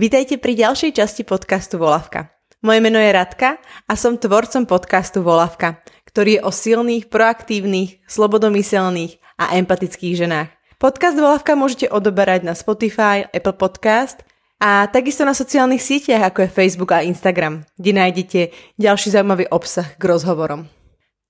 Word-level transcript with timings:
Vítajte 0.00 0.40
pri 0.40 0.56
ďalšej 0.56 0.96
časti 0.96 1.28
podcastu 1.28 1.76
Volavka. 1.76 2.32
Moje 2.64 2.80
meno 2.80 2.96
je 2.96 3.12
Radka 3.12 3.60
a 3.84 3.92
som 4.00 4.16
tvorcom 4.16 4.64
podcastu 4.64 5.20
Volavka, 5.20 5.84
ktorý 6.08 6.40
je 6.40 6.44
o 6.48 6.48
silných, 6.48 7.12
proaktívnych, 7.12 8.00
slobodomyselných 8.08 9.20
a 9.36 9.60
empatických 9.60 10.24
ženách. 10.24 10.48
Podcast 10.80 11.20
Volavka 11.20 11.52
môžete 11.52 11.92
odoberať 11.92 12.48
na 12.48 12.56
Spotify, 12.56 13.28
Apple 13.28 13.60
Podcast 13.60 14.24
a 14.56 14.88
takisto 14.88 15.28
na 15.28 15.36
sociálnych 15.36 15.84
sieťach 15.84 16.32
ako 16.32 16.48
je 16.48 16.56
Facebook 16.56 16.96
a 16.96 17.04
Instagram, 17.04 17.68
kde 17.76 17.92
nájdete 17.92 18.40
ďalší 18.80 19.12
zaujímavý 19.12 19.52
obsah 19.52 19.84
k 19.84 20.02
rozhovorom. 20.08 20.79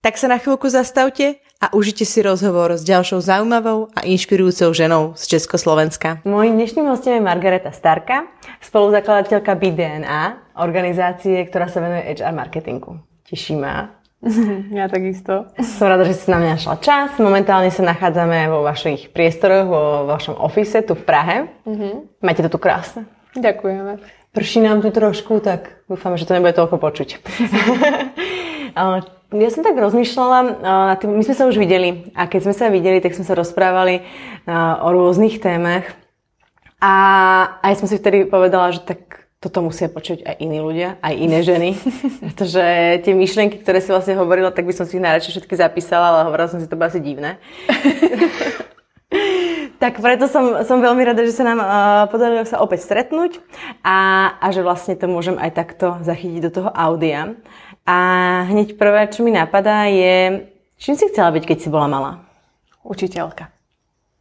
Tak 0.00 0.16
sa 0.16 0.32
na 0.32 0.40
chvíľku 0.40 0.64
zastavte 0.72 1.44
a 1.60 1.76
užite 1.76 2.08
si 2.08 2.24
rozhovor 2.24 2.72
s 2.72 2.80
ďalšou 2.88 3.20
zaujímavou 3.20 3.92
a 3.92 4.08
inšpirujúcou 4.08 4.72
ženou 4.72 5.12
z 5.12 5.36
Československa. 5.36 6.24
Mojím 6.24 6.56
dnešným 6.56 6.88
hostom 6.88 7.12
je 7.12 7.20
Margareta 7.20 7.68
Starka, 7.68 8.24
spoluzakladateľka 8.64 9.52
BDNA, 9.60 10.56
organizácie, 10.56 11.44
ktorá 11.44 11.68
sa 11.68 11.84
venuje 11.84 12.16
HR 12.16 12.32
marketingu. 12.32 12.96
Teší 13.28 13.60
ma. 13.60 13.92
Ja 14.72 14.88
takisto. 14.88 15.52
Som 15.60 15.92
rada, 15.92 16.08
že 16.08 16.16
si 16.16 16.32
na 16.32 16.40
mňa 16.40 16.56
našla 16.56 16.76
čas. 16.80 17.20
Momentálne 17.20 17.68
sa 17.68 17.84
nachádzame 17.84 18.48
vo 18.48 18.64
vašich 18.64 19.12
priestoroch, 19.12 19.68
vo 19.68 19.82
vašom 20.08 20.40
ofise 20.40 20.80
tu 20.80 20.96
v 20.96 21.04
Prahe. 21.04 21.36
Uh-huh. 21.68 22.08
Máte 22.24 22.40
to 22.40 22.48
tu 22.48 22.56
krásne. 22.56 23.04
Ďakujeme. 23.36 24.00
Prší 24.32 24.64
nám 24.64 24.80
tu 24.80 24.88
trošku, 24.88 25.44
tak 25.44 25.84
dúfam, 25.92 26.16
že 26.16 26.24
to 26.24 26.32
nebude 26.32 26.56
toľko 26.56 26.80
počuť. 26.80 27.08
Ja 29.30 29.46
som 29.54 29.62
tak 29.62 29.78
rozmýšľala, 29.78 30.38
my 31.06 31.22
sme 31.22 31.36
sa 31.38 31.46
už 31.46 31.54
videli 31.54 32.10
a 32.18 32.26
keď 32.26 32.50
sme 32.50 32.54
sa 32.54 32.66
videli, 32.66 32.98
tak 32.98 33.14
sme 33.14 33.22
sa 33.22 33.38
rozprávali 33.38 34.02
o 34.82 34.88
rôznych 34.90 35.38
témach 35.38 35.86
a 36.82 36.94
aj 37.62 37.78
som 37.78 37.86
si 37.86 37.94
vtedy 37.94 38.26
povedala, 38.26 38.74
že 38.74 38.82
tak 38.82 39.30
toto 39.40 39.62
musia 39.62 39.86
počuť 39.86 40.26
aj 40.26 40.36
iní 40.42 40.58
ľudia, 40.58 40.98
aj 41.00 41.14
iné 41.14 41.40
ženy, 41.46 41.70
pretože 42.26 42.64
tie 43.06 43.14
myšlienky, 43.14 43.62
ktoré 43.62 43.78
si 43.78 43.94
vlastne 43.94 44.18
hovorila, 44.18 44.50
tak 44.50 44.66
by 44.66 44.74
som 44.74 44.84
si 44.84 44.98
ich 44.98 45.04
najradšej 45.04 45.32
všetky 45.38 45.54
zapísala, 45.56 46.10
ale 46.10 46.26
hovorila 46.28 46.50
som 46.50 46.58
si, 46.58 46.66
to 46.66 46.76
bolo 46.76 46.90
asi 46.90 47.00
divné. 47.00 47.38
tak 49.80 49.96
preto 49.96 50.28
som, 50.28 50.60
som 50.68 50.84
veľmi 50.84 51.00
rada, 51.08 51.24
že 51.24 51.32
sa 51.32 51.48
nám 51.48 51.58
uh, 51.62 52.04
podarilo 52.12 52.44
sa 52.44 52.60
opäť 52.60 52.84
stretnúť 52.84 53.40
a, 53.80 54.28
a 54.36 54.46
že 54.52 54.60
vlastne 54.60 54.92
to 54.92 55.08
môžem 55.08 55.40
aj 55.40 55.56
takto 55.56 55.96
zachytiť 56.04 56.40
do 56.44 56.50
toho 56.52 56.68
audia. 56.68 57.32
A 57.88 57.98
hneď 58.48 58.76
prvé, 58.76 59.08
čo 59.10 59.24
mi 59.24 59.32
napadá, 59.34 59.88
je, 59.88 60.46
čím 60.78 60.94
si 60.94 61.08
chcela 61.10 61.32
byť, 61.34 61.44
keď 61.44 61.58
si 61.58 61.68
bola 61.72 61.88
malá? 61.90 62.12
Učiteľka. 62.84 63.50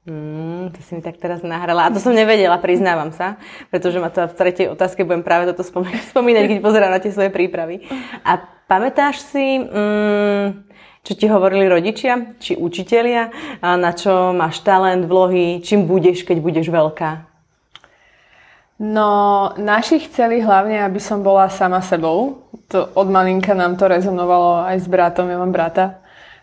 Mm, 0.10 0.74
to 0.74 0.80
si 0.82 0.98
mi 0.98 1.02
tak 1.06 1.22
teraz 1.22 1.46
nahrala. 1.46 1.86
A 1.86 1.94
to 1.94 2.02
som 2.02 2.16
nevedela, 2.16 2.58
priznávam 2.58 3.14
sa, 3.14 3.38
pretože 3.70 4.02
ma 4.02 4.10
to 4.10 4.26
v 4.26 4.34
tretej 4.34 4.68
otázke 4.74 5.06
budem 5.06 5.22
práve 5.22 5.46
toto 5.54 5.62
spomínať, 6.12 6.44
keď 6.50 6.60
pozerám 6.66 6.92
na 6.92 7.04
tie 7.04 7.14
svoje 7.14 7.30
prípravy. 7.30 7.86
A 8.26 8.42
pamätáš 8.66 9.22
si, 9.22 9.62
mm, 9.62 10.66
čo 11.06 11.14
ti 11.14 11.30
hovorili 11.30 11.70
rodičia, 11.70 12.36
či 12.42 12.58
učitelia, 12.58 13.30
na 13.62 13.92
čo 13.94 14.34
máš 14.34 14.66
talent, 14.66 15.06
vlohy, 15.06 15.62
čím 15.62 15.86
budeš, 15.86 16.26
keď 16.26 16.38
budeš 16.42 16.68
veľká? 16.74 17.29
No, 18.80 19.52
naši 19.60 20.00
chceli 20.08 20.40
hlavne, 20.40 20.80
aby 20.80 21.04
som 21.04 21.20
bola 21.20 21.52
sama 21.52 21.84
sebou. 21.84 22.48
To, 22.72 22.88
od 22.96 23.12
malinka 23.12 23.52
nám 23.52 23.76
to 23.76 23.92
rezonovalo 23.92 24.64
aj 24.64 24.80
s 24.80 24.88
bratom, 24.88 25.28
ja 25.28 25.36
mám 25.36 25.52
brata. 25.52 26.00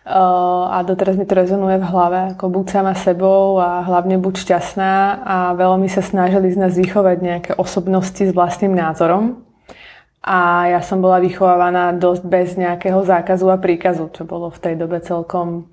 Uh, 0.07 0.69
a 0.71 0.85
doteraz 0.85 1.17
mi 1.17 1.25
to 1.25 1.35
rezonuje 1.35 1.81
v 1.81 1.89
hlave, 1.89 2.37
ako 2.37 2.47
buď 2.53 2.67
sama 2.71 2.95
sebou 2.95 3.59
a 3.59 3.83
hlavne 3.83 4.21
buď 4.21 4.39
šťastná 4.39 5.25
a 5.25 5.37
veľmi 5.59 5.89
sa 5.91 5.99
snažili 5.99 6.53
z 6.53 6.61
nás 6.61 6.79
vychovať 6.79 7.17
nejaké 7.25 7.51
osobnosti 7.59 8.21
s 8.21 8.37
vlastným 8.37 8.77
názorom. 8.77 9.43
A 10.21 10.71
ja 10.71 10.85
som 10.85 11.01
bola 11.01 11.19
vychovávaná 11.19 11.97
dosť 11.97 12.23
bez 12.29 12.49
nejakého 12.55 13.01
zákazu 13.03 13.51
a 13.51 13.57
príkazu, 13.59 14.13
čo 14.13 14.29
bolo 14.29 14.53
v 14.53 14.61
tej 14.61 14.75
dobe 14.77 15.01
celkom 15.03 15.73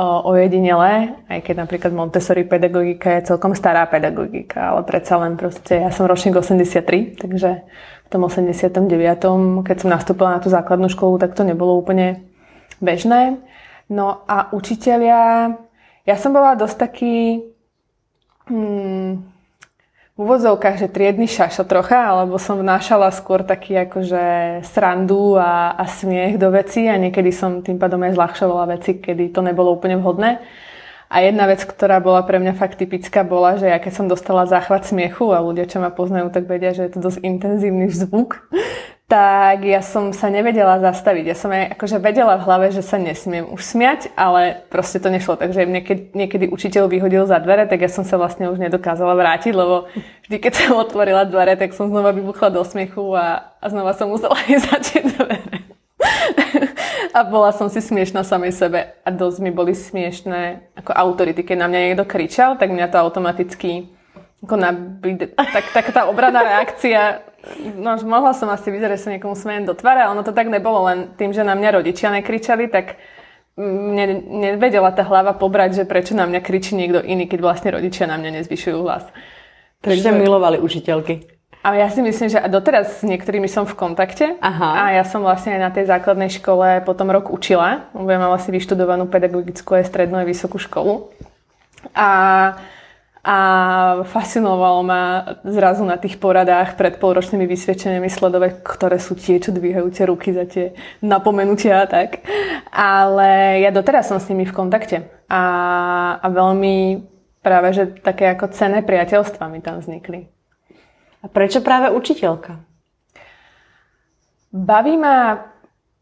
ojedinelé, 0.00 1.20
aj 1.28 1.44
keď 1.44 1.68
napríklad 1.68 1.92
Montessori 1.92 2.48
pedagogika 2.48 3.12
je 3.20 3.28
celkom 3.28 3.52
stará 3.52 3.84
pedagogika, 3.84 4.72
ale 4.72 4.88
predsa 4.88 5.20
len 5.20 5.36
proste, 5.36 5.84
ja 5.84 5.92
som 5.92 6.08
ročník 6.08 6.32
83, 6.32 7.20
takže 7.20 7.50
v 8.04 8.08
tom 8.08 8.24
89. 8.24 8.88
keď 9.68 9.76
som 9.76 9.92
nastúpila 9.92 10.36
na 10.36 10.40
tú 10.40 10.48
základnú 10.48 10.88
školu, 10.88 11.20
tak 11.20 11.36
to 11.36 11.44
nebolo 11.44 11.76
úplne 11.76 12.24
bežné. 12.80 13.36
No 13.92 14.24
a 14.24 14.48
učitelia, 14.56 15.52
ja 16.08 16.16
som 16.16 16.32
bola 16.32 16.56
dosť 16.56 16.76
taký, 16.88 17.44
hmm, 18.48 19.28
úvodzovkách, 20.22 20.80
že 20.80 20.88
triedny 20.88 21.26
šašo 21.26 21.66
trocha, 21.66 22.08
alebo 22.08 22.38
som 22.38 22.58
vnášala 22.58 23.10
skôr 23.10 23.42
taký 23.42 23.76
akože 23.82 24.24
srandu 24.64 25.36
a, 25.36 25.74
a 25.74 25.84
smiech 25.84 26.38
do 26.38 26.48
veci 26.54 26.86
a 26.86 26.96
niekedy 26.96 27.34
som 27.34 27.60
tým 27.60 27.76
pádom 27.76 28.00
aj 28.06 28.14
zľahšovala 28.14 28.78
veci, 28.78 29.02
kedy 29.02 29.34
to 29.34 29.42
nebolo 29.42 29.74
úplne 29.74 29.98
vhodné. 29.98 30.38
A 31.12 31.20
jedna 31.20 31.44
vec, 31.44 31.60
ktorá 31.60 32.00
bola 32.00 32.24
pre 32.24 32.40
mňa 32.40 32.56
fakt 32.56 32.80
typická, 32.80 33.20
bola, 33.20 33.60
že 33.60 33.68
ja 33.68 33.76
keď 33.76 33.92
som 33.92 34.06
dostala 34.08 34.48
záchvat 34.48 34.88
smiechu 34.88 35.28
a 35.36 35.44
ľudia, 35.44 35.68
čo 35.68 35.76
ma 35.76 35.92
poznajú, 35.92 36.32
tak 36.32 36.48
vedia, 36.48 36.72
že 36.72 36.88
je 36.88 36.96
to 36.96 37.04
dosť 37.04 37.20
intenzívny 37.20 37.92
zvuk, 37.92 38.48
tak 39.12 39.68
ja 39.68 39.84
som 39.84 40.16
sa 40.16 40.32
nevedela 40.32 40.80
zastaviť. 40.80 41.24
Ja 41.28 41.36
som 41.36 41.52
aj 41.52 41.76
akože 41.76 42.00
vedela 42.00 42.40
v 42.40 42.48
hlave, 42.48 42.66
že 42.72 42.80
sa 42.80 42.96
nesmiem 42.96 43.44
už 43.44 43.60
smiať, 43.60 44.08
ale 44.16 44.64
proste 44.72 45.04
to 45.04 45.12
nešlo. 45.12 45.36
Takže 45.36 45.68
niekedy, 45.68 46.16
niekedy 46.16 46.48
učiteľ 46.48 46.88
vyhodil 46.88 47.28
za 47.28 47.36
dvere, 47.36 47.68
tak 47.68 47.84
ja 47.84 47.92
som 47.92 48.08
sa 48.08 48.16
vlastne 48.16 48.48
už 48.48 48.56
nedokázala 48.56 49.12
vrátiť, 49.12 49.52
lebo 49.52 49.84
vždy, 50.24 50.36
keď 50.40 50.52
som 50.56 50.80
otvorila 50.80 51.28
dvere, 51.28 51.60
tak 51.60 51.76
som 51.76 51.92
znova 51.92 52.16
vybuchla 52.16 52.56
do 52.56 52.64
smiechu 52.64 53.12
a, 53.12 53.52
a 53.60 53.66
znova 53.68 53.92
som 53.92 54.08
musela 54.08 54.32
ísť 54.48 54.64
začať 54.64 55.04
dvere. 55.12 55.60
a 57.12 57.20
bola 57.28 57.52
som 57.52 57.68
si 57.68 57.84
smiešná 57.84 58.24
samej 58.24 58.56
sebe 58.56 58.96
a 58.96 59.08
dosť 59.12 59.44
mi 59.44 59.52
boli 59.52 59.76
smiešné 59.76 60.72
ako 60.80 60.96
autority. 60.96 61.44
Keď 61.44 61.60
na 61.60 61.68
mňa 61.68 61.80
niekto 61.92 62.08
kričal, 62.08 62.56
tak 62.56 62.72
mňa 62.72 62.88
to 62.88 62.96
automaticky 62.96 63.92
ako 64.42 64.58
na, 64.58 64.74
tak, 65.54 65.70
tak 65.70 65.86
tá 65.94 66.10
obranná 66.10 66.42
reakcia 66.42 67.22
no, 67.76 67.98
mohla 68.06 68.32
som 68.32 68.48
asi 68.50 68.70
vyzerať, 68.70 68.96
že 68.98 69.04
sa 69.04 69.14
niekomu 69.14 69.34
smejem 69.34 69.66
do 69.66 69.74
tváre, 69.74 70.02
ale 70.02 70.14
ono 70.14 70.22
to 70.22 70.34
tak 70.34 70.48
nebolo, 70.48 70.86
len 70.86 70.98
tým, 71.18 71.34
že 71.34 71.42
na 71.42 71.58
mňa 71.58 71.82
rodičia 71.82 72.10
nekričali, 72.10 72.70
tak 72.70 72.98
mne 73.58 74.24
nevedela 74.28 74.88
tá 74.96 75.04
hlava 75.04 75.36
pobrať, 75.36 75.82
že 75.82 75.84
prečo 75.84 76.16
na 76.16 76.24
mňa 76.24 76.40
kričí 76.40 76.72
niekto 76.72 77.04
iný, 77.04 77.28
keď 77.28 77.40
vlastne 77.44 77.76
rodičia 77.76 78.08
na 78.08 78.16
mňa 78.16 78.40
nezvyšujú 78.40 78.78
hlas. 78.80 79.04
Takže 79.82 80.14
milovali 80.14 80.62
učiteľky. 80.62 81.42
A 81.62 81.78
ja 81.78 81.86
si 81.86 82.02
myslím, 82.02 82.26
že 82.26 82.42
doteraz 82.50 83.02
s 83.02 83.06
niektorými 83.06 83.46
som 83.46 83.62
v 83.62 83.78
kontakte. 83.78 84.34
Aha. 84.42 84.90
A 84.90 84.98
ja 84.98 85.04
som 85.06 85.22
vlastne 85.22 85.54
aj 85.54 85.60
na 85.62 85.70
tej 85.70 85.86
základnej 85.86 86.26
škole 86.26 86.82
potom 86.82 87.06
rok 87.06 87.30
učila. 87.30 87.86
Ja 87.94 88.18
mám 88.18 88.34
asi 88.34 88.50
vyštudovanú 88.50 89.06
pedagogickú 89.06 89.78
aj 89.78 89.86
strednú 89.86 90.18
aj 90.18 90.26
vysokú 90.26 90.58
školu. 90.58 91.14
A 91.94 92.08
a 93.22 93.38
fascinovalo 94.02 94.82
ma 94.82 95.02
zrazu 95.46 95.86
na 95.86 95.94
tých 95.94 96.18
poradách 96.18 96.74
pred 96.74 96.98
polročnými 96.98 97.46
vysvedčeniami 97.46 98.10
sledovať, 98.10 98.66
ktoré 98.66 98.98
sú 98.98 99.14
tie, 99.14 99.38
čo 99.38 99.54
dvíhajú 99.54 99.88
tie 99.94 100.04
ruky 100.10 100.34
za 100.34 100.42
tie 100.42 100.74
napomenutia 100.98 101.86
a 101.86 101.90
tak. 101.90 102.26
Ale 102.74 103.62
ja 103.62 103.70
doteraz 103.70 104.10
som 104.10 104.18
s 104.18 104.26
nimi 104.26 104.42
v 104.42 104.50
kontakte 104.50 105.06
a, 105.30 105.42
a 106.18 106.26
veľmi 106.26 106.98
práve, 107.46 107.70
že 107.70 107.94
také 108.02 108.26
ako 108.34 108.50
cené 108.50 108.82
priateľstva 108.82 109.46
mi 109.46 109.62
tam 109.62 109.78
vznikli. 109.78 110.26
A 111.22 111.30
prečo 111.30 111.62
práve 111.62 111.94
učiteľka? 111.94 112.58
Baví 114.50 114.98
ma 114.98 115.46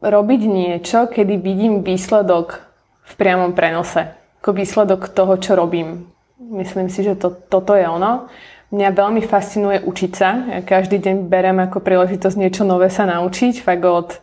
robiť 0.01 0.41
niečo, 0.49 1.05
kedy 1.05 1.37
vidím 1.37 1.85
výsledok 1.85 2.65
v 3.05 3.13
priamom 3.13 3.53
prenose. 3.53 4.09
Ako 4.41 4.57
výsledok 4.57 5.13
toho, 5.13 5.37
čo 5.37 5.53
robím 5.53 6.09
Myslím 6.41 6.89
si, 6.89 7.05
že 7.05 7.13
to, 7.13 7.29
toto 7.29 7.77
je 7.77 7.85
ono. 7.85 8.25
Mňa 8.73 8.89
veľmi 8.97 9.21
fascinuje 9.21 9.83
učiť 9.85 10.11
sa. 10.15 10.29
Ja 10.47 10.59
každý 10.65 10.97
deň 10.97 11.29
berem 11.29 11.59
ako 11.61 11.83
príležitosť 11.83 12.39
niečo 12.39 12.63
nové 12.65 12.89
sa 12.89 13.05
naučiť. 13.05 13.61
Fakt 13.61 13.85
od 13.85 14.17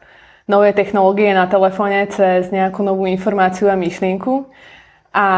nové 0.50 0.74
technológie 0.74 1.30
na 1.30 1.46
telefóne 1.46 2.08
cez 2.10 2.50
nejakú 2.50 2.82
novú 2.82 3.06
informáciu 3.06 3.68
a 3.70 3.78
myšlienku. 3.78 4.48
A, 5.14 5.28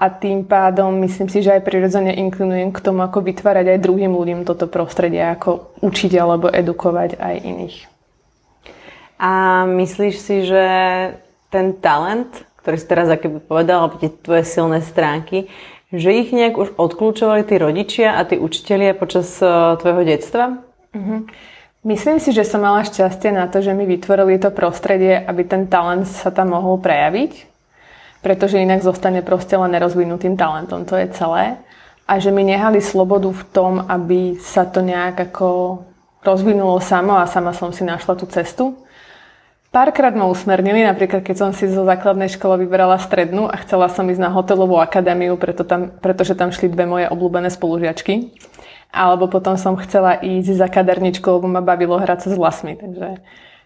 a 0.00 0.06
tým 0.12 0.46
pádom 0.46 0.96
myslím 1.02 1.28
si, 1.28 1.42
že 1.42 1.56
aj 1.56 1.66
prirodzene 1.66 2.14
inklinujem 2.14 2.72
k 2.72 2.82
tomu, 2.84 3.04
ako 3.04 3.20
vytvárať 3.20 3.76
aj 3.76 3.84
druhým 3.84 4.12
ľuďom 4.12 4.48
toto 4.48 4.70
prostredie, 4.70 5.20
ako 5.20 5.76
učiť 5.84 6.12
alebo 6.16 6.48
edukovať 6.48 7.20
aj 7.20 7.34
iných. 7.42 7.76
A 9.20 9.64
myslíš 9.68 10.14
si, 10.16 10.36
že 10.48 10.64
ten 11.52 11.76
talent, 11.76 12.32
ktorý 12.64 12.76
si 12.80 12.86
teraz 12.88 13.12
akoby 13.12 13.44
povedal, 13.44 13.84
alebo 13.84 14.00
tie 14.00 14.08
tvoje 14.08 14.48
silné 14.48 14.80
stránky, 14.80 15.52
že 15.90 16.10
ich 16.14 16.30
nejak 16.30 16.54
už 16.54 16.68
odklúčovali 16.78 17.42
tí 17.42 17.58
rodičia 17.58 18.14
a 18.14 18.22
tí 18.22 18.38
učitelia 18.38 18.94
počas 18.94 19.42
uh, 19.42 19.74
tvojho 19.78 20.06
detstva? 20.06 20.62
Mm-hmm. 20.94 21.20
Myslím 21.80 22.20
si, 22.20 22.30
že 22.30 22.44
som 22.44 22.60
mala 22.60 22.84
šťastie 22.84 23.32
na 23.32 23.48
to, 23.48 23.64
že 23.64 23.72
mi 23.72 23.88
vytvorili 23.88 24.36
to 24.36 24.52
prostredie, 24.52 25.16
aby 25.16 25.48
ten 25.48 25.64
talent 25.66 26.04
sa 26.04 26.28
tam 26.28 26.52
mohol 26.52 26.76
prejaviť, 26.76 27.48
pretože 28.20 28.60
inak 28.60 28.84
zostane 28.84 29.24
proste 29.24 29.56
len 29.56 29.72
nerozvinutým 29.72 30.36
talentom. 30.36 30.84
To 30.84 30.94
je 31.00 31.08
celé. 31.16 31.56
a 32.10 32.18
že 32.18 32.34
mi 32.34 32.42
nehali 32.42 32.82
slobodu 32.82 33.30
v 33.30 33.44
tom, 33.54 33.72
aby 33.86 34.34
sa 34.42 34.66
to 34.66 34.82
nejak 34.82 35.30
ako 35.30 35.78
rozvinulo 36.26 36.82
samo 36.82 37.14
a 37.14 37.30
sama 37.30 37.54
som 37.54 37.70
si 37.70 37.86
našla 37.86 38.18
tú 38.18 38.26
cestu. 38.26 38.74
Párkrát 39.70 40.10
ma 40.18 40.26
usmernili, 40.26 40.82
napríklad 40.82 41.22
keď 41.22 41.36
som 41.38 41.50
si 41.54 41.70
zo 41.70 41.86
základnej 41.86 42.26
školy 42.26 42.66
vyberala 42.66 42.98
strednú 42.98 43.46
a 43.46 43.54
chcela 43.62 43.86
som 43.86 44.02
ísť 44.10 44.18
na 44.18 44.34
hotelovú 44.34 44.82
akadémiu, 44.82 45.38
preto 45.38 45.62
tam, 45.62 45.94
pretože 46.02 46.34
tam 46.34 46.50
šli 46.50 46.66
dve 46.74 46.90
moje 46.90 47.06
obľúbené 47.06 47.54
spolužiačky. 47.54 48.34
Alebo 48.90 49.30
potom 49.30 49.54
som 49.54 49.78
chcela 49.78 50.18
ísť 50.18 50.58
za 50.58 50.66
kaderničkou, 50.66 51.38
lebo 51.38 51.46
ma 51.46 51.62
bavilo 51.62 51.94
hrať 52.02 52.26
sa 52.26 52.28
s 52.34 52.36
vlasmi. 52.36 52.74
Takže, 52.82 53.08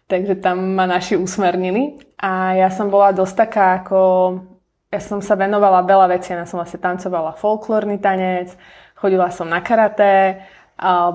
takže 0.04 0.34
tam 0.44 0.76
ma 0.76 0.84
naši 0.84 1.16
usmernili. 1.16 1.96
A 2.20 2.52
ja 2.52 2.68
som 2.68 2.92
bola 2.92 3.16
dosť 3.16 3.34
taká 3.40 3.64
ako 3.80 4.00
ja 4.94 5.02
som 5.02 5.18
sa 5.18 5.34
venovala 5.34 5.82
veľa 5.82 6.06
vecí. 6.14 6.30
Ja 6.30 6.46
som 6.46 6.62
vlastne 6.62 6.78
tancovala 6.78 7.34
folklórny 7.34 7.98
tanec, 7.98 8.54
chodila 8.94 9.26
som 9.34 9.50
na 9.50 9.58
karate, 9.58 10.38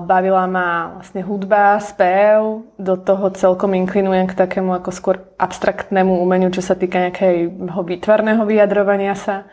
bavila 0.00 0.48
ma 0.48 0.96
vlastne 0.96 1.20
hudba, 1.20 1.76
spev, 1.84 2.64
do 2.80 2.96
toho 2.96 3.28
celkom 3.36 3.76
inklinujem 3.76 4.32
k 4.32 4.38
takému 4.38 4.72
ako 4.72 4.90
skôr 4.90 5.16
abstraktnému 5.36 6.16
umeniu, 6.16 6.48
čo 6.48 6.64
sa 6.64 6.74
týka 6.74 6.96
nejakého 6.96 7.52
výtvarného 7.84 8.42
vyjadrovania 8.48 9.12
sa. 9.12 9.44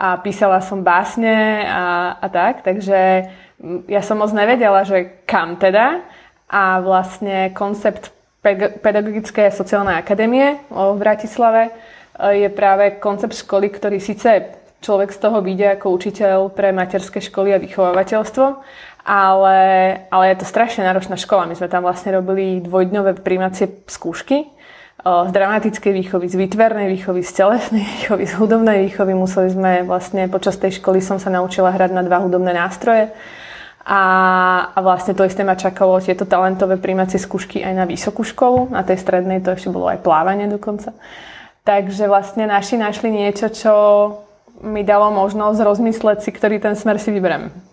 A 0.00 0.16
písala 0.16 0.64
som 0.64 0.80
básne 0.80 1.66
a, 1.68 2.16
a 2.16 2.26
tak, 2.32 2.64
takže 2.64 3.28
ja 3.84 4.00
som 4.00 4.16
moc 4.16 4.32
nevedela, 4.32 4.80
že 4.86 5.26
kam 5.28 5.60
teda. 5.60 6.00
A 6.50 6.82
vlastne 6.82 7.54
koncept 7.54 8.10
pedagogickej 8.82 9.52
a 9.52 9.54
sociálnej 9.54 9.94
akadémie 10.00 10.58
v 10.72 10.98
Bratislave 10.98 11.70
je 12.16 12.48
práve 12.50 12.98
koncept 12.98 13.36
školy, 13.36 13.70
ktorý 13.70 14.00
síce 14.00 14.56
človek 14.80 15.12
z 15.12 15.18
toho 15.20 15.44
vyjde 15.44 15.76
ako 15.76 15.86
učiteľ 15.92 16.38
pre 16.56 16.72
materské 16.72 17.20
školy 17.20 17.52
a 17.52 17.60
vychovávateľstvo, 17.60 18.44
ale, 19.04 19.58
ale 20.12 20.24
je 20.32 20.36
to 20.40 20.46
strašne 20.46 20.84
náročná 20.84 21.16
škola. 21.16 21.48
My 21.48 21.56
sme 21.56 21.72
tam 21.72 21.84
vlastne 21.84 22.12
robili 22.12 22.60
dvojdňové 22.60 23.20
príjmacie 23.20 23.84
skúšky 23.88 24.48
z 25.00 25.30
dramatickej 25.32 25.92
výchovy, 25.96 26.28
z 26.28 26.36
výtvernej 26.36 26.88
výchovy, 26.92 27.24
z 27.24 27.32
telesnej 27.32 27.84
výchovy, 28.00 28.24
z 28.28 28.34
hudobnej 28.36 28.78
výchovy. 28.88 29.12
Museli 29.16 29.48
sme 29.48 29.72
vlastne 29.88 30.28
počas 30.28 30.60
tej 30.60 30.76
školy 30.80 31.00
som 31.00 31.16
sa 31.16 31.32
naučila 31.32 31.72
hrať 31.72 31.90
na 31.96 32.04
dva 32.04 32.20
hudobné 32.20 32.52
nástroje. 32.52 33.08
A, 33.80 34.02
a 34.76 34.78
vlastne 34.84 35.16
to 35.16 35.24
isté 35.24 35.40
ma 35.40 35.56
čakalo 35.56 36.04
tieto 36.04 36.28
talentové 36.28 36.76
príjmacie 36.76 37.16
skúšky 37.16 37.64
aj 37.64 37.74
na 37.74 37.84
vysokú 37.88 38.20
školu. 38.20 38.68
Na 38.68 38.84
tej 38.84 39.00
strednej 39.00 39.40
to 39.40 39.56
ešte 39.56 39.72
bolo 39.72 39.88
aj 39.88 40.04
plávanie 40.04 40.52
dokonca. 40.52 40.92
Takže 41.64 42.04
vlastne 42.04 42.44
naši 42.44 42.76
našli 42.76 43.08
niečo, 43.08 43.48
čo 43.48 43.72
mi 44.60 44.84
dalo 44.84 45.08
možnosť 45.16 45.64
rozmysleť 45.64 46.18
si, 46.20 46.30
ktorý 46.30 46.60
ten 46.60 46.76
smer 46.76 47.00
si 47.00 47.08
vyberiem. 47.08 47.69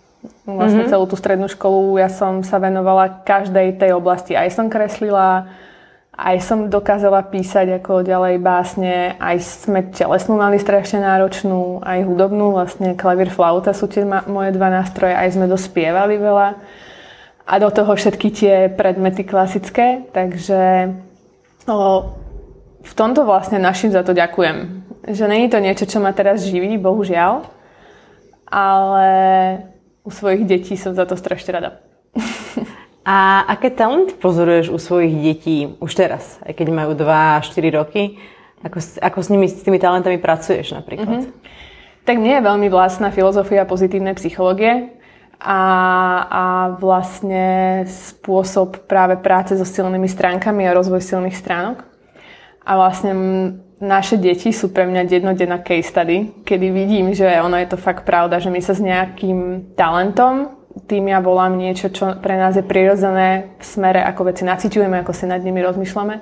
Vlastne 0.48 0.82
mm-hmm. 0.82 0.92
celú 0.92 1.04
tú 1.06 1.14
strednú 1.14 1.46
školu 1.46 2.00
ja 2.02 2.10
som 2.10 2.42
sa 2.42 2.58
venovala 2.58 3.22
každej 3.22 3.78
tej 3.78 3.94
oblasti. 3.94 4.34
Aj 4.34 4.50
som 4.50 4.66
kreslila, 4.66 5.46
aj 6.18 6.36
som 6.42 6.66
dokázala 6.66 7.22
písať 7.30 7.78
ako 7.78 8.02
ďalej 8.02 8.42
básne, 8.42 9.14
aj 9.22 9.36
sme 9.38 9.86
telesnú 9.94 10.34
mali 10.34 10.58
strašne 10.58 10.98
náročnú, 10.98 11.78
aj 11.86 12.02
hudobnú, 12.02 12.58
vlastne 12.58 12.98
klavír, 12.98 13.30
flauta 13.30 13.70
sú 13.70 13.86
tie 13.86 14.02
moje 14.02 14.50
dva 14.50 14.74
nástroje, 14.74 15.14
aj 15.14 15.38
sme 15.38 15.46
dospievali 15.46 16.18
veľa. 16.18 16.48
A 17.48 17.54
do 17.62 17.70
toho 17.70 17.94
všetky 17.94 18.28
tie 18.34 18.54
predmety 18.66 19.22
klasické, 19.22 20.10
takže 20.10 20.90
o, 21.70 22.10
v 22.82 22.92
tomto 22.98 23.22
vlastne 23.22 23.62
našim 23.62 23.94
za 23.94 24.02
to 24.02 24.10
ďakujem. 24.10 24.84
Že 25.06 25.24
není 25.30 25.46
to 25.46 25.62
niečo, 25.62 25.86
čo 25.86 26.02
ma 26.02 26.10
teraz 26.10 26.42
živí, 26.42 26.76
bohužiaľ, 26.82 27.46
ale 28.50 29.08
u 30.08 30.10
svojich 30.10 30.48
detí 30.48 30.80
som 30.80 30.96
za 30.96 31.04
to 31.04 31.20
strašne 31.20 31.52
rada. 31.52 31.70
A 33.04 33.44
aké 33.44 33.68
talenty 33.72 34.16
pozoruješ 34.16 34.72
u 34.72 34.80
svojich 34.80 35.12
detí 35.20 35.56
už 35.80 35.92
teraz, 35.92 36.40
aj 36.44 36.56
keď 36.56 36.66
majú 36.72 36.92
2-4 36.96 37.76
roky? 37.76 38.16
Ako, 38.64 38.80
ako 38.80 39.18
s 39.20 39.28
nimi, 39.28 39.46
s 39.48 39.64
tými 39.64 39.76
talentami 39.80 40.16
pracuješ 40.16 40.76
napríklad? 40.76 41.24
Mm-hmm. 41.24 41.36
Tak 42.04 42.16
mne 42.16 42.40
je 42.40 42.48
veľmi 42.48 42.68
vlastná 42.72 43.12
filozofia 43.12 43.68
pozitívnej 43.68 44.16
psychológie 44.16 44.96
a, 45.38 45.60
a 46.26 46.44
vlastne 46.80 47.84
spôsob 47.86 48.88
práve 48.90 49.20
práce 49.20 49.54
so 49.54 49.64
silnými 49.64 50.08
stránkami 50.08 50.66
a 50.66 50.76
rozvoj 50.76 51.04
silných 51.04 51.36
stránok. 51.36 51.84
A 52.66 52.70
vlastne 52.76 53.12
naše 53.78 54.18
deti 54.18 54.50
sú 54.50 54.74
pre 54.74 54.86
mňa 54.86 55.06
jednodenná 55.06 55.62
case 55.62 55.88
study, 55.88 56.44
kedy 56.44 56.66
vidím, 56.70 57.14
že 57.14 57.26
ono 57.42 57.56
je 57.58 57.68
to 57.70 57.78
fakt 57.78 58.02
pravda, 58.02 58.42
že 58.42 58.50
my 58.50 58.58
sa 58.58 58.74
s 58.74 58.82
nejakým 58.82 59.72
talentom, 59.78 60.58
tým 60.86 61.10
ja 61.10 61.18
volám 61.18 61.58
niečo, 61.58 61.90
čo 61.90 62.18
pre 62.22 62.38
nás 62.38 62.54
je 62.54 62.62
prirodzené 62.62 63.54
v 63.58 63.64
smere, 63.64 63.98
ako 64.04 64.30
veci 64.30 64.46
naciťujeme, 64.46 65.02
ako 65.02 65.12
si 65.14 65.26
nad 65.26 65.42
nimi 65.42 65.58
rozmýšľame, 65.62 66.14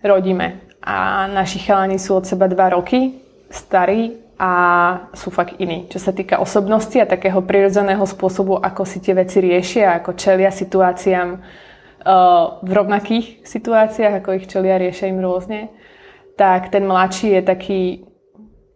rodíme. 0.00 0.64
A 0.80 1.28
naši 1.28 1.60
chalani 1.60 2.00
sú 2.00 2.16
od 2.16 2.24
seba 2.24 2.48
dva 2.48 2.72
roky, 2.72 3.20
starí 3.52 4.16
a 4.38 4.52
sú 5.12 5.34
fakt 5.34 5.58
iní. 5.58 5.90
Čo 5.90 5.98
sa 5.98 6.14
týka 6.14 6.38
osobnosti 6.38 6.96
a 6.96 7.10
takého 7.10 7.42
prirodzeného 7.42 8.06
spôsobu, 8.06 8.56
ako 8.56 8.86
si 8.86 9.02
tie 9.02 9.12
veci 9.12 9.42
riešia, 9.42 9.98
ako 9.98 10.14
čelia 10.16 10.54
situáciám, 10.54 11.28
v 12.62 12.70
rovnakých 12.72 13.42
situáciách, 13.42 14.22
ako 14.22 14.38
ich 14.38 14.46
čelia, 14.46 14.78
riešia 14.78 15.10
im 15.10 15.20
rôzne, 15.20 15.68
tak 16.38 16.70
ten 16.70 16.86
mladší 16.86 17.34
je 17.34 17.42
taký 17.42 17.80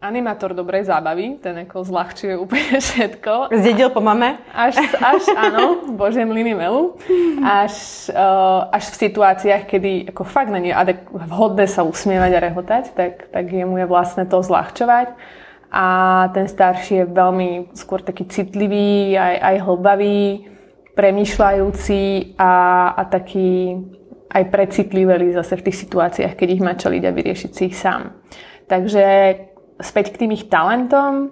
animátor 0.03 0.51
dobrej 0.51 0.91
zábavy, 0.91 1.39
ten 1.39 1.63
ako 1.63 1.87
zľahčuje 1.87 2.35
úplne 2.35 2.83
všetko. 2.83 3.55
Zdedil 3.55 3.95
po 3.95 4.03
mame? 4.03 4.43
Až, 4.51 4.83
až 4.99 5.23
áno, 5.39 5.95
bože 5.95 6.27
mliny 6.27 6.59
melu. 6.59 6.99
Až, 7.39 8.11
uh, 8.11 8.67
až 8.75 8.91
v 8.91 8.97
situáciách, 8.99 9.63
kedy 9.71 10.11
ako 10.11 10.27
fakt 10.27 10.51
není 10.51 10.75
vhodné 11.07 11.71
sa 11.71 11.87
usmievať 11.87 12.31
a 12.35 12.45
rehotať, 12.51 12.85
tak, 12.99 13.31
tak 13.31 13.45
jemu 13.47 13.79
je 13.79 13.87
vlastne 13.87 14.27
to 14.27 14.43
zľahčovať. 14.43 15.15
A 15.73 15.87
ten 16.35 16.51
starší 16.51 17.07
je 17.07 17.07
veľmi 17.07 17.73
skôr 17.79 18.03
taký 18.03 18.27
citlivý, 18.29 19.17
aj, 19.17 19.35
aj 19.39 19.57
hlbavý, 19.65 20.51
premýšľajúci 20.93 22.35
a, 22.37 22.53
a 22.93 23.03
taký 23.09 23.81
aj 24.33 24.45
precitliveli 24.49 25.37
zase 25.37 25.61
v 25.61 25.65
tých 25.69 25.81
situáciách, 25.85 26.35
keď 26.35 26.49
ich 26.49 26.65
má 26.65 26.73
čeliť 26.73 27.03
a 27.05 27.13
vyriešiť 27.13 27.51
si 27.53 27.63
ich 27.69 27.77
sám. 27.77 28.17
Takže 28.67 29.05
späť 29.79 30.17
k 30.17 30.25
tým 30.25 30.33
ich 30.33 30.49
talentom, 30.49 31.31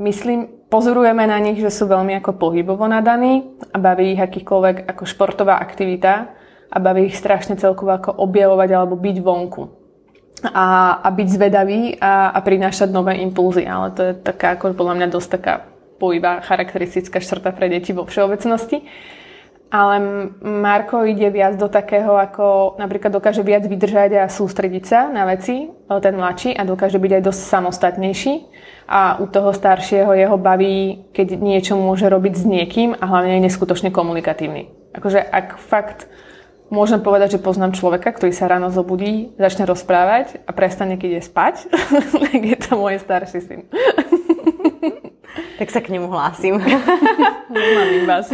myslím, 0.00 0.48
pozorujeme 0.72 1.28
na 1.28 1.36
nich, 1.38 1.60
že 1.60 1.68
sú 1.68 1.84
veľmi 1.84 2.16
ako 2.18 2.40
pohybovo 2.40 2.88
nadaní 2.88 3.44
a 3.70 3.76
baví 3.76 4.16
ich 4.16 4.22
akýkoľvek 4.24 4.88
ako 4.88 5.02
športová 5.04 5.60
aktivita 5.60 6.32
a 6.72 6.76
baví 6.80 7.12
ich 7.12 7.20
strašne 7.20 7.60
celkovo 7.60 7.92
ako 7.92 8.10
objavovať 8.16 8.68
alebo 8.72 8.96
byť 8.96 9.16
vonku. 9.20 9.62
A, 10.44 11.00
a 11.00 11.08
byť 11.08 11.28
zvedavý 11.30 11.96
a, 11.96 12.34
a 12.34 12.38
prinášať 12.44 12.92
nové 12.92 13.16
impulzy. 13.24 13.64
Ale 13.64 13.96
to 13.96 14.00
je 14.02 14.12
taká, 14.18 14.58
ako 14.58 14.76
podľa 14.76 14.94
mňa 15.00 15.08
dosť 15.08 15.28
taká 15.40 15.54
iba 16.04 16.44
charakteristická 16.44 17.16
štvrta 17.16 17.56
pre 17.56 17.72
deti 17.72 17.96
vo 17.96 18.04
všeobecnosti. 18.04 18.84
Ale 19.72 19.96
Marko 20.44 21.02
ide 21.02 21.32
viac 21.34 21.58
do 21.58 21.66
takého, 21.66 22.14
ako 22.14 22.76
napríklad 22.78 23.10
dokáže 23.10 23.42
viac 23.42 23.66
vydržať 23.66 24.22
a 24.22 24.30
sústrediť 24.30 24.84
sa 24.86 25.10
na 25.10 25.26
veci, 25.26 25.66
ten 25.88 26.14
mladší, 26.14 26.54
a 26.54 26.62
dokáže 26.62 27.00
byť 27.02 27.12
aj 27.18 27.22
dosť 27.26 27.40
samostatnejší. 27.42 28.34
A 28.86 29.18
u 29.18 29.26
toho 29.26 29.50
staršieho 29.50 30.12
jeho 30.14 30.36
baví, 30.36 31.08
keď 31.10 31.40
niečo 31.40 31.74
môže 31.74 32.06
robiť 32.06 32.34
s 32.36 32.44
niekým 32.44 32.90
a 32.94 33.04
hlavne 33.08 33.40
je 33.40 33.46
neskutočne 33.50 33.90
komunikatívny. 33.90 34.70
Akože 34.94 35.18
ak 35.18 35.58
fakt 35.58 36.06
môžem 36.70 37.02
povedať, 37.02 37.38
že 37.38 37.42
poznám 37.42 37.74
človeka, 37.74 38.14
ktorý 38.14 38.30
sa 38.30 38.46
ráno 38.46 38.70
zobudí, 38.70 39.34
začne 39.40 39.66
rozprávať 39.66 40.44
a 40.44 40.50
prestane, 40.54 41.00
keď 41.00 41.18
je 41.18 41.22
spať, 41.24 41.54
tak 42.30 42.40
je 42.40 42.56
to 42.60 42.78
môj 42.78 43.00
starší 43.02 43.40
syn. 43.42 43.60
Tak 45.58 45.68
sa 45.70 45.80
k 45.82 45.94
nemu 45.94 46.10
hlásim. 46.10 46.58
Mám 47.50 48.06
vás. 48.10 48.26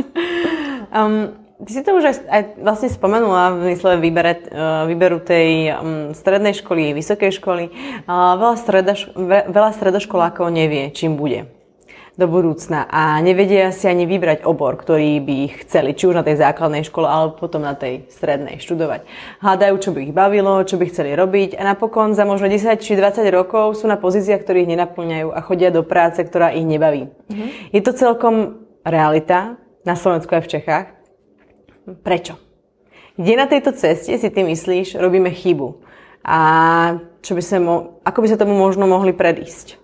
um, 0.96 1.36
ty 1.64 1.70
si 1.70 1.80
to 1.84 1.96
už 1.96 2.04
aj, 2.08 2.16
aj 2.28 2.42
vlastne 2.64 2.88
spomenula 2.88 3.54
v 3.56 3.76
mysle 3.76 4.00
výbere, 4.00 4.40
uh, 4.48 4.88
výberu 4.88 5.20
tej 5.20 5.76
um, 5.76 6.16
strednej 6.16 6.56
školy, 6.56 6.96
vysokej 6.96 7.36
školy. 7.36 7.68
Uh, 8.08 8.40
veľa, 8.40 8.56
stredoš, 8.56 9.00
veľa 9.48 9.70
stredoškolákov 9.76 10.48
nevie, 10.48 10.88
čím 10.96 11.20
bude 11.20 11.59
do 12.18 12.26
budúcna 12.26 12.90
a 12.90 13.18
nevedia 13.22 13.70
si 13.70 13.86
ani 13.86 14.04
vybrať 14.04 14.42
obor, 14.42 14.74
ktorý 14.78 15.22
by 15.22 15.34
ich 15.46 15.54
chceli, 15.66 15.94
či 15.94 16.10
už 16.10 16.18
na 16.18 16.26
tej 16.26 16.42
základnej 16.42 16.82
škole, 16.82 17.06
alebo 17.06 17.38
potom 17.38 17.62
na 17.62 17.78
tej 17.78 18.10
strednej 18.10 18.58
študovať. 18.58 19.06
Hľadajú, 19.40 19.74
čo 19.78 19.90
by 19.94 19.98
ich 20.04 20.14
bavilo, 20.14 20.62
čo 20.66 20.76
by 20.76 20.90
chceli 20.90 21.14
robiť 21.14 21.56
a 21.56 21.62
napokon 21.62 22.12
za 22.12 22.26
možno 22.26 22.50
10 22.50 22.76
či 22.82 22.98
20 22.98 23.22
rokov 23.30 23.78
sú 23.78 23.86
na 23.86 23.96
pozíciách, 23.96 24.42
ktorých 24.42 24.70
nenaplňajú 24.74 25.28
a 25.30 25.40
chodia 25.44 25.70
do 25.70 25.86
práce, 25.86 26.18
ktorá 26.20 26.50
ich 26.50 26.66
nebaví. 26.66 27.08
Mm-hmm. 27.08 27.48
Je 27.72 27.80
to 27.82 27.92
celkom 27.94 28.66
realita 28.82 29.60
na 29.86 29.94
Slovensku 29.96 30.34
aj 30.34 30.44
v 30.44 30.52
Čechách. 30.58 30.86
Prečo? 32.04 32.36
Kde 33.20 33.32
na 33.36 33.46
tejto 33.48 33.76
ceste 33.76 34.16
si 34.16 34.28
ty 34.32 34.40
myslíš, 34.44 34.96
robíme 34.96 35.28
chybu? 35.28 35.82
A 36.24 36.38
čo 37.24 37.32
by 37.32 37.42
sa 37.44 37.56
mo- 37.60 38.00
ako 38.04 38.18
by 38.20 38.28
sa 38.28 38.40
tomu 38.40 38.56
možno 38.56 38.84
mohli 38.84 39.12
predísť? 39.12 39.80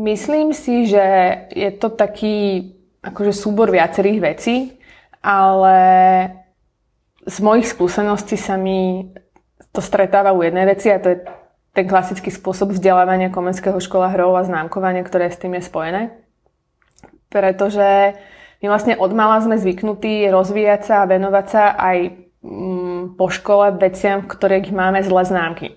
Myslím 0.00 0.56
si, 0.56 0.88
že 0.88 1.04
je 1.52 1.70
to 1.76 1.92
taký 1.92 2.72
akože 3.04 3.36
súbor 3.36 3.68
viacerých 3.68 4.20
vecí, 4.24 4.56
ale 5.20 5.76
z 7.28 7.36
mojich 7.44 7.68
skúseností 7.68 8.40
sa 8.40 8.56
mi 8.56 9.12
to 9.76 9.84
stretáva 9.84 10.32
u 10.32 10.40
jednej 10.40 10.64
veci 10.72 10.88
a 10.88 10.96
to 10.96 11.12
je 11.12 11.18
ten 11.76 11.84
klasický 11.84 12.32
spôsob 12.32 12.72
vzdelávania 12.72 13.28
komenského 13.28 13.76
škola 13.76 14.10
hrov 14.16 14.40
a 14.40 14.48
známkovania, 14.48 15.04
ktoré 15.04 15.28
s 15.28 15.36
tým 15.36 15.60
je 15.60 15.68
spojené. 15.68 16.02
Pretože 17.28 18.16
my 18.64 18.66
vlastne 18.72 18.96
od 18.96 19.12
mala 19.12 19.38
sme 19.44 19.60
zvyknutí 19.60 20.26
rozvíjať 20.32 20.80
sa 20.80 20.94
a 21.04 21.10
venovať 21.12 21.46
sa 21.46 21.76
aj 21.76 21.98
mm, 22.40 23.20
po 23.20 23.28
škole 23.28 23.76
veciam, 23.76 24.24
v 24.24 24.32
ktorých 24.32 24.72
máme 24.72 25.04
zlé 25.04 25.22
známky. 25.28 25.68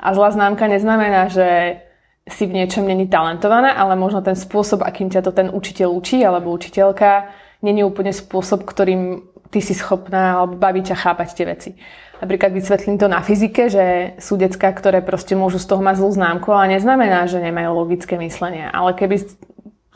A 0.00 0.16
zlá 0.16 0.32
známka 0.32 0.64
neznamená, 0.64 1.28
že 1.28 1.80
si 2.30 2.46
v 2.46 2.56
niečom 2.56 2.86
není 2.86 3.10
talentovaná, 3.10 3.74
ale 3.76 3.98
možno 3.98 4.22
ten 4.22 4.38
spôsob, 4.38 4.86
akým 4.86 5.10
ťa 5.10 5.22
to 5.26 5.32
ten 5.34 5.50
učiteľ 5.50 5.88
učí 5.92 6.22
alebo 6.22 6.54
učiteľka, 6.54 7.30
není 7.60 7.84
úplne 7.84 8.14
spôsob, 8.14 8.64
ktorým 8.64 9.26
ty 9.50 9.58
si 9.58 9.74
schopná 9.74 10.38
alebo 10.40 10.54
baví 10.54 10.80
ťa 10.80 10.96
chápať 10.96 11.28
tie 11.34 11.46
veci. 11.46 11.70
Napríklad 12.20 12.52
vysvetlím 12.52 13.00
to 13.00 13.08
na 13.08 13.24
fyzike, 13.24 13.72
že 13.72 14.14
sú 14.20 14.36
decka, 14.36 14.68
ktoré 14.70 15.00
proste 15.00 15.32
môžu 15.32 15.56
z 15.56 15.66
toho 15.72 15.80
mať 15.80 16.04
zlú 16.04 16.10
známku, 16.12 16.52
ale 16.52 16.76
neznamená, 16.76 17.24
že 17.24 17.40
nemajú 17.40 17.72
logické 17.72 18.20
myslenie. 18.20 18.68
Ale 18.68 18.92
keby 18.92 19.24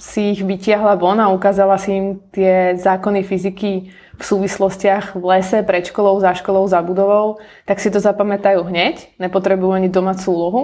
si 0.01 0.33
ich 0.33 0.41
vytiahla 0.41 0.97
von 0.97 1.21
a 1.21 1.31
ukázala 1.31 1.77
si 1.79 1.95
im 1.95 2.07
tie 2.33 2.75
zákony 2.81 3.23
fyziky 3.23 3.93
v 4.15 4.23
súvislostiach 4.23 5.19
v 5.19 5.25
lese, 5.27 5.63
pred 5.63 5.85
školou, 5.85 6.17
za 6.19 6.35
školou, 6.35 6.65
za 6.67 6.81
budovou, 6.83 7.39
tak 7.69 7.79
si 7.79 7.93
to 7.93 8.01
zapamätajú 8.01 8.63
hneď, 8.67 9.21
nepotrebujú 9.21 9.77
ani 9.77 9.93
domácu 9.93 10.27
úlohu 10.33 10.63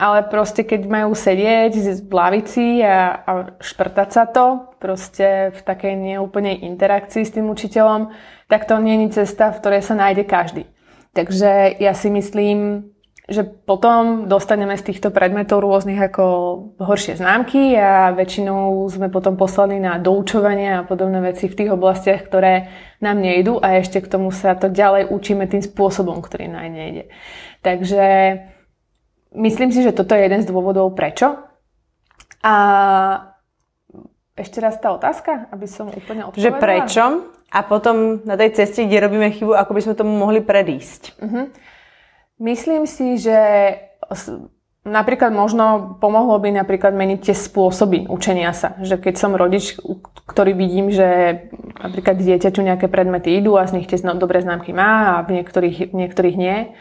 ale 0.00 0.24
proste 0.24 0.64
keď 0.64 0.88
majú 0.88 1.12
sedieť 1.12 2.00
v 2.00 2.12
lavici 2.16 2.80
a, 2.80 3.20
a 3.20 3.32
šprtať 3.60 4.08
sa 4.08 4.24
to 4.24 4.72
proste 4.80 5.52
v 5.52 5.60
takej 5.60 5.92
neúplnej 5.92 6.64
interakcii 6.64 7.28
s 7.28 7.36
tým 7.36 7.52
učiteľom, 7.52 8.08
tak 8.48 8.64
to 8.64 8.80
nie 8.80 8.96
je 9.04 9.20
cesta, 9.20 9.52
v 9.52 9.60
ktorej 9.60 9.82
sa 9.84 9.92
nájde 9.92 10.24
každý. 10.24 10.64
Takže 11.12 11.76
ja 11.76 11.92
si 11.92 12.08
myslím, 12.08 12.88
že 13.30 13.46
potom 13.46 14.26
dostaneme 14.26 14.74
z 14.74 14.90
týchto 14.90 15.14
predmetov 15.14 15.62
rôznych 15.62 16.00
ako 16.10 16.24
horšie 16.82 17.20
známky 17.20 17.78
a 17.78 18.10
väčšinou 18.10 18.88
sme 18.90 19.06
potom 19.06 19.38
poslaní 19.38 19.78
na 19.78 20.02
doučovanie 20.02 20.82
a 20.82 20.86
podobné 20.88 21.22
veci 21.22 21.46
v 21.46 21.54
tých 21.54 21.70
oblastiach, 21.70 22.26
ktoré 22.26 22.72
nám 22.98 23.22
nejdu 23.22 23.62
a 23.62 23.78
ešte 23.78 24.02
k 24.02 24.10
tomu 24.10 24.34
sa 24.34 24.58
to 24.58 24.66
ďalej 24.66 25.12
učíme 25.14 25.46
tým 25.46 25.62
spôsobom, 25.62 26.18
ktorý 26.18 26.50
nám 26.50 26.74
nejde. 26.74 27.06
Takže 27.62 28.02
Myslím 29.30 29.70
si, 29.70 29.86
že 29.86 29.94
toto 29.94 30.18
je 30.18 30.26
jeden 30.26 30.42
z 30.42 30.50
dôvodov 30.50 30.90
prečo. 30.98 31.38
A 32.42 32.54
ešte 34.34 34.58
raz 34.58 34.80
tá 34.80 34.90
otázka, 34.96 35.52
aby 35.52 35.68
som 35.68 35.92
úplne 35.92 36.26
odpovedala. 36.26 36.40
Že 36.40 36.50
prečo? 36.58 37.04
A 37.50 37.66
potom 37.66 38.22
na 38.22 38.38
tej 38.38 38.54
ceste, 38.54 38.86
kde 38.86 39.04
robíme 39.04 39.28
chybu, 39.34 39.52
ako 39.58 39.72
by 39.74 39.80
sme 39.82 39.94
tomu 39.98 40.14
mohli 40.14 40.40
predísť? 40.40 41.18
Uh-huh. 41.18 41.50
Myslím 42.40 42.86
si, 42.86 43.18
že 43.18 43.36
napríklad 44.86 45.34
možno 45.34 45.98
pomohlo 46.00 46.38
by 46.40 46.56
napríklad 46.56 46.96
meniť 46.96 47.20
tie 47.30 47.36
spôsoby 47.36 48.08
učenia 48.08 48.54
sa. 48.56 48.78
Že 48.80 49.02
keď 49.02 49.14
som 49.18 49.36
rodič, 49.36 49.76
ktorý 50.24 50.56
vidím, 50.56 50.88
že 50.88 51.42
napríklad 51.76 52.16
dieťaťu 52.16 52.64
nejaké 52.64 52.86
predmety 52.88 53.36
idú 53.36 53.60
a 53.60 53.68
z 53.68 53.76
nich 53.76 53.90
tie 53.90 54.00
dobré 54.16 54.40
známky 54.40 54.72
má 54.72 55.20
a 55.20 55.26
v 55.26 55.42
niektorých, 55.42 55.92
v 55.92 55.94
niektorých 55.94 56.36
nie, 56.38 56.72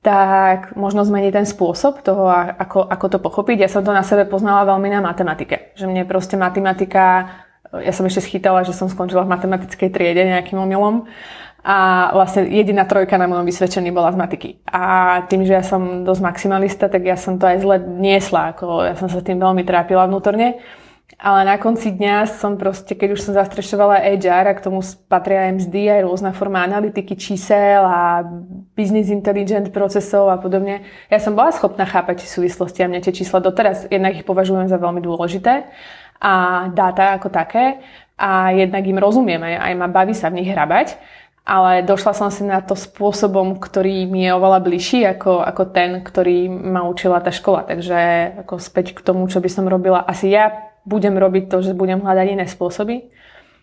tak 0.00 0.72
možno 0.80 1.04
zmeniť 1.04 1.32
ten 1.32 1.46
spôsob 1.46 2.00
toho, 2.00 2.24
ako, 2.32 2.88
ako 2.88 3.06
to 3.12 3.18
pochopiť. 3.20 3.68
Ja 3.68 3.68
som 3.68 3.84
to 3.84 3.92
na 3.92 4.00
sebe 4.00 4.24
poznala 4.24 4.64
veľmi 4.64 4.88
na 4.88 5.04
matematike. 5.04 5.76
Že 5.76 5.92
mne 5.92 6.08
proste 6.08 6.40
matematika, 6.40 7.28
ja 7.68 7.92
som 7.92 8.08
ešte 8.08 8.24
schytala, 8.24 8.64
že 8.64 8.72
som 8.72 8.88
skončila 8.88 9.28
v 9.28 9.32
matematickej 9.36 9.90
triede 9.92 10.24
nejakým 10.24 10.56
omylom 10.56 11.04
a 11.60 12.08
vlastne 12.16 12.48
jediná 12.48 12.88
trojka 12.88 13.20
na 13.20 13.28
mojom 13.28 13.44
vysvedčení 13.44 13.92
bola 13.92 14.08
z 14.08 14.16
matiky. 14.16 14.50
A 14.64 14.82
tým, 15.28 15.44
že 15.44 15.52
ja 15.52 15.60
som 15.60 16.08
dosť 16.08 16.22
maximalista, 16.24 16.88
tak 16.88 17.04
ja 17.04 17.20
som 17.20 17.36
to 17.36 17.44
aj 17.44 17.60
zle 17.60 17.76
niesla. 18.00 18.56
Ako 18.56 18.88
ja 18.88 18.96
som 18.96 19.12
sa 19.12 19.20
tým 19.20 19.36
veľmi 19.36 19.68
trápila 19.68 20.08
vnútorne. 20.08 20.64
Ale 21.20 21.44
na 21.44 21.60
konci 21.60 21.92
dňa 21.92 22.24
som 22.32 22.56
proste, 22.56 22.96
keď 22.96 23.12
už 23.12 23.20
som 23.20 23.36
zastrešovala 23.36 24.00
HR 24.16 24.44
a 24.48 24.56
k 24.56 24.64
tomu 24.64 24.80
patria 25.04 25.52
mzdy 25.52 25.92
aj 25.92 26.08
rôzna 26.08 26.32
forma 26.32 26.64
analytiky 26.64 27.12
čísel 27.12 27.84
a 27.84 28.24
business 28.72 29.12
intelligent 29.12 29.68
procesov 29.68 30.32
a 30.32 30.40
podobne, 30.40 30.80
ja 31.12 31.20
som 31.20 31.36
bola 31.36 31.52
schopná 31.52 31.84
chápať 31.84 32.24
súvislosti 32.24 32.80
a 32.80 32.88
mňa 32.88 33.04
tie 33.04 33.12
čísla 33.20 33.44
doteraz, 33.44 33.84
jednak 33.92 34.16
ich 34.16 34.24
považujem 34.24 34.72
za 34.72 34.80
veľmi 34.80 35.04
dôležité 35.04 35.68
a 36.24 36.32
dáta 36.72 37.12
ako 37.20 37.28
také 37.28 37.84
a 38.16 38.56
jednak 38.56 38.80
im 38.88 38.96
rozumiem, 38.96 39.44
aj, 39.44 39.56
aj 39.60 39.72
ma 39.76 39.88
baví 39.92 40.16
sa 40.16 40.32
v 40.32 40.40
nich 40.40 40.48
hrabať, 40.48 40.96
ale 41.44 41.84
došla 41.84 42.16
som 42.16 42.32
si 42.32 42.48
na 42.48 42.64
to 42.64 42.72
spôsobom, 42.72 43.60
ktorý 43.60 44.08
mi 44.08 44.24
je 44.24 44.32
oveľa 44.32 44.60
bližší 44.64 45.04
ako, 45.04 45.44
ako 45.44 45.68
ten, 45.68 46.00
ktorý 46.00 46.48
ma 46.48 46.88
učila 46.88 47.20
tá 47.20 47.28
škola. 47.28 47.68
Takže 47.68 47.98
ako 48.44 48.56
späť 48.56 48.96
k 48.96 49.04
tomu, 49.04 49.28
čo 49.28 49.40
by 49.40 49.50
som 49.52 49.68
robila 49.68 50.04
asi 50.04 50.32
ja 50.32 50.69
budem 50.90 51.14
robiť 51.14 51.46
to, 51.46 51.62
že 51.62 51.78
budem 51.78 52.02
hľadať 52.02 52.26
iné 52.34 52.46
spôsoby. 52.50 53.06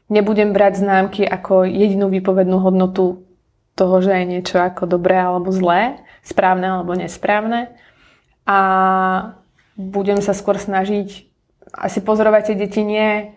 Nebudem 0.07 0.55
brať 0.55 0.79
známky 0.79 1.27
ako 1.27 1.67
jedinú 1.67 2.07
výpovednú 2.07 2.63
hodnotu 2.63 3.27
toho, 3.75 4.00
že 4.00 4.15
je 4.15 4.39
niečo 4.39 4.63
ako 4.63 4.88
dobré 4.88 5.19
alebo 5.19 5.51
zlé, 5.51 6.00
správne 6.24 6.79
alebo 6.79 6.96
nesprávne. 6.96 7.75
A 8.48 8.60
budem 9.75 10.24
sa 10.24 10.31
skôr 10.31 10.55
snažiť 10.55 11.27
asi 11.75 12.00
pozorovať 12.00 12.55
tie 12.55 12.55
deti 12.55 12.88
nie 12.88 13.36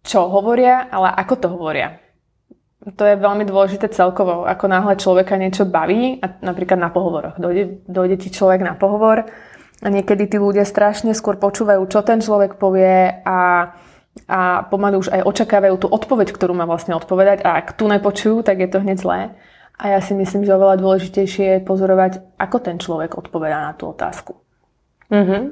čo 0.00 0.26
hovoria, 0.32 0.88
ale 0.88 1.12
ako 1.12 1.34
to 1.36 1.46
hovoria. 1.52 2.00
To 2.96 3.04
je 3.04 3.20
veľmi 3.20 3.44
dôležité 3.44 3.92
celkovo. 3.92 4.48
Ako 4.48 4.64
náhle 4.64 4.96
človeka 4.96 5.36
niečo 5.36 5.68
baví, 5.68 6.16
napríklad 6.40 6.80
na 6.80 6.88
pohovoroch. 6.88 7.36
Dojde, 7.36 7.84
dojde 7.84 8.16
ti 8.16 8.32
človek 8.32 8.64
na 8.64 8.72
pohovor 8.72 9.28
a 9.80 9.86
niekedy 9.88 10.28
tí 10.28 10.36
ľudia 10.36 10.68
strašne 10.68 11.16
skôr 11.16 11.40
počúvajú, 11.40 11.80
čo 11.88 12.04
ten 12.04 12.20
človek 12.20 12.60
povie 12.60 13.24
a, 13.24 13.72
a 14.28 14.40
pomaly 14.68 15.00
už 15.00 15.08
aj 15.08 15.24
očakávajú 15.24 15.74
tú 15.80 15.86
odpoveď, 15.88 16.36
ktorú 16.36 16.52
má 16.52 16.68
vlastne 16.68 16.92
odpovedať 16.92 17.40
a 17.42 17.56
ak 17.56 17.80
tu 17.80 17.88
nepočujú, 17.88 18.44
tak 18.44 18.60
je 18.60 18.68
to 18.68 18.84
hneď 18.84 18.98
zlé. 19.00 19.20
A 19.80 19.96
ja 19.96 20.00
si 20.04 20.12
myslím, 20.12 20.44
že 20.44 20.52
oveľa 20.52 20.76
dôležitejšie 20.76 21.46
je 21.56 21.64
pozorovať, 21.64 22.20
ako 22.36 22.56
ten 22.60 22.76
človek 22.76 23.16
odpovedá 23.16 23.64
na 23.64 23.72
tú 23.72 23.88
otázku. 23.88 24.36
Mm-hmm. 25.08 25.42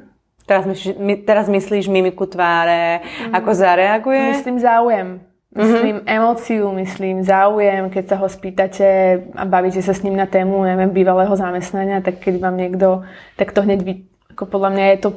Teraz, 0.44 0.64
myslíš, 0.68 1.00
my, 1.00 1.14
teraz 1.24 1.46
myslíš 1.48 1.88
mimiku 1.88 2.28
tváre, 2.28 3.00
mm-hmm. 3.00 3.32
ako 3.32 3.50
zareaguje? 3.56 4.36
Myslím 4.36 4.60
záujem. 4.60 5.08
Myslím 5.48 6.04
mm-hmm. 6.04 6.12
emóciu, 6.12 6.64
myslím 6.76 7.24
záujem, 7.24 7.88
keď 7.88 8.04
sa 8.04 8.16
ho 8.20 8.28
spýtate 8.28 8.88
a 9.32 9.48
bavíte 9.48 9.80
sa 9.80 9.96
s 9.96 10.04
ním 10.04 10.12
na 10.12 10.28
tému, 10.28 10.60
neviem, 10.60 10.92
bývalého 10.92 11.32
zamestnania, 11.32 12.04
tak 12.04 12.20
keď 12.20 12.36
vám 12.36 12.60
niekto, 12.60 13.08
tak 13.40 13.56
to 13.56 13.64
hneď 13.64 13.80
vy, 13.80 14.04
ako 14.38 14.46
podľa 14.46 14.70
mňa 14.70 14.84
je 14.94 14.98
to 15.02 15.10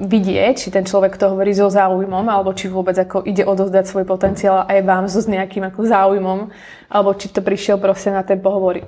vidieť, 0.00 0.54
či 0.56 0.72
ten 0.72 0.88
človek 0.88 1.20
to 1.20 1.28
hovorí 1.28 1.52
so 1.52 1.68
záujmom, 1.68 2.24
alebo 2.24 2.56
či 2.56 2.72
vôbec 2.72 2.96
ako 2.96 3.28
ide 3.28 3.44
odozdať 3.44 3.84
svoj 3.84 4.08
potenciál 4.08 4.64
aj 4.64 4.80
vám 4.80 5.04
so 5.12 5.20
s 5.20 5.28
nejakým 5.28 5.68
ako 5.68 5.84
záujmom, 5.84 6.48
alebo 6.88 7.12
či 7.12 7.28
to 7.28 7.44
prišiel 7.44 7.76
proste 7.76 8.08
na 8.08 8.24
ten 8.24 8.40
pohovor 8.40 8.80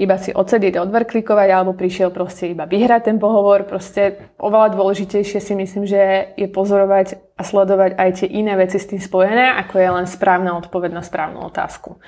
iba 0.00 0.16
si 0.16 0.32
odsedieť 0.32 0.76
a 0.76 0.84
odverklikovať, 0.84 1.48
alebo 1.48 1.76
prišiel 1.76 2.12
proste 2.12 2.48
iba 2.52 2.64
vyhrať 2.64 3.12
ten 3.12 3.16
pohovor. 3.20 3.68
Proste 3.68 4.32
oveľa 4.40 4.72
dôležitejšie 4.72 5.38
si 5.38 5.52
myslím, 5.56 5.84
že 5.84 6.32
je 6.36 6.48
pozorovať 6.48 7.20
a 7.36 7.42
sledovať 7.44 8.00
aj 8.00 8.10
tie 8.20 8.28
iné 8.28 8.56
veci 8.56 8.80
s 8.80 8.88
tým 8.88 9.00
spojené, 9.00 9.52
ako 9.62 9.74
je 9.78 9.90
len 9.92 10.06
správna 10.08 10.56
odpoveď 10.58 10.96
na 10.96 11.04
správnu 11.04 11.44
otázku. 11.44 12.00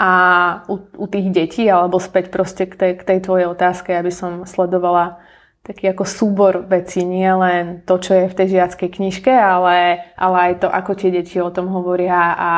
A 0.00 0.10
u, 0.66 0.80
u 0.80 1.06
tých 1.06 1.28
detí, 1.30 1.64
alebo 1.68 2.00
späť 2.00 2.32
proste 2.32 2.66
k 2.66 2.74
tej, 2.74 2.92
k 2.98 3.02
tej 3.04 3.18
tvojej 3.24 3.46
otázke, 3.46 3.94
aby 3.94 4.10
som 4.10 4.48
sledovala 4.48 5.20
taký 5.60 5.92
ako 5.92 6.04
súbor 6.08 6.64
vecí, 6.64 7.04
nie 7.04 7.28
len 7.28 7.84
to, 7.84 8.00
čo 8.00 8.16
je 8.16 8.26
v 8.32 8.36
tej 8.36 8.48
žiackej 8.58 8.88
knižke, 8.88 9.32
ale, 9.32 10.08
ale 10.16 10.36
aj 10.50 10.64
to, 10.64 10.68
ako 10.72 10.92
tie 10.96 11.12
deti 11.12 11.36
o 11.36 11.52
tom 11.52 11.68
hovoria 11.68 12.32
a 12.32 12.52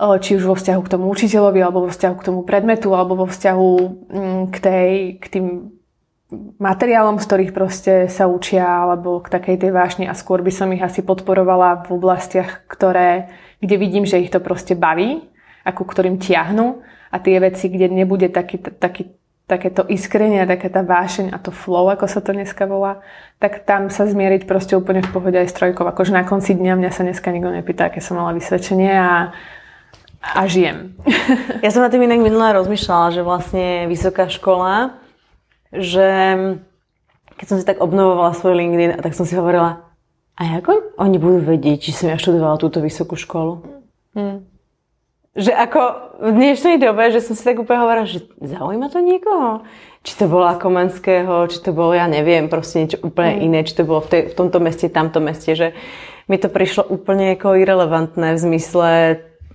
či 0.00 0.40
už 0.40 0.48
vo 0.48 0.56
vzťahu 0.56 0.80
k 0.80 0.92
tomu 0.96 1.12
učiteľovi, 1.12 1.60
alebo 1.60 1.84
vo 1.84 1.92
vzťahu 1.92 2.14
k 2.16 2.26
tomu 2.32 2.40
predmetu, 2.48 2.88
alebo 2.96 3.20
vo 3.20 3.26
vzťahu 3.28 3.70
mm, 4.08 4.42
k, 4.48 4.56
tej, 4.56 4.90
k 5.20 5.26
tým 5.28 5.46
materiálom, 6.56 7.20
z 7.20 7.26
ktorých 7.28 7.52
proste 7.52 7.92
sa 8.08 8.24
učia, 8.24 8.64
alebo 8.64 9.20
k 9.20 9.28
takej 9.28 9.60
tej 9.60 9.70
vášni. 9.76 10.04
A 10.08 10.16
skôr 10.16 10.40
by 10.40 10.52
som 10.54 10.72
ich 10.72 10.80
asi 10.80 11.04
podporovala 11.04 11.84
v 11.84 12.00
oblastiach, 12.00 12.64
ktoré, 12.64 13.28
kde 13.60 13.76
vidím, 13.76 14.08
že 14.08 14.22
ich 14.22 14.32
to 14.32 14.40
proste 14.40 14.72
baví, 14.72 15.20
ako 15.68 15.84
ktorým 15.84 16.16
tiahnu 16.16 16.80
a 17.12 17.16
tie 17.20 17.36
veci, 17.36 17.68
kde 17.68 17.92
nebude 17.92 18.32
taký, 18.32 18.56
taký 18.56 19.19
takéto 19.50 19.82
iskrenie, 19.90 20.46
taká 20.46 20.70
tá 20.70 20.86
vášeň 20.86 21.34
a 21.34 21.42
to 21.42 21.50
flow, 21.50 21.90
ako 21.90 22.06
sa 22.06 22.22
to 22.22 22.30
dneska 22.30 22.70
volá, 22.70 23.02
tak 23.42 23.66
tam 23.66 23.90
sa 23.90 24.06
zmieriť 24.06 24.46
proste 24.46 24.78
úplne 24.78 25.02
v 25.02 25.10
pohode 25.10 25.34
aj 25.34 25.50
s 25.50 25.56
trojkou. 25.58 25.82
Akože 25.82 26.14
na 26.14 26.22
konci 26.22 26.54
dňa 26.54 26.78
mňa 26.78 26.90
sa 26.94 27.02
dneska 27.02 27.34
nikto 27.34 27.50
nepýta, 27.50 27.90
aké 27.90 27.98
som 27.98 28.14
mala 28.14 28.30
vysvedčenie 28.38 28.94
a, 28.94 29.34
a 30.22 30.40
žijem. 30.46 30.94
Ja 31.66 31.74
som 31.74 31.82
na 31.82 31.90
tým 31.90 32.06
inak 32.06 32.22
minulá 32.22 32.54
rozmýšľala, 32.54 33.10
že 33.10 33.26
vlastne 33.26 33.90
vysoká 33.90 34.30
škola, 34.30 34.96
že 35.74 36.06
keď 37.36 37.46
som 37.46 37.56
si 37.58 37.64
tak 37.64 37.80
obnovovala 37.80 38.36
svoj 38.36 38.54
LinkedIn, 38.54 39.00
tak 39.00 39.16
som 39.16 39.24
si 39.24 39.34
hovorila, 39.34 39.90
A 40.40 40.56
ako 40.60 40.96
oni 40.96 41.16
budú 41.20 41.44
vedieť, 41.44 41.88
či 41.88 41.90
som 41.92 42.08
ja 42.08 42.16
študovala 42.16 42.56
túto 42.56 42.80
vysokú 42.80 43.16
školu? 43.16 43.60
Mm. 44.16 44.49
Že 45.30 45.54
ako 45.54 45.80
v 46.18 46.30
dnešnej 46.34 46.76
dobe, 46.82 47.06
že 47.14 47.22
som 47.22 47.38
si 47.38 47.46
tak 47.46 47.62
úplne 47.62 47.86
hovorila, 47.86 48.02
že 48.02 48.26
zaujíma 48.42 48.90
to 48.90 48.98
niekoho? 48.98 49.62
Či 50.02 50.18
to 50.18 50.24
bolo 50.26 50.50
Komenského, 50.58 51.46
či 51.46 51.62
to 51.62 51.70
bolo, 51.70 51.94
ja 51.94 52.10
neviem, 52.10 52.50
proste 52.50 52.82
niečo 52.82 52.98
úplne 52.98 53.38
mm. 53.38 53.42
iné, 53.46 53.58
či 53.62 53.78
to 53.78 53.86
bolo 53.86 54.02
v, 54.02 54.08
tej, 54.10 54.22
v 54.32 54.34
tomto 54.34 54.58
meste, 54.58 54.90
tamto 54.90 55.22
meste, 55.22 55.54
že 55.54 55.70
mi 56.26 56.34
to 56.34 56.50
prišlo 56.50 56.82
úplne 56.90 57.38
ako 57.38 57.62
irrelevantné 57.62 58.34
v 58.34 58.42
zmysle, 58.42 58.90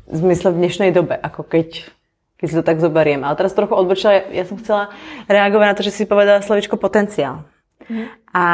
v 0.08 0.16
zmysle 0.16 0.56
v 0.56 0.60
dnešnej 0.64 0.92
dobe, 0.96 1.20
ako 1.20 1.44
keď, 1.44 1.92
keď 2.40 2.46
si 2.48 2.56
to 2.56 2.64
tak 2.64 2.80
zoberiem. 2.80 3.28
Ale 3.28 3.36
teraz 3.36 3.52
trochu 3.52 3.76
odbočila, 3.76 4.16
ja, 4.16 4.24
ja 4.32 4.44
som 4.48 4.56
chcela 4.56 4.96
reagovať 5.28 5.68
na 5.68 5.76
to, 5.76 5.84
že 5.84 5.92
si 5.92 6.08
povedala 6.08 6.40
slovičko 6.40 6.80
potenciál. 6.80 7.44
Mm. 7.92 8.08
A 8.32 8.46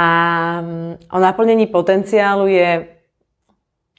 mm, 0.66 0.92
o 1.14 1.20
naplnení 1.22 1.70
potenciálu 1.70 2.50
je 2.50 2.90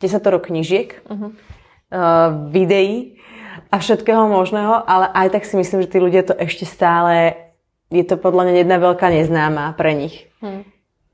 10 0.03 0.19
knižiek, 0.19 1.07
uh-huh. 1.07 1.31
uh, 1.31 1.52
videí 2.49 3.21
a 3.69 3.77
všetkého 3.81 4.29
možného, 4.29 4.85
ale 4.85 5.09
aj 5.13 5.29
tak 5.37 5.45
si 5.45 5.57
myslím, 5.57 5.85
že 5.85 5.93
tí 5.93 5.99
ľudia 6.01 6.25
to 6.25 6.37
ešte 6.37 6.65
stále, 6.65 7.37
je 7.93 8.05
to 8.05 8.17
podľa 8.17 8.49
mňa 8.49 8.55
jedna 8.65 8.77
veľká 8.81 9.09
neznáma 9.13 9.77
pre 9.77 9.93
nich. 9.97 10.29
Hmm. 10.41 10.65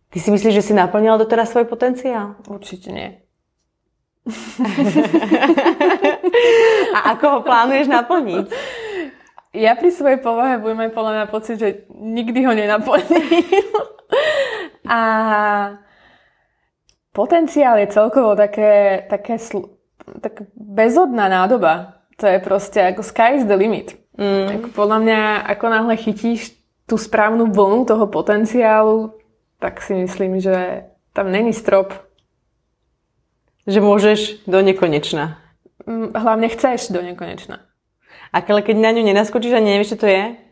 Ty 0.08 0.18
si 0.18 0.30
myslíš, 0.32 0.54
že 0.54 0.66
si 0.66 0.72
naplnila 0.72 1.20
doteraz 1.20 1.52
svoj 1.52 1.68
potenciál? 1.68 2.38
Určite 2.48 2.88
nie. 2.94 3.10
a 6.96 6.98
ako 7.16 7.24
ho 7.28 7.40
plánuješ 7.44 7.88
naplniť? 7.88 8.46
Ja 9.56 9.72
pri 9.76 9.88
svojej 9.88 10.20
povahe 10.20 10.60
budem 10.60 10.84
mať 10.84 10.90
podľa 10.92 11.12
mňa 11.12 11.26
pocit, 11.32 11.56
že 11.56 11.88
nikdy 11.92 12.44
ho 12.44 12.52
nenaplním. 12.52 13.72
a 14.88 15.00
potenciál 17.16 17.80
je 17.80 17.88
celkovo 17.88 18.36
také, 18.36 19.04
také 19.08 19.40
sl- 19.40 19.77
tak 20.20 20.48
bezodná 20.54 21.28
nádoba. 21.28 22.00
To 22.18 22.26
je 22.26 22.38
proste 22.42 22.82
ako 22.82 23.02
sky 23.06 23.38
is 23.38 23.46
the 23.46 23.54
limit. 23.54 23.94
Mm. 24.18 24.58
Ako 24.58 24.68
podľa 24.74 24.98
mňa, 24.98 25.20
ako 25.54 25.64
náhle 25.70 25.94
chytíš 25.94 26.58
tú 26.90 26.98
správnu 26.98 27.54
vlnu 27.54 27.86
toho 27.86 28.10
potenciálu, 28.10 29.14
tak 29.62 29.78
si 29.84 29.94
myslím, 29.94 30.42
že 30.42 30.88
tam 31.14 31.30
není 31.30 31.54
strop. 31.54 31.94
Že 33.68 33.84
môžeš 33.84 34.20
do 34.48 34.58
nekonečna. 34.64 35.38
Mm, 35.86 36.16
hlavne 36.16 36.48
chceš 36.50 36.90
do 36.90 36.98
nekonečna. 37.04 37.62
A 38.32 38.42
keď 38.42 38.76
na 38.76 38.90
ňu 38.92 39.02
nenaskočíš 39.06 39.56
a 39.56 39.62
nevieš, 39.62 39.94
čo 39.96 40.04
to 40.04 40.08
je? 40.08 40.47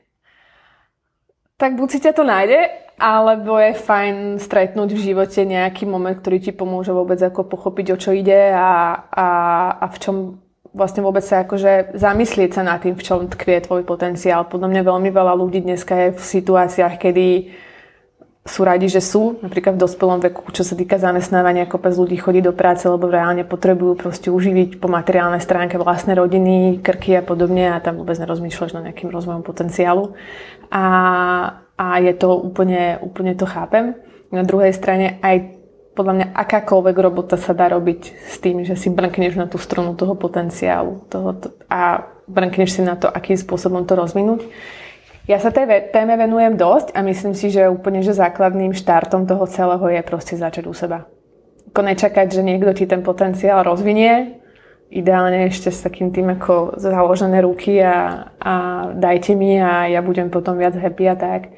Tak 1.56 1.72
buď 1.80 1.88
si 1.88 1.98
ťa 2.04 2.12
to 2.12 2.24
nájde, 2.24 2.60
alebo 3.00 3.56
je 3.56 3.72
fajn 3.80 4.36
stretnúť 4.36 4.92
v 4.92 5.04
živote 5.12 5.40
nejaký 5.40 5.88
moment, 5.88 6.12
ktorý 6.12 6.40
ti 6.40 6.52
pomôže 6.52 6.92
vôbec 6.92 7.16
ako 7.16 7.48
pochopiť, 7.48 7.86
o 7.92 8.00
čo 8.00 8.12
ide 8.12 8.52
a, 8.52 9.08
a, 9.08 9.28
a 9.80 9.86
v 9.88 9.96
čom 9.96 10.16
vlastne 10.76 11.00
vôbec 11.00 11.24
sa 11.24 11.48
akože 11.48 11.96
zamyslieť 11.96 12.60
sa 12.60 12.62
nad 12.64 12.84
tým, 12.84 12.92
v 12.92 13.00
čom 13.00 13.32
tkvie 13.32 13.64
tvoj 13.64 13.88
potenciál. 13.88 14.44
Podľa 14.44 14.68
mňa 14.68 14.82
veľmi 14.84 15.08
veľa 15.08 15.32
ľudí 15.32 15.64
dneska 15.64 15.96
je 15.96 16.08
v 16.12 16.20
situáciách, 16.20 16.94
kedy 17.00 17.28
sú 18.46 18.62
radi, 18.62 18.86
že 18.86 19.02
sú, 19.02 19.42
napríklad 19.42 19.74
v 19.74 19.82
dospelom 19.82 20.22
veku, 20.22 20.46
čo 20.54 20.62
sa 20.62 20.78
týka 20.78 20.96
zamestnávania, 20.96 21.66
kopec 21.66 21.92
ľudí 21.98 22.14
chodí 22.16 22.38
do 22.38 22.54
práce, 22.54 22.86
lebo 22.86 23.10
reálne 23.10 23.42
potrebujú 23.42 23.98
proste 23.98 24.30
uživiť 24.30 24.78
po 24.78 24.86
materiálnej 24.86 25.42
stránke 25.42 25.76
vlastné 25.76 26.14
rodiny, 26.14 26.78
krky 26.80 27.18
a 27.18 27.26
podobne 27.26 27.74
a 27.74 27.82
tam 27.82 27.98
vôbec 27.98 28.14
nerozmýšľaš 28.16 28.78
na 28.78 28.90
nejakým 28.90 29.10
rozvojom 29.10 29.42
potenciálu. 29.42 30.14
A, 30.70 30.86
a 31.74 31.86
je 31.98 32.14
to 32.14 32.38
úplne, 32.38 33.02
úplne 33.02 33.34
to 33.34 33.50
chápem. 33.50 33.98
Na 34.30 34.46
druhej 34.46 34.70
strane 34.70 35.18
aj 35.20 35.58
podľa 35.96 36.12
mňa 36.12 36.26
akákoľvek 36.36 36.96
robota 37.00 37.40
sa 37.40 37.56
dá 37.56 37.72
robiť 37.72 38.00
s 38.30 38.36
tým, 38.38 38.62
že 38.62 38.76
si 38.76 38.92
brnkneš 38.92 39.40
na 39.40 39.48
tú 39.48 39.56
strunu 39.56 39.96
toho 39.96 40.12
potenciálu 40.12 41.08
toho, 41.08 41.32
to, 41.34 41.48
a 41.72 42.04
brnkneš 42.28 42.78
si 42.78 42.82
na 42.84 43.00
to, 43.00 43.08
akým 43.08 43.34
spôsobom 43.34 43.88
to 43.88 43.96
rozvinúť. 43.96 44.44
Ja 45.26 45.42
sa 45.42 45.50
tej 45.50 45.90
téme 45.90 46.14
venujem 46.14 46.54
dosť 46.54 46.94
a 46.94 47.02
myslím 47.02 47.34
si, 47.34 47.50
že 47.50 47.66
úplne 47.66 47.98
že 47.98 48.14
základným 48.14 48.70
štartom 48.70 49.26
toho 49.26 49.42
celého 49.50 49.82
je 49.82 50.02
proste 50.06 50.38
začať 50.38 50.70
u 50.70 50.74
seba. 50.74 51.10
Ako 51.74 51.82
nečakať, 51.82 52.30
že 52.30 52.46
niekto 52.46 52.70
ti 52.70 52.86
ten 52.86 53.02
potenciál 53.02 53.66
rozvinie, 53.66 54.38
ideálne 54.86 55.50
ešte 55.50 55.74
s 55.74 55.82
takým 55.82 56.14
tým 56.14 56.30
ako 56.38 56.78
založené 56.78 57.42
ruky 57.42 57.82
a, 57.82 58.30
a 58.38 58.54
dajte 58.94 59.34
mi 59.34 59.58
a 59.58 59.90
ja 59.90 59.98
budem 59.98 60.30
potom 60.30 60.62
viac 60.62 60.78
happy 60.78 61.10
a 61.10 61.18
tak. 61.18 61.50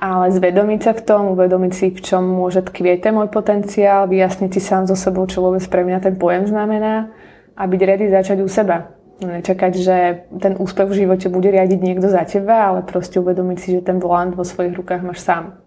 Ale 0.00 0.32
zvedomiť 0.32 0.80
sa 0.80 0.92
v 0.96 1.04
tom, 1.04 1.36
uvedomiť 1.36 1.72
si, 1.76 1.86
v 1.92 2.00
čom 2.00 2.24
môže 2.24 2.64
tkvieť 2.64 3.04
ten 3.04 3.12
môj 3.12 3.28
potenciál, 3.28 4.08
vyjasniť 4.08 4.48
si 4.48 4.64
sám 4.64 4.88
so 4.88 4.96
sebou, 4.96 5.28
čo 5.28 5.44
vôbec 5.44 5.60
pre 5.68 5.84
mňa 5.84 6.08
ten 6.08 6.16
pojem 6.16 6.48
znamená 6.48 7.12
a 7.52 7.62
byť 7.68 7.80
ready 7.84 8.08
začať 8.08 8.40
u 8.40 8.48
seba 8.48 8.96
nečakať, 9.20 9.72
že 9.76 9.96
ten 10.40 10.56
úspech 10.56 10.88
v 10.88 10.98
živote 11.04 11.28
bude 11.28 11.52
riadiť 11.52 11.80
niekto 11.80 12.08
za 12.08 12.24
teba, 12.24 12.72
ale 12.72 12.80
proste 12.80 13.20
uvedomiť 13.20 13.58
si, 13.60 13.68
že 13.76 13.84
ten 13.84 14.00
volant 14.00 14.32
vo 14.32 14.42
svojich 14.42 14.72
rukách 14.72 15.04
máš 15.04 15.20
sám. 15.20 15.60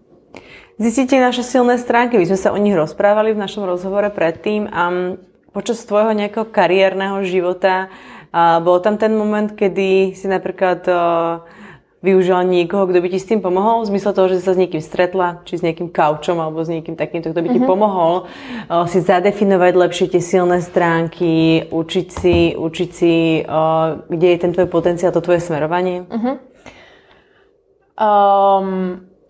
Zistíte 0.74 1.14
naše 1.22 1.46
silné 1.46 1.78
stránky. 1.78 2.18
My 2.18 2.26
sme 2.26 2.38
sa 2.38 2.50
o 2.50 2.58
nich 2.58 2.74
rozprávali 2.74 3.30
v 3.30 3.42
našom 3.46 3.62
rozhovore 3.62 4.10
predtým 4.10 4.66
a 4.66 5.14
počas 5.54 5.86
tvojho 5.86 6.10
nejakého 6.10 6.50
kariérneho 6.50 7.22
života 7.22 7.94
bol 8.34 8.82
tam 8.82 8.98
ten 8.98 9.14
moment, 9.14 9.54
kedy 9.54 10.18
si 10.18 10.26
napríklad 10.26 10.82
využila 12.04 12.44
niekoho, 12.44 12.84
kto 12.84 13.00
by 13.00 13.08
ti 13.08 13.16
s 13.16 13.24
tým 13.24 13.40
pomohol? 13.40 13.88
V 13.88 13.96
zmysle 13.96 14.12
toho, 14.12 14.28
že 14.28 14.38
si 14.38 14.44
sa 14.44 14.52
s 14.52 14.60
niekým 14.60 14.84
stretla, 14.84 15.40
či 15.48 15.56
s 15.56 15.64
nejakým 15.64 15.88
kaučom 15.88 16.36
alebo 16.36 16.60
s 16.60 16.68
niekým 16.68 16.92
takýmto, 16.92 17.32
kto 17.32 17.40
by 17.40 17.48
ti 17.48 17.56
mm-hmm. 17.56 17.72
pomohol 17.72 18.28
uh, 18.28 18.84
si 18.84 19.00
zadefinovať 19.00 19.72
lepšie 19.72 20.06
tie 20.12 20.20
silné 20.20 20.60
stránky, 20.60 21.64
učiť 21.72 22.06
si, 22.12 22.52
učiť 22.52 22.90
si 22.92 23.40
uh, 23.40 24.04
kde 24.12 24.26
je 24.28 24.38
ten 24.38 24.52
tvoj 24.52 24.68
potenciál, 24.68 25.16
to 25.16 25.24
tvoje 25.24 25.40
smerovanie? 25.40 26.04
Mm-hmm. 26.04 26.34
Um, 27.96 28.68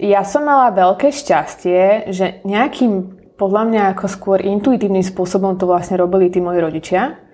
ja 0.03 0.27
som 0.27 0.43
mala 0.43 0.75
veľké 0.75 1.15
šťastie, 1.15 2.11
že 2.11 2.43
nejakým 2.43 3.23
podľa 3.39 3.63
mňa 3.71 3.83
ako 3.95 4.07
skôr 4.11 4.39
intuitívnym 4.43 5.07
spôsobom 5.07 5.55
to 5.55 5.71
vlastne 5.71 5.95
robili 5.95 6.31
tí 6.31 6.43
moji 6.43 6.59
rodičia 6.59 7.25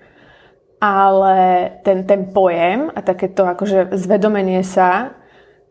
ale 0.81 1.69
ten, 1.85 2.09
ten 2.09 2.33
pojem 2.33 2.89
a 2.89 2.99
takéto 3.05 3.45
akože 3.45 3.93
zvedomenie 3.93 4.65
sa 4.65 5.13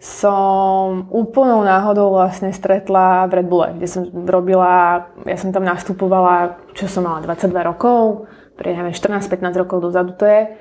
som 0.01 1.13
úplnou 1.13 1.61
náhodou 1.61 2.17
vlastne 2.17 2.57
stretla 2.57 3.29
v 3.29 3.37
Red 3.37 3.47
Bulle, 3.53 3.77
kde 3.77 3.85
som 3.85 4.09
robila, 4.09 5.05
ja 5.29 5.37
som 5.37 5.53
tam 5.53 5.61
nastupovala, 5.61 6.57
čo 6.73 6.89
som 6.89 7.05
mala 7.05 7.21
22 7.21 7.53
rokov, 7.61 8.25
pre 8.57 8.73
neviem, 8.73 8.97
14-15 8.97 9.61
rokov 9.61 9.85
dozadu 9.85 10.17
to 10.17 10.25
je. 10.25 10.57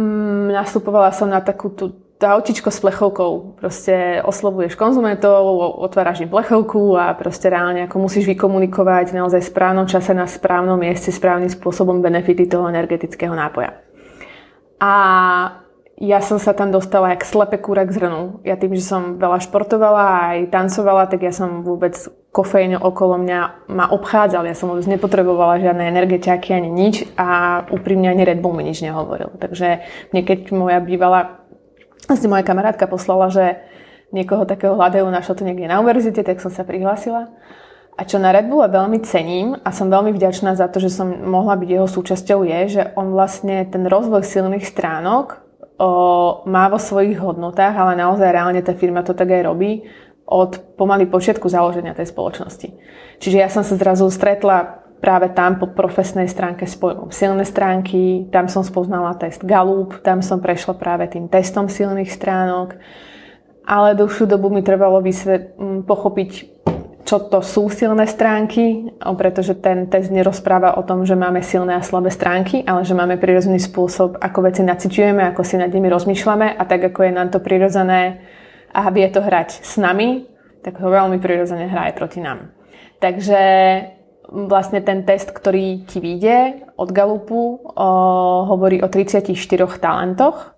Mm, 0.00 0.56
nastupovala 0.56 1.12
som 1.12 1.28
na 1.28 1.44
takú 1.44 1.68
tú 1.68 1.92
autičko 2.16 2.72
s 2.72 2.80
plechovkou. 2.80 3.60
Proste 3.60 4.24
oslovuješ 4.24 4.78
konzumentov, 4.78 5.42
otváraš 5.82 6.24
im 6.24 6.32
plechovku 6.32 6.96
a 6.96 7.12
proste 7.12 7.52
reálne 7.52 7.84
ako 7.84 8.08
musíš 8.08 8.24
vykomunikovať 8.30 9.12
naozaj 9.12 9.42
v 9.42 9.50
správnom 9.52 9.84
čase 9.84 10.16
na 10.16 10.24
správnom 10.24 10.78
mieste, 10.78 11.12
správnym 11.12 11.50
spôsobom 11.50 12.00
benefity 12.00 12.48
toho 12.48 12.72
energetického 12.72 13.34
nápoja. 13.36 13.74
A 14.80 14.92
ja 16.02 16.18
som 16.18 16.42
sa 16.42 16.50
tam 16.50 16.74
dostala 16.74 17.14
jak 17.14 17.22
slepe 17.22 17.62
kúra 17.62 17.86
k 17.86 17.94
zrnu. 17.94 18.42
Ja 18.42 18.58
tým, 18.58 18.74
že 18.74 18.82
som 18.82 19.22
veľa 19.22 19.38
športovala 19.38 20.02
a 20.02 20.18
aj 20.34 20.50
tancovala, 20.50 21.06
tak 21.06 21.22
ja 21.22 21.30
som 21.30 21.62
vôbec 21.62 21.94
kofeín 22.34 22.74
okolo 22.74 23.22
mňa 23.22 23.70
ma 23.70 23.86
obchádzal. 23.86 24.50
Ja 24.50 24.58
som 24.58 24.74
vôbec 24.74 24.82
nepotrebovala 24.90 25.62
žiadne 25.62 25.86
energetiaky 25.86 26.58
ani 26.58 26.74
nič 26.74 27.06
a 27.14 27.62
úprimne 27.70 28.10
ani 28.10 28.26
Red 28.26 28.42
Bull 28.42 28.50
mi 28.50 28.66
nič 28.66 28.82
nehovoril. 28.82 29.30
Takže 29.38 29.86
mne 30.10 30.22
keď 30.26 30.50
moja 30.50 30.82
bývala, 30.82 31.38
asi 32.10 32.26
moja 32.26 32.42
kamarátka 32.42 32.90
poslala, 32.90 33.30
že 33.30 33.62
niekoho 34.10 34.42
takého 34.42 34.74
hľadajú, 34.74 35.06
našla 35.06 35.38
to 35.38 35.46
niekde 35.46 35.70
na 35.70 35.78
univerzite, 35.78 36.26
tak 36.26 36.42
som 36.42 36.50
sa 36.50 36.66
prihlásila. 36.66 37.30
A 37.94 38.02
čo 38.02 38.18
na 38.18 38.34
Red 38.34 38.50
Bulle 38.50 38.66
veľmi 38.66 38.98
cením 39.06 39.54
a 39.62 39.70
som 39.70 39.86
veľmi 39.86 40.10
vďačná 40.10 40.58
za 40.58 40.66
to, 40.66 40.82
že 40.82 40.90
som 40.90 41.14
mohla 41.14 41.54
byť 41.54 41.68
jeho 41.78 41.86
súčasťou, 41.86 42.42
je, 42.42 42.58
že 42.74 42.82
on 42.98 43.14
vlastne 43.14 43.62
ten 43.70 43.86
rozvoj 43.86 44.26
silných 44.26 44.66
stránok 44.66 45.51
o, 45.78 46.42
má 46.48 46.68
vo 46.68 46.80
svojich 46.80 47.16
hodnotách, 47.20 47.74
ale 47.76 47.98
naozaj 47.98 48.28
reálne 48.32 48.60
tá 48.64 48.72
firma 48.76 49.04
to 49.04 49.12
tak 49.12 49.30
aj 49.30 49.42
robí 49.46 49.86
od 50.26 50.76
pomaly 50.80 51.04
počiatku 51.06 51.48
založenia 51.50 51.92
tej 51.92 52.08
spoločnosti. 52.08 52.68
Čiže 53.20 53.36
ja 53.36 53.48
som 53.52 53.62
sa 53.66 53.76
zrazu 53.76 54.08
stretla 54.08 54.82
práve 55.02 55.34
tam 55.34 55.58
po 55.58 55.66
profesnej 55.66 56.30
stránke 56.30 56.62
s 56.64 56.78
pojmom 56.78 57.10
silné 57.10 57.42
stránky, 57.42 58.30
tam 58.30 58.46
som 58.46 58.62
spoznala 58.62 59.18
test 59.18 59.42
Gallup, 59.42 59.98
tam 60.06 60.22
som 60.22 60.38
prešla 60.38 60.78
práve 60.78 61.10
tým 61.10 61.26
testom 61.26 61.66
silných 61.66 62.08
stránok, 62.08 62.78
ale 63.66 63.98
dlhšiu 63.98 64.30
dobu 64.30 64.46
mi 64.46 64.62
trebalo 64.62 65.02
vysvet, 65.02 65.58
pochopiť 65.86 66.61
čo 67.12 67.20
to 67.28 67.44
sú 67.44 67.68
silné 67.68 68.08
stránky, 68.08 68.88
pretože 68.96 69.52
ten 69.60 69.84
test 69.84 70.08
nerozpráva 70.08 70.80
o 70.80 70.82
tom, 70.82 71.04
že 71.04 71.12
máme 71.12 71.44
silné 71.44 71.76
a 71.76 71.84
slabé 71.84 72.08
stránky, 72.08 72.64
ale 72.64 72.88
že 72.88 72.96
máme 72.96 73.20
prirodzený 73.20 73.60
spôsob, 73.60 74.16
ako 74.16 74.48
veci 74.48 74.64
naciťujeme, 74.64 75.20
ako 75.28 75.44
si 75.44 75.60
nad 75.60 75.68
nimi 75.68 75.92
rozmýšľame 75.92 76.56
a 76.56 76.62
tak, 76.64 76.88
ako 76.88 77.04
je 77.04 77.12
nám 77.12 77.28
to 77.28 77.44
prirodzené 77.44 78.24
a 78.72 78.88
vie 78.88 79.04
to 79.12 79.20
hrať 79.20 79.60
s 79.60 79.76
nami, 79.76 80.24
tak 80.64 80.80
to 80.80 80.88
veľmi 80.88 81.20
prirodzene 81.20 81.68
hra 81.68 81.92
aj 81.92 82.00
proti 82.00 82.24
nám. 82.24 82.48
Takže 82.96 83.42
vlastne 84.32 84.80
ten 84.80 85.04
test, 85.04 85.36
ktorý 85.36 85.84
ti 85.84 86.00
vyjde 86.00 86.64
od 86.80 86.96
Galupu, 86.96 87.60
o, 87.60 87.88
hovorí 88.48 88.80
o 88.80 88.88
34 88.88 89.36
talentoch. 89.76 90.51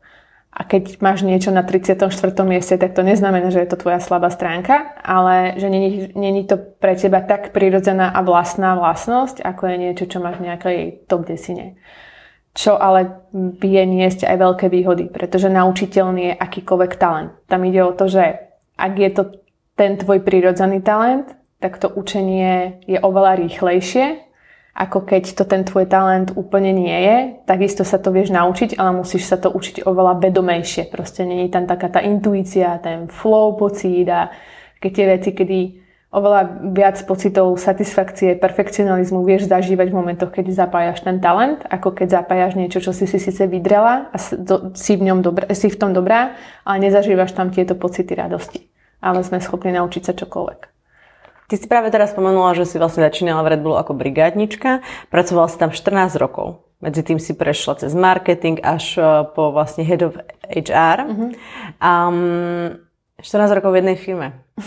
A 0.54 0.62
keď 0.62 1.02
máš 1.02 1.26
niečo 1.26 1.50
na 1.50 1.66
34. 1.66 2.14
mieste, 2.46 2.78
tak 2.78 2.94
to 2.94 3.02
neznamená, 3.02 3.50
že 3.50 3.66
je 3.66 3.74
to 3.74 3.82
tvoja 3.82 3.98
slabá 3.98 4.30
stránka, 4.30 4.94
ale 5.02 5.58
že 5.58 5.66
není, 5.66 6.46
to 6.46 6.54
pre 6.78 6.94
teba 6.94 7.26
tak 7.26 7.50
prirodzená 7.50 8.14
a 8.14 8.22
vlastná 8.22 8.78
vlastnosť, 8.78 9.42
ako 9.42 9.62
je 9.66 9.76
niečo, 9.82 10.06
čo 10.06 10.22
máš 10.22 10.38
v 10.38 10.54
nejakej 10.54 10.78
top 11.10 11.26
desine. 11.26 11.74
Čo 12.54 12.78
ale 12.78 13.26
vie 13.34 13.82
niesť 13.82 14.30
aj 14.30 14.36
veľké 14.38 14.66
výhody, 14.70 15.10
pretože 15.10 15.50
naučiteľný 15.50 16.30
je 16.30 16.38
akýkoľvek 16.38 16.92
talent. 17.02 17.34
Tam 17.50 17.66
ide 17.66 17.82
o 17.82 17.90
to, 17.90 18.06
že 18.06 18.54
ak 18.78 18.92
je 18.94 19.10
to 19.10 19.22
ten 19.74 19.98
tvoj 19.98 20.22
prirodzený 20.22 20.86
talent, 20.86 21.34
tak 21.58 21.82
to 21.82 21.90
učenie 21.90 22.78
je 22.86 23.02
oveľa 23.02 23.42
rýchlejšie, 23.42 24.22
ako 24.74 25.06
keď 25.06 25.38
to 25.38 25.46
ten 25.46 25.62
tvoj 25.62 25.87
talent 25.87 26.34
úplne 26.34 26.74
nie 26.74 26.98
je. 26.98 27.16
Takisto 27.46 27.87
sa 27.87 28.02
to 28.02 28.10
vieš 28.10 28.34
naučiť, 28.34 28.74
ale 28.74 28.98
musíš 28.98 29.30
sa 29.30 29.38
to 29.38 29.54
učiť 29.54 29.87
oveľa 29.87 30.18
vedomejšie. 30.18 30.90
Proste 30.90 31.22
není 31.22 31.46
tam 31.46 31.70
taká 31.70 31.87
tá 31.87 32.02
intuícia, 32.02 32.82
ten 32.82 33.06
flow 33.06 33.54
pocít 33.54 34.10
a 34.10 34.34
keď 34.82 34.90
tie 34.90 35.06
veci, 35.06 35.30
kedy 35.30 35.58
oveľa 36.10 36.74
viac 36.74 36.98
pocitov 37.06 37.54
satisfakcie, 37.54 38.34
perfekcionalizmu 38.38 39.22
vieš 39.22 39.46
zažívať 39.46 39.94
v 39.94 39.98
momentoch, 39.98 40.30
keď 40.34 40.50
zapájaš 40.50 41.06
ten 41.06 41.22
talent, 41.22 41.62
ako 41.70 41.94
keď 41.94 42.22
zapájaš 42.22 42.58
niečo, 42.58 42.82
čo 42.82 42.90
si 42.90 43.06
si 43.06 43.22
síce 43.22 43.46
vydrela 43.46 44.10
a 44.10 44.16
si 44.74 44.92
v, 44.98 45.02
ňom 45.10 45.22
dobrá, 45.22 45.46
si 45.54 45.70
v 45.70 45.78
tom 45.78 45.94
dobrá, 45.94 46.34
ale 46.66 46.90
nezažívaš 46.90 47.34
tam 47.34 47.54
tieto 47.54 47.78
pocity 47.78 48.14
radosti. 48.14 48.66
Ale 48.98 49.22
sme 49.22 49.38
schopní 49.38 49.74
naučiť 49.74 50.02
sa 50.02 50.14
čokoľvek. 50.14 50.73
Ty 51.44 51.61
si 51.61 51.66
práve 51.68 51.92
teraz 51.92 52.16
spomenula, 52.16 52.57
že 52.57 52.64
si 52.64 52.80
vlastne 52.80 53.04
začínala 53.04 53.44
v 53.44 53.57
Red 53.57 53.61
Bullu 53.61 53.76
ako 53.76 53.92
brigádnička. 53.92 54.80
Pracovala 55.12 55.52
si 55.52 55.61
tam 55.61 55.70
14 55.70 56.16
rokov. 56.16 56.64
Medzi 56.80 57.04
tým 57.04 57.20
si 57.20 57.37
prešla 57.37 57.80
cez 57.80 57.92
marketing 57.96 58.61
až 58.61 58.96
e, 58.96 59.02
po 59.33 59.52
vlastne 59.52 59.85
head 59.85 60.04
of 60.04 60.16
HR. 60.48 60.98
Mm-hmm. 61.04 61.30
Um, 61.80 62.80
14 63.20 63.57
rokov 63.57 63.72
v 63.72 63.78
jednej 63.80 63.96
firme. 63.96 64.44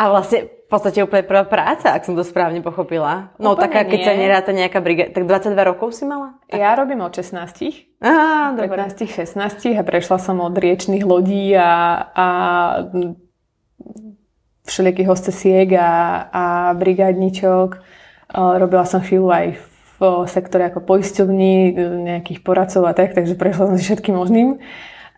a 0.00 0.02
vlastne 0.06 0.46
v 0.46 0.68
podstate 0.70 1.02
úplne 1.02 1.26
prvá 1.26 1.44
práca, 1.46 1.90
ak 1.90 2.06
som 2.06 2.14
to 2.14 2.22
správne 2.22 2.62
pochopila. 2.62 3.34
No 3.42 3.54
úplne 3.54 3.62
taká, 3.68 3.80
keď 3.86 4.00
nie. 4.00 4.06
sa 4.06 4.14
neráta 4.14 4.50
nejaká 4.54 4.78
brigáda. 4.78 5.10
Tak 5.18 5.50
22 5.50 5.70
rokov 5.70 5.98
si 5.98 6.06
mala? 6.06 6.38
Tak. 6.46 6.58
Ja 6.58 6.78
robím 6.78 7.02
od 7.02 7.10
16. 7.10 7.98
Á, 7.98 8.54
15, 8.54 9.06
16 9.06 9.78
a 9.78 9.82
prešla 9.82 10.18
som 10.22 10.38
od 10.38 10.54
riečných 10.54 11.02
lodí 11.02 11.54
a, 11.58 12.06
a 12.12 12.26
všelijakých 14.64 15.08
hostesiek 15.08 15.68
a, 15.76 15.90
a 16.32 16.44
brigádničok. 16.74 17.78
Robila 18.34 18.84
som 18.88 19.04
chvíľu 19.04 19.28
aj 19.30 19.46
v 19.94 20.26
sektore 20.26 20.66
ako 20.66 20.82
poisťovní, 20.82 21.54
nejakých 22.02 22.40
poradcov 22.42 22.82
a 22.88 22.96
tak, 22.96 23.14
takže 23.14 23.38
prešla 23.38 23.70
som 23.70 23.76
si 23.78 23.86
všetkým 23.86 24.16
možným. 24.16 24.58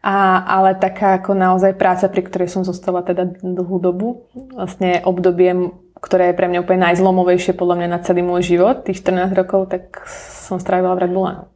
A, 0.07 0.45
ale 0.47 0.79
taká 0.79 1.19
ako 1.19 1.35
naozaj 1.35 1.75
práca, 1.75 2.07
pri 2.07 2.23
ktorej 2.23 2.53
som 2.53 2.63
zostala 2.63 3.03
teda 3.03 3.27
dlhú 3.43 3.83
dobu, 3.83 4.29
vlastne 4.55 5.03
obdobie, 5.03 5.75
ktoré 5.99 6.31
je 6.31 6.39
pre 6.39 6.47
mňa 6.47 6.63
úplne 6.63 6.87
najzlomovejšie 6.93 7.59
podľa 7.59 7.77
mňa 7.83 7.89
na 7.91 7.99
celý 8.05 8.23
môj 8.23 8.47
život, 8.47 8.87
tých 8.87 9.03
14 9.03 9.35
rokov, 9.35 9.73
tak 9.73 10.07
som 10.47 10.63
strávila 10.63 10.95
v 10.95 11.03
Red 11.09 11.13
Bull. 11.17 11.51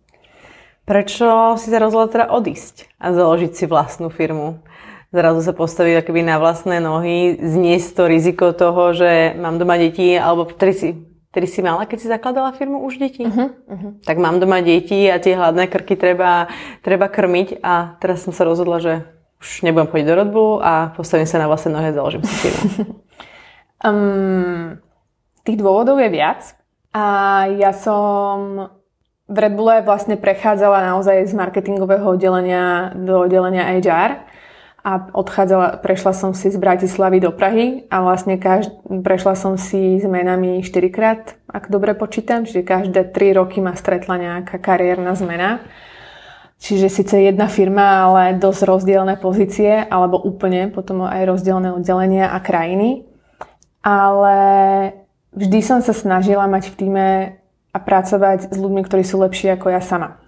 Prečo 0.83 1.55
si 1.61 1.71
sa 1.71 1.79
rozhodla 1.79 2.11
teda 2.11 2.27
odísť 2.35 2.91
a 2.99 3.15
založiť 3.15 3.53
si 3.55 3.65
vlastnú 3.71 4.11
firmu? 4.11 4.59
Zrazu 5.11 5.41
sa 5.43 5.53
postaviť 5.55 6.07
akoby 6.07 6.23
na 6.23 6.39
vlastné 6.39 6.79
nohy, 6.79 7.35
zniesť 7.39 7.89
to 7.99 8.03
riziko 8.07 8.55
toho, 8.55 8.95
že 8.95 9.35
mám 9.35 9.59
doma 9.59 9.75
deti, 9.77 10.15
alebo 10.15 10.47
ktorý 10.47 10.73
si, 10.75 10.89
ktorý 11.35 11.47
si 11.51 11.61
mala, 11.67 11.87
keď 11.87 11.99
si 11.99 12.07
zakladala 12.07 12.55
firmu 12.55 12.83
už 12.87 13.03
deti. 13.03 13.27
Uh-huh, 13.27 13.51
uh-huh. 13.51 13.93
Tak 14.07 14.17
mám 14.23 14.39
doma 14.39 14.63
deti 14.63 15.11
a 15.11 15.19
tie 15.19 15.35
hladné 15.35 15.67
krky 15.67 15.99
treba, 15.99 16.47
treba 16.83 17.11
krmiť 17.11 17.59
a 17.63 17.99
teraz 17.99 18.23
som 18.23 18.31
sa 18.31 18.47
rozhodla, 18.47 18.79
že 18.79 18.95
už 19.43 19.67
nebudem 19.67 19.91
chodiť 19.91 20.07
do 20.07 20.15
rodbu 20.15 20.45
a 20.63 20.73
postavím 20.95 21.27
sa 21.27 21.43
na 21.43 21.51
vlastné 21.51 21.75
nohy 21.75 21.91
a 21.91 21.97
založím 21.97 22.23
si 22.23 22.35
firmu. 22.47 22.71
um, 23.89 24.79
tých 25.43 25.59
dôvodov 25.59 25.99
je 25.99 26.11
viac 26.13 26.55
a 26.95 27.05
ja 27.51 27.73
som 27.75 28.69
v 29.31 29.37
Red 29.39 29.55
Bulle 29.55 29.87
vlastne 29.87 30.19
prechádzala 30.19 30.91
naozaj 30.91 31.31
z 31.31 31.35
marketingového 31.39 32.03
oddelenia 32.03 32.93
do 32.99 33.25
oddelenia 33.25 33.79
HR 33.79 34.30
a 34.81 35.13
odchádzala, 35.13 35.85
prešla 35.85 36.13
som 36.17 36.33
si 36.33 36.49
z 36.49 36.57
Bratislavy 36.57 37.21
do 37.21 37.33
Prahy 37.37 37.85
a 37.93 38.01
vlastne 38.01 38.41
každ- 38.41 38.81
prešla 39.05 39.37
som 39.37 39.61
si 39.61 40.01
zmenami 40.01 40.65
4 40.65 40.89
krát, 40.89 41.37
ak 41.53 41.69
dobre 41.69 41.93
počítam, 41.93 42.49
čiže 42.49 42.65
každé 42.65 43.13
3 43.13 43.37
roky 43.37 43.61
ma 43.61 43.77
stretla 43.77 44.17
nejaká 44.17 44.57
kariérna 44.57 45.13
zmena. 45.13 45.61
Čiže 46.61 46.93
síce 46.93 47.17
jedna 47.17 47.49
firma, 47.49 48.05
ale 48.05 48.37
dosť 48.37 48.69
rozdielne 48.69 49.17
pozície, 49.17 49.81
alebo 49.81 50.21
úplne 50.21 50.69
potom 50.69 51.09
aj 51.09 51.25
rozdielne 51.25 51.73
oddelenia 51.73 52.29
a 52.33 52.39
krajiny. 52.41 53.09
Ale 53.81 54.37
vždy 55.33 55.61
som 55.65 55.81
sa 55.81 55.97
snažila 55.97 56.45
mať 56.45 56.69
v 56.69 56.77
týme 56.77 57.09
a 57.73 57.79
pracovať 57.79 58.53
s 58.53 58.57
ľuďmi, 58.61 58.85
ktorí 58.85 59.03
sú 59.09 59.25
lepší 59.25 59.57
ako 59.57 59.73
ja 59.73 59.81
sama. 59.81 60.21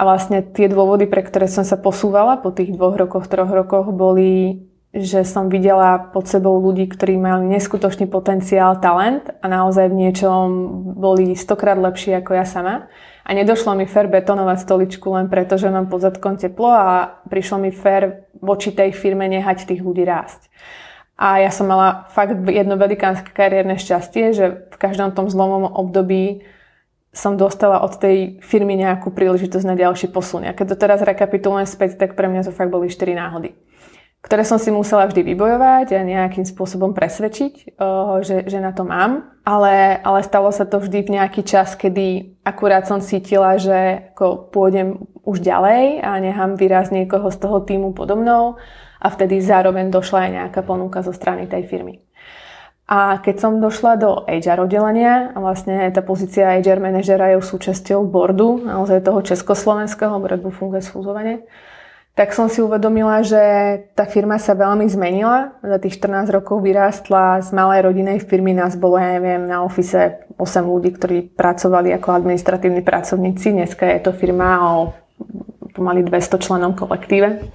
A 0.00 0.08
vlastne 0.08 0.40
tie 0.40 0.64
dôvody, 0.64 1.04
pre 1.04 1.20
ktoré 1.20 1.44
som 1.44 1.60
sa 1.60 1.76
posúvala 1.76 2.40
po 2.40 2.48
tých 2.56 2.72
dvoch 2.72 2.96
rokoch, 2.96 3.28
troch 3.28 3.52
rokoch, 3.52 3.92
boli, 3.92 4.64
že 4.96 5.28
som 5.28 5.52
videla 5.52 6.08
pod 6.08 6.24
sebou 6.24 6.56
ľudí, 6.56 6.88
ktorí 6.88 7.20
mali 7.20 7.44
neskutočný 7.52 8.08
potenciál, 8.08 8.80
talent 8.80 9.28
a 9.28 9.44
naozaj 9.44 9.92
v 9.92 10.00
niečom 10.08 10.44
boli 10.96 11.36
stokrát 11.36 11.76
lepší 11.76 12.16
ako 12.16 12.32
ja 12.32 12.48
sama. 12.48 12.88
A 13.28 13.36
nedošlo 13.36 13.76
mi 13.76 13.84
fér 13.84 14.08
betonovať 14.08 14.64
stoličku 14.64 15.04
len 15.12 15.28
preto, 15.28 15.60
že 15.60 15.68
mám 15.68 15.92
pod 15.92 16.00
zadkom 16.00 16.40
teplo 16.40 16.72
a 16.72 17.20
prišlo 17.28 17.60
mi 17.60 17.68
fér 17.68 18.24
voči 18.40 18.72
tej 18.72 18.96
firme 18.96 19.28
nehať 19.28 19.68
tých 19.68 19.84
ľudí 19.84 20.08
rásť. 20.08 20.48
A 21.20 21.44
ja 21.44 21.52
som 21.52 21.68
mala 21.68 22.08
fakt 22.08 22.40
jedno 22.48 22.80
velikánske 22.80 23.36
kariérne 23.36 23.76
šťastie, 23.76 24.32
že 24.32 24.64
v 24.72 24.76
každom 24.80 25.12
tom 25.12 25.28
zlomom 25.28 25.68
období 25.68 26.40
som 27.10 27.34
dostala 27.34 27.82
od 27.82 27.98
tej 27.98 28.38
firmy 28.38 28.78
nejakú 28.78 29.10
príležitosť 29.10 29.66
na 29.66 29.74
ďalší 29.74 30.14
posun. 30.14 30.46
A 30.46 30.54
keď 30.54 30.74
to 30.74 30.76
teraz 30.78 31.02
rekapitulujem 31.02 31.66
späť, 31.66 31.98
tak 31.98 32.14
pre 32.14 32.30
mňa 32.30 32.46
to 32.46 32.54
fakt 32.54 32.70
boli 32.70 32.86
4 32.86 33.18
náhody, 33.18 33.50
ktoré 34.22 34.46
som 34.46 34.62
si 34.62 34.70
musela 34.70 35.10
vždy 35.10 35.26
vybojovať 35.34 35.90
a 35.98 36.06
nejakým 36.06 36.46
spôsobom 36.46 36.94
presvedčiť, 36.94 37.74
že, 38.22 38.46
že 38.46 38.58
na 38.62 38.70
to 38.70 38.86
mám. 38.86 39.26
Ale, 39.42 39.98
ale 40.06 40.22
stalo 40.22 40.54
sa 40.54 40.62
to 40.62 40.78
vždy 40.78 41.02
v 41.02 41.14
nejaký 41.18 41.42
čas, 41.42 41.74
kedy 41.74 42.38
akurát 42.46 42.86
som 42.86 43.02
cítila, 43.02 43.58
že 43.58 44.12
ako 44.14 44.54
pôjdem 44.54 45.10
už 45.26 45.42
ďalej 45.42 46.06
a 46.06 46.14
nechám 46.22 46.54
vyraz 46.54 46.94
niekoho 46.94 47.26
z 47.34 47.38
toho 47.42 47.58
týmu 47.66 47.90
podo 47.90 48.14
a 49.00 49.08
vtedy 49.08 49.40
zároveň 49.40 49.88
došla 49.88 50.28
aj 50.28 50.30
nejaká 50.30 50.60
ponuka 50.62 51.00
zo 51.00 51.10
strany 51.10 51.48
tej 51.48 51.66
firmy. 51.66 52.04
A 52.90 53.22
keď 53.22 53.36
som 53.38 53.62
došla 53.62 54.02
do 54.02 54.26
HR 54.26 54.66
oddelenia, 54.66 55.30
a 55.30 55.38
vlastne 55.38 55.78
tá 55.94 56.02
pozícia 56.02 56.58
HR 56.58 56.82
manažera 56.82 57.30
je 57.30 57.38
súčasťou 57.38 58.02
boardu, 58.02 58.66
naozaj 58.66 59.06
toho 59.06 59.22
československého, 59.22 60.18
boardu 60.18 60.50
funguje 60.50 60.82
sfúzovanie, 60.82 61.46
tak 62.18 62.34
som 62.34 62.50
si 62.50 62.58
uvedomila, 62.58 63.22
že 63.22 63.38
tá 63.94 64.02
firma 64.10 64.42
sa 64.42 64.58
veľmi 64.58 64.90
zmenila. 64.90 65.54
Za 65.62 65.78
tých 65.78 66.02
14 66.02 66.34
rokov 66.34 66.58
vyrástla 66.66 67.38
z 67.46 67.54
malej 67.54 67.86
rodinej 67.86 68.18
firmy, 68.26 68.50
nás 68.50 68.74
bolo, 68.74 68.98
ja 68.98 69.14
neviem, 69.14 69.46
na 69.46 69.62
ofise 69.62 70.26
8 70.34 70.42
ľudí, 70.66 70.90
ktorí 70.98 71.30
pracovali 71.38 71.94
ako 71.94 72.10
administratívni 72.10 72.82
pracovníci. 72.82 73.54
Dneska 73.54 73.86
je 73.86 74.00
to 74.02 74.10
firma 74.10 74.66
o 74.66 74.92
pomaly 75.78 76.02
200 76.02 76.42
členom 76.42 76.74
kolektíve. 76.74 77.46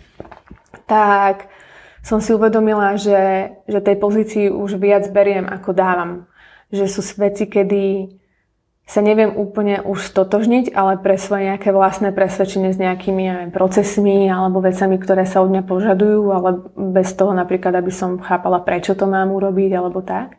Tak 0.88 1.55
som 2.06 2.22
si 2.22 2.38
uvedomila, 2.38 2.94
že, 3.02 3.50
že 3.66 3.82
tej 3.82 3.98
pozícii 3.98 4.46
už 4.54 4.78
viac 4.78 5.10
beriem, 5.10 5.50
ako 5.50 5.74
dávam. 5.74 6.30
Že 6.70 6.86
sú 6.86 7.02
veci, 7.18 7.50
kedy 7.50 8.14
sa 8.86 9.02
neviem 9.02 9.34
úplne 9.34 9.82
už 9.82 10.14
stotožniť, 10.14 10.78
ale 10.78 11.02
pre 11.02 11.18
svoje 11.18 11.50
nejaké 11.50 11.74
vlastné 11.74 12.14
presvedčenie 12.14 12.70
s 12.70 12.78
nejakými 12.78 13.50
procesmi 13.50 14.30
alebo 14.30 14.62
vecami, 14.62 15.02
ktoré 15.02 15.26
sa 15.26 15.42
od 15.42 15.50
mňa 15.50 15.66
požadujú, 15.66 16.22
ale 16.30 16.50
bez 16.94 17.10
toho 17.18 17.34
napríklad, 17.34 17.74
aby 17.74 17.90
som 17.90 18.22
chápala, 18.22 18.62
prečo 18.62 18.94
to 18.94 19.10
mám 19.10 19.34
urobiť 19.34 19.74
alebo 19.74 20.06
tak. 20.06 20.38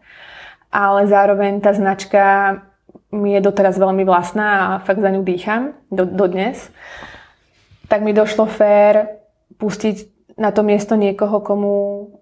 Ale 0.71 1.11
zároveň 1.11 1.59
tá 1.59 1.75
značka 1.75 2.23
mi 3.11 3.35
je 3.35 3.43
doteraz 3.43 3.75
veľmi 3.75 4.07
vlastná 4.07 4.79
a 4.79 4.83
fakt 4.87 5.03
za 5.03 5.11
ňu 5.11 5.27
dýcham 5.27 5.75
do, 5.91 6.07
do 6.07 6.31
dnes. 6.31 6.71
Tak 7.91 8.07
mi 8.07 8.15
došlo 8.15 8.47
fér 8.47 9.19
pustiť 9.59 10.16
na 10.37 10.53
to 10.53 10.61
miesto 10.61 10.95
niekoho, 11.01 11.41
komu 11.41 11.75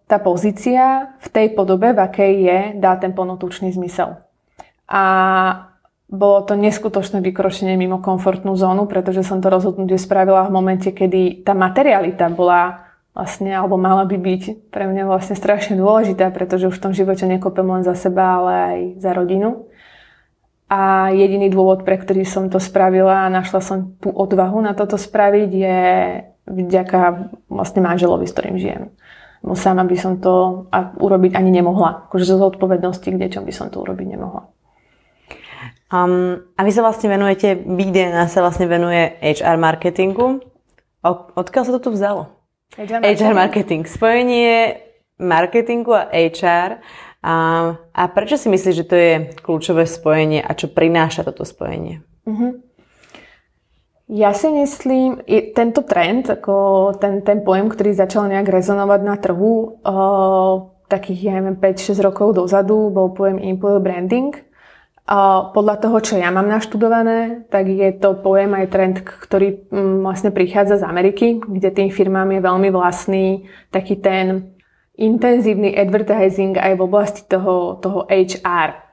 tá 0.07 0.23
pozícia 0.23 1.15
v 1.19 1.29
tej 1.29 1.47
podobe, 1.59 1.91
v 1.91 2.01
akej 2.01 2.33
je, 2.47 2.59
dá 2.79 2.95
ten 2.95 3.11
plnotučný 3.11 3.75
zmysel. 3.75 4.23
A 4.87 5.03
bolo 6.07 6.47
to 6.47 6.55
neskutočné 6.55 7.19
vykročenie 7.19 7.75
mimo 7.75 7.99
komfortnú 7.99 8.55
zónu, 8.55 8.87
pretože 8.87 9.27
som 9.27 9.43
to 9.43 9.51
rozhodnutie 9.51 9.99
spravila 9.99 10.47
v 10.47 10.55
momente, 10.55 10.95
kedy 10.95 11.43
tá 11.43 11.59
materialita 11.59 12.31
bola 12.31 12.87
vlastne, 13.15 13.51
alebo 13.51 13.75
mala 13.75 14.07
by 14.07 14.15
byť 14.15 14.71
pre 14.71 14.87
mňa 14.87 15.11
vlastne 15.11 15.35
strašne 15.35 15.75
dôležitá, 15.75 16.31
pretože 16.31 16.71
už 16.71 16.79
v 16.79 16.85
tom 16.87 16.93
živote 16.95 17.27
nekopem 17.27 17.67
len 17.67 17.83
za 17.83 17.99
seba, 17.99 18.43
ale 18.43 18.53
aj 18.55 18.79
za 19.03 19.11
rodinu. 19.11 19.67
A 20.71 21.11
jediný 21.15 21.51
dôvod, 21.51 21.87
pre 21.87 21.99
ktorý 21.99 22.27
som 22.27 22.51
to 22.51 22.59
spravila 22.59 23.27
a 23.27 23.33
našla 23.33 23.61
som 23.63 23.95
tú 23.99 24.11
odvahu 24.11 24.59
na 24.63 24.75
toto 24.75 24.99
spraviť, 24.99 25.51
je 25.51 25.81
vďaka 26.45 27.31
vlastne 27.49 27.81
manželovi, 27.81 28.29
s 28.29 28.35
ktorým 28.37 28.57
žijem. 28.61 28.93
Bo 29.45 29.53
sama 29.53 29.85
by 29.85 29.97
som 30.01 30.21
to 30.21 30.67
urobiť 30.97 31.37
ani 31.37 31.53
nemohla. 31.53 32.09
Akože 32.09 32.25
zo 32.25 32.41
zodpovednosti 32.41 33.05
k 33.05 33.21
deťom 33.29 33.45
by 33.45 33.53
som 33.53 33.69
to 33.69 33.85
urobiť 33.85 34.17
nemohla. 34.17 34.49
Um, 35.93 36.49
a 36.57 36.65
vy 36.65 36.73
sa 36.73 36.81
vlastne 36.81 37.13
venujete, 37.13 37.55
Big 37.61 37.93
DNA 37.93 38.27
sa 38.33 38.41
vlastne 38.41 38.65
venuje 38.65 39.15
HR 39.21 39.61
marketingu. 39.61 40.41
O, 41.05 41.11
odkiaľ 41.37 41.63
sa 41.69 41.73
to 41.77 41.81
tu 41.85 41.91
vzalo? 41.93 42.33
HR 42.75 43.05
marketing. 43.05 43.21
HR 43.21 43.35
marketing. 43.37 43.83
Spojenie 43.85 44.55
marketingu 45.21 45.93
a 45.93 46.09
HR. 46.09 46.81
A, 47.25 47.35
a 47.93 48.03
prečo 48.13 48.37
si 48.37 48.49
myslíš, 48.53 48.75
že 48.85 48.89
to 48.89 48.97
je 48.97 49.13
kľúčové 49.41 49.89
spojenie 49.89 50.45
a 50.45 50.53
čo 50.53 50.69
prináša 50.69 51.25
toto 51.25 51.45
spojenie? 51.45 52.05
Uh-huh. 52.29 52.61
Ja 54.05 54.37
si 54.37 54.53
myslím, 54.53 55.25
tento 55.57 55.81
trend, 55.81 56.29
ako 56.29 56.93
ten, 57.01 57.25
ten 57.25 57.41
pojem, 57.41 57.73
ktorý 57.73 57.97
začal 57.97 58.29
nejak 58.29 58.53
rezonovať 58.53 59.01
na 59.01 59.17
trhu, 59.17 59.81
uh, 59.81 60.69
takých, 60.93 61.21
ja 61.25 61.33
neviem, 61.41 61.57
5-6 61.57 62.05
rokov 62.05 62.37
dozadu, 62.37 62.93
bol 62.93 63.17
pojem 63.17 63.41
employer 63.41 63.81
branding. 63.81 64.37
A 65.05 65.53
podľa 65.53 65.85
toho, 65.85 65.97
čo 66.01 66.15
ja 66.17 66.33
mám 66.33 66.49
naštudované, 66.49 67.49
tak 67.49 67.69
je 67.69 67.93
to 67.97 68.17
pojem 68.21 68.53
aj 68.57 68.67
trend, 68.73 68.97
ktorý 69.05 69.69
mm, 69.69 70.01
vlastne 70.01 70.33
prichádza 70.33 70.81
z 70.81 70.89
Ameriky, 70.89 71.27
kde 71.41 71.69
tým 71.73 71.89
firmám 71.93 72.29
je 72.33 72.41
veľmi 72.41 72.69
vlastný 72.73 73.49
taký 73.69 74.01
ten 74.01 74.53
intenzívny 74.97 75.77
advertising 75.77 76.57
aj 76.57 76.77
v 76.77 76.85
oblasti 76.85 77.25
toho, 77.29 77.81
toho 77.81 78.09
HR. 78.09 78.84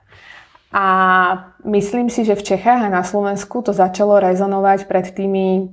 A 0.71 0.85
myslím 1.67 2.07
si, 2.07 2.23
že 2.23 2.39
v 2.39 2.55
Čechách 2.55 2.87
a 2.87 2.93
na 2.93 3.03
Slovensku 3.03 3.59
to 3.59 3.75
začalo 3.75 4.23
rezonovať 4.23 4.87
pred 4.87 5.11
tými 5.11 5.67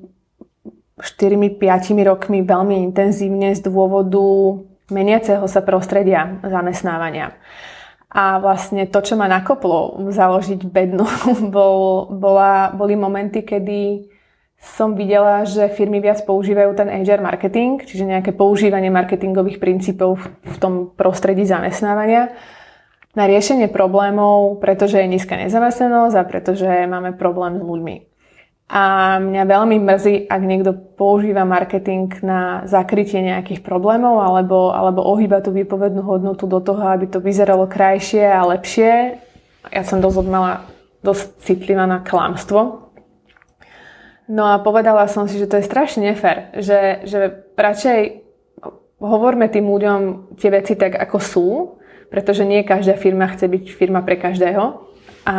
4-5 0.99 1.55
rokmi 2.03 2.43
veľmi 2.43 2.83
intenzívne 2.91 3.55
z 3.55 3.63
dôvodu 3.63 4.19
meniaceho 4.91 5.47
sa 5.47 5.63
prostredia 5.63 6.43
zamestnávania. 6.43 7.39
A 8.11 8.43
vlastne 8.43 8.89
to, 8.91 8.99
čo 9.05 9.15
ma 9.15 9.31
nakoplo 9.31 10.03
založiť 10.11 10.67
bednu, 10.67 11.07
bol, 11.55 12.11
bola, 12.11 12.75
boli 12.75 12.99
momenty, 12.99 13.47
kedy 13.47 14.11
som 14.59 14.99
videla, 14.99 15.47
že 15.47 15.71
firmy 15.71 16.03
viac 16.03 16.27
používajú 16.27 16.75
ten 16.75 16.91
HR 16.91 17.23
marketing, 17.23 17.87
čiže 17.87 18.03
nejaké 18.03 18.35
používanie 18.35 18.91
marketingových 18.91 19.63
princípov 19.63 20.19
v 20.43 20.57
tom 20.59 20.91
prostredí 20.99 21.47
zamestnávania 21.47 22.35
na 23.19 23.27
riešenie 23.27 23.67
problémov, 23.67 24.63
pretože 24.63 25.03
je 25.03 25.11
nízka 25.11 25.35
nezamestnanosť 25.35 26.15
a 26.15 26.23
pretože 26.23 26.71
máme 26.87 27.19
problém 27.19 27.59
s 27.59 27.63
ľuďmi. 27.67 27.97
A 28.69 29.17
mňa 29.19 29.49
veľmi 29.49 29.81
mrzí, 29.81 30.29
ak 30.29 30.43
niekto 30.45 30.77
používa 30.77 31.49
marketing 31.49 32.13
na 32.21 32.69
zakrytie 32.69 33.25
nejakých 33.25 33.65
problémov 33.65 34.21
alebo, 34.21 34.71
alebo 34.71 35.03
ohýba 35.03 35.41
tú 35.41 35.57
výpovednú 35.57 36.05
hodnotu 36.05 36.45
do 36.45 36.61
toho, 36.61 36.85
aby 36.93 37.09
to 37.09 37.19
vyzeralo 37.19 37.65
krajšie 37.65 38.29
a 38.29 38.45
lepšie. 38.45 39.19
Ja 39.73 39.83
som 39.89 40.05
dosť 40.05 40.17
odmala 40.21 40.69
dosť 41.01 41.41
citlivá 41.43 41.89
na 41.89 42.05
klamstvo. 42.05 42.93
No 44.29 44.45
a 44.53 44.61
povedala 44.61 45.09
som 45.09 45.25
si, 45.25 45.41
že 45.41 45.49
to 45.49 45.57
je 45.57 45.65
strašne 45.65 46.13
nefér, 46.13 46.53
že, 46.61 47.09
že 47.09 47.49
radšej 47.57 48.29
hovorme 49.01 49.49
tým 49.49 49.65
ľuďom 49.65 50.01
tie 50.37 50.53
veci 50.53 50.77
tak, 50.77 50.93
ako 51.01 51.19
sú, 51.19 51.49
pretože 52.09 52.45
nie 52.45 52.65
každá 52.65 52.97
firma 52.97 53.29
chce 53.29 53.49
byť 53.49 53.65
firma 53.73 54.01
pre 54.01 54.17
každého 54.17 54.89
a, 55.29 55.39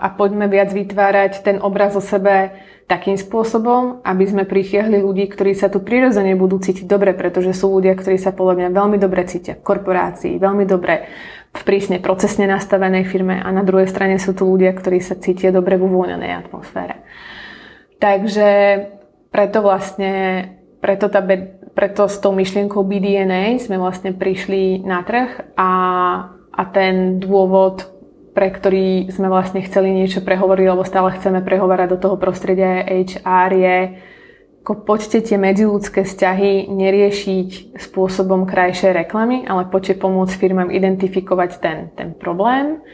a 0.00 0.08
poďme 0.16 0.48
viac 0.48 0.72
vytvárať 0.72 1.44
ten 1.44 1.56
obraz 1.60 1.92
o 1.96 2.02
sebe 2.02 2.56
takým 2.88 3.20
spôsobom, 3.20 4.00
aby 4.00 4.24
sme 4.24 4.48
pritiahli 4.48 5.04
ľudí, 5.04 5.28
ktorí 5.28 5.52
sa 5.52 5.68
tu 5.68 5.84
prirodzene 5.84 6.32
budú 6.32 6.56
cítiť 6.56 6.88
dobre, 6.88 7.12
pretože 7.12 7.52
sú 7.52 7.68
ľudia, 7.68 7.92
ktorí 7.92 8.16
sa 8.16 8.32
podľa 8.32 8.64
mňa 8.64 8.68
veľmi 8.72 8.96
dobre 8.96 9.28
cítia 9.28 9.60
v 9.60 9.66
korporácii, 9.68 10.40
veľmi 10.40 10.64
dobre 10.64 11.04
v 11.52 11.62
prísne 11.68 12.00
procesne 12.00 12.48
nastavenej 12.48 13.04
firme 13.04 13.36
a 13.36 13.48
na 13.52 13.60
druhej 13.60 13.92
strane 13.92 14.16
sú 14.16 14.32
tu 14.32 14.48
ľudia, 14.48 14.72
ktorí 14.72 15.04
sa 15.04 15.20
cítia 15.20 15.52
dobre 15.52 15.76
v 15.76 15.84
uvoľnenej 15.84 16.32
atmosfére. 16.48 17.04
Takže 18.00 18.48
preto 19.28 19.60
vlastne, 19.60 20.12
preto, 20.80 21.12
tá, 21.12 21.20
preto 21.78 22.10
s 22.10 22.18
tou 22.18 22.34
myšlienkou 22.34 22.82
BDNA 22.82 23.62
sme 23.62 23.78
vlastne 23.78 24.10
prišli 24.10 24.82
na 24.82 25.06
trh 25.06 25.54
a, 25.54 25.70
a 26.50 26.62
ten 26.74 27.22
dôvod 27.22 27.94
pre 28.34 28.54
ktorý 28.54 29.10
sme 29.10 29.26
vlastne 29.26 29.66
chceli 29.66 29.90
niečo 29.90 30.22
prehovoriť, 30.22 30.66
alebo 30.70 30.86
stále 30.86 31.10
chceme 31.18 31.42
prehovárať 31.42 31.88
do 31.90 31.98
toho 31.98 32.16
prostredia 32.22 32.86
HR 32.86 33.50
je 33.50 33.76
ako 34.62 34.84
poďte 34.84 35.26
tie 35.26 35.40
medziludské 35.40 36.04
vzťahy 36.04 36.68
neriešiť 36.68 37.80
spôsobom 37.80 38.44
krajšej 38.44 38.92
reklamy, 38.94 39.48
ale 39.48 39.64
poďte 39.66 39.98
pomôcť 40.04 40.38
firmám 40.38 40.68
identifikovať 40.68 41.50
ten, 41.58 41.78
ten 41.96 42.12
problém, 42.12 42.84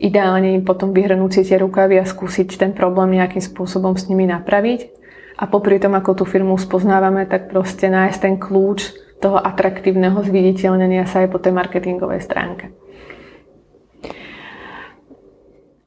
ideálne 0.00 0.56
im 0.56 0.64
potom 0.64 0.90
vyhrnúť 0.96 1.44
tie 1.44 1.60
rukavy 1.60 2.00
a 2.00 2.08
skúsiť 2.08 2.58
ten 2.58 2.72
problém 2.72 3.12
nejakým 3.20 3.44
spôsobom 3.44 3.92
s 3.94 4.08
nimi 4.08 4.24
napraviť. 4.24 4.97
A 5.38 5.46
popri 5.46 5.78
tom, 5.78 5.94
ako 5.94 6.22
tú 6.22 6.24
firmu 6.26 6.58
spoznávame, 6.58 7.22
tak 7.30 7.46
proste 7.46 7.86
nájsť 7.86 8.18
ten 8.18 8.34
kľúč 8.42 8.90
toho 9.22 9.38
atraktívneho 9.38 10.18
zviditeľnenia 10.22 11.06
sa 11.06 11.22
aj 11.22 11.28
po 11.30 11.38
tej 11.38 11.54
marketingovej 11.54 12.22
stránke. 12.26 12.74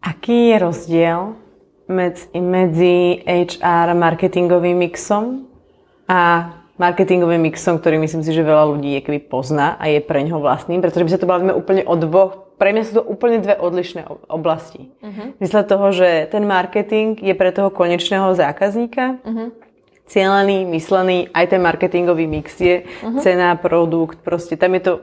Aký 0.01 0.55
je 0.55 0.57
rozdiel 0.57 1.19
medzi, 1.91 3.21
HR 3.27 3.91
marketingovým 3.93 4.87
mixom 4.87 5.45
a 6.07 6.51
marketingovým 6.79 7.51
mixom, 7.51 7.77
ktorý 7.77 8.01
myslím 8.01 8.23
si, 8.25 8.31
že 8.33 8.47
veľa 8.47 8.71
ľudí 8.71 8.97
je 8.97 9.05
keby 9.05 9.19
pozná 9.29 9.77
a 9.77 9.91
je 9.91 10.01
pre 10.01 10.23
ňoho 10.25 10.41
vlastným, 10.41 10.81
pretože 10.81 11.05
by 11.05 11.11
sa 11.11 11.21
to 11.21 11.29
bavíme 11.29 11.53
úplne 11.53 11.85
o 11.85 11.93
dvoch, 11.99 12.50
pre 12.62 12.78
mňa 12.78 12.84
sú 12.86 13.02
to 13.02 13.04
úplne 13.10 13.41
dve 13.41 13.58
odlišné 13.58 14.06
oblasti. 14.30 14.93
Uh-huh. 15.02 15.34
Myslím 15.41 15.65
toho, 15.65 15.89
že 15.89 16.30
ten 16.30 16.45
marketing 16.45 17.17
je 17.17 17.34
pre 17.34 17.50
toho 17.50 17.74
konečného 17.74 18.38
zákazníka, 18.38 19.17
uh-huh. 19.26 19.50
cieľený, 20.06 20.69
myslený, 20.69 21.34
aj 21.34 21.58
ten 21.58 21.62
marketingový 21.65 22.30
mix 22.30 22.62
je 22.62 22.86
uh-huh. 22.86 23.17
cena, 23.17 23.58
produkt, 23.58 24.21
proste 24.21 24.62
tam 24.62 24.78
je 24.78 24.82
to 24.86 24.93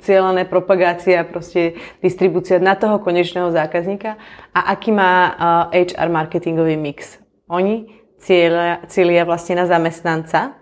cieľané 0.00 0.48
propagácia, 0.48 1.20
proste 1.28 1.76
distribúcia 2.00 2.56
na 2.56 2.72
toho 2.72 2.96
konečného 2.96 3.52
zákazníka 3.52 4.16
a 4.56 4.72
aký 4.72 4.88
má 4.88 5.36
HR 5.76 6.08
marketingový 6.08 6.80
mix. 6.80 7.20
Oni 7.52 7.92
cieľia, 8.24 8.88
cieľia 8.88 9.28
vlastne 9.28 9.60
na 9.60 9.68
zamestnanca, 9.68 10.56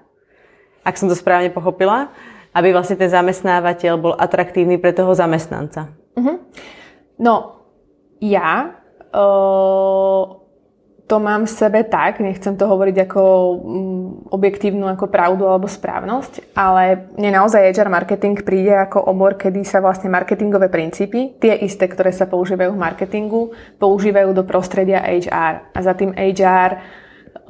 ak 0.83 0.99
som 0.99 1.07
to 1.07 1.15
správne 1.15 1.55
pochopila, 1.55 2.11
aby 2.53 2.75
vlastne 2.75 2.99
ten 2.99 3.09
zamestnávateľ 3.09 3.93
bol 4.03 4.15
atraktívny 4.19 4.83
pre 4.83 4.91
toho 4.91 5.15
zamestnanca. 5.15 5.95
Uh-huh. 6.15 6.37
No, 7.19 7.35
ja 8.19 8.81
uh 9.15 10.45
to 11.05 11.21
mám 11.21 11.45
v 11.45 11.53
sebe 11.53 11.85
tak, 11.85 12.17
nechcem 12.25 12.57
to 12.57 12.65
hovoriť 12.65 12.97
ako 13.05 13.23
mm, 13.61 14.05
objektívnu 14.33 14.89
ako 14.89 15.13
pravdu 15.13 15.45
alebo 15.45 15.69
správnosť, 15.69 16.57
ale 16.57 17.13
mne 17.21 17.45
naozaj 17.45 17.77
HR 17.77 17.93
marketing 17.93 18.41
príde 18.41 18.73
ako 18.73 19.05
obor, 19.13 19.37
kedy 19.37 19.69
sa 19.69 19.85
vlastne 19.85 20.09
marketingové 20.09 20.73
princípy, 20.73 21.37
tie 21.37 21.61
isté, 21.61 21.93
ktoré 21.93 22.09
sa 22.09 22.25
používajú 22.25 22.73
v 22.73 22.83
marketingu, 22.83 23.53
používajú 23.77 24.33
do 24.33 24.49
prostredia 24.49 25.05
HR. 25.05 25.77
A 25.77 25.79
za 25.85 25.93
tým 25.93 26.17
HR 26.17 26.81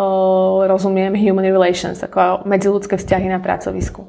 o, 0.02 0.66
rozumiem 0.66 1.14
human 1.14 1.46
relations, 1.46 2.02
ako 2.02 2.42
medziludské 2.50 2.98
vzťahy 2.98 3.30
na 3.30 3.38
pracovisku. 3.38 4.02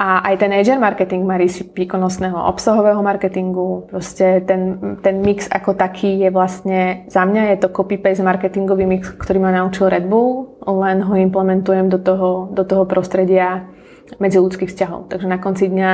A 0.00 0.24
aj 0.32 0.40
ten 0.40 0.48
HR 0.48 0.80
marketing 0.80 1.28
má 1.28 1.36
rysy 1.36 1.60
výkonnostného 1.76 2.48
obsahového 2.48 3.04
marketingu. 3.04 3.84
Proste 3.92 4.40
ten, 4.48 4.96
ten 5.04 5.20
mix 5.20 5.44
ako 5.52 5.76
taký 5.76 6.24
je 6.24 6.32
vlastne, 6.32 7.04
za 7.12 7.28
mňa 7.28 7.52
je 7.52 7.56
to 7.60 7.68
copy-paste 7.68 8.24
marketingový 8.24 8.88
mix, 8.88 9.12
ktorý 9.12 9.44
ma 9.44 9.52
naučil 9.52 9.92
Red 9.92 10.08
Bull, 10.08 10.56
len 10.64 11.04
ho 11.04 11.12
implementujem 11.20 11.92
do 11.92 12.00
toho, 12.00 12.48
do 12.48 12.64
toho 12.64 12.88
prostredia 12.88 13.68
ľudských 14.16 14.72
vzťahov. 14.72 15.12
Takže 15.12 15.28
na 15.28 15.36
konci 15.36 15.68
dňa 15.68 15.92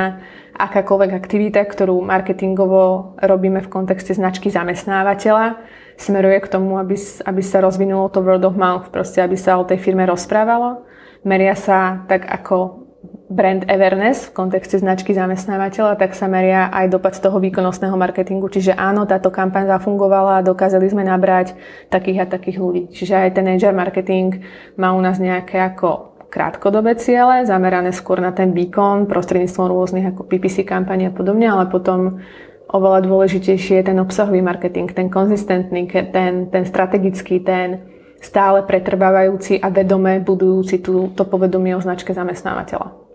akákoľvek 0.55 1.11
aktivita, 1.11 1.66
ktorú 1.66 1.99
marketingovo 2.07 3.19
robíme 3.19 3.59
v 3.59 3.69
kontexte 3.75 4.14
značky 4.14 4.55
zamestnávateľa, 4.55 5.59
smeruje 5.99 6.38
k 6.47 6.49
tomu, 6.55 6.79
aby, 6.79 6.95
aby 7.27 7.42
sa 7.42 7.59
rozvinulo 7.59 8.07
to 8.14 8.23
word 8.23 8.47
of 8.47 8.55
mouth, 8.55 8.87
proste 8.95 9.19
aby 9.19 9.35
sa 9.35 9.59
o 9.59 9.66
tej 9.66 9.83
firme 9.83 10.07
rozprávalo. 10.07 10.87
Meria 11.27 11.59
sa 11.59 12.07
tak 12.07 12.23
ako 12.23 12.86
brand 13.26 13.66
awareness 13.66 14.30
v 14.30 14.38
kontexte 14.38 14.78
značky 14.78 15.10
zamestnávateľa, 15.10 15.98
tak 15.98 16.14
sa 16.14 16.30
meria 16.30 16.70
aj 16.70 16.94
dopad 16.94 17.18
toho 17.18 17.42
výkonnostného 17.42 17.98
marketingu. 17.98 18.46
Čiže 18.46 18.78
áno, 18.78 19.02
táto 19.02 19.34
kampaň 19.34 19.66
zafungovala 19.66 20.38
a 20.38 20.46
dokázali 20.46 20.86
sme 20.86 21.02
nabrať 21.02 21.58
takých 21.90 22.22
a 22.22 22.26
takých 22.30 22.58
ľudí. 22.62 22.82
Čiže 22.94 23.14
aj 23.26 23.30
ten 23.34 23.46
HR 23.50 23.74
marketing 23.74 24.46
má 24.78 24.94
u 24.94 25.02
nás 25.02 25.18
nejaké 25.18 25.58
ako 25.58 26.14
krátkodobé 26.30 26.94
ciele, 26.98 27.46
zamerané 27.46 27.90
skôr 27.90 28.22
na 28.22 28.30
ten 28.30 28.54
výkon 28.54 29.10
prostredníctvom 29.10 29.66
rôznych 29.66 30.06
ako 30.14 30.26
PPC 30.26 30.62
kampaní 30.62 31.10
a 31.10 31.14
podobne, 31.14 31.50
ale 31.50 31.66
potom 31.66 32.22
oveľa 32.70 33.06
dôležitejší 33.06 33.82
je 33.82 33.84
ten 33.90 33.98
obsahový 33.98 34.42
marketing, 34.42 34.90
ten 34.90 35.10
konzistentný, 35.10 35.86
ten, 35.90 36.50
ten 36.50 36.64
strategický, 36.66 37.42
ten 37.42 37.90
stále 38.20 38.66
pretrvávajúci 38.66 39.62
a 39.62 39.70
vedome 39.70 40.18
budujúci 40.18 40.82
tú, 40.82 41.14
povedomie 41.14 41.78
o 41.78 41.80
značke 41.80 42.10
zamestnávateľa. 42.10 43.06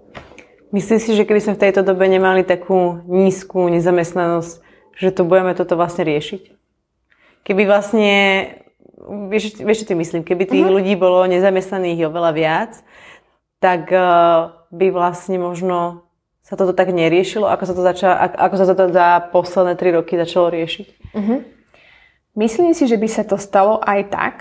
Myslíš 0.72 1.04
si, 1.04 1.12
že 1.20 1.28
keby 1.28 1.44
sme 1.44 1.56
v 1.60 1.64
tejto 1.68 1.84
dobe 1.84 2.08
nemali 2.08 2.48
takú 2.48 3.04
nízku 3.04 3.68
nezamestnanosť, 3.68 4.64
že 4.96 5.10
to 5.12 5.28
budeme 5.28 5.52
toto 5.52 5.76
vlastne 5.76 6.08
riešiť? 6.08 6.48
Keby 7.44 7.68
vlastne, 7.68 8.12
vieš, 9.28 9.60
vieš 9.60 9.84
čo 9.84 9.88
ty 9.92 9.96
myslím, 10.00 10.24
keby 10.24 10.48
tých 10.48 10.64
uh-huh. 10.64 10.80
ľudí 10.80 10.96
bolo 10.96 11.28
nezamestnaných 11.28 12.08
oveľa 12.08 12.32
viac, 12.32 12.72
tak 13.60 13.92
uh, 13.92 14.56
by 14.72 14.88
vlastne 14.96 15.44
možno 15.44 16.08
sa 16.40 16.56
toto 16.56 16.72
tak 16.72 16.96
neriešilo, 16.96 17.52
ako 17.52 17.64
sa 17.68 17.74
to, 17.76 17.82
zača, 17.84 18.10
ako 18.40 18.56
sa 18.56 18.66
to 18.72 18.86
za 18.90 19.08
posledné 19.30 19.76
tri 19.76 19.92
roky 19.92 20.16
začalo 20.16 20.48
riešiť? 20.56 20.88
Uh-huh. 21.12 21.44
Myslím 22.40 22.72
si, 22.72 22.88
že 22.88 22.96
by 22.96 23.08
sa 23.12 23.28
to 23.28 23.36
stalo 23.36 23.84
aj 23.84 24.08
tak, 24.08 24.36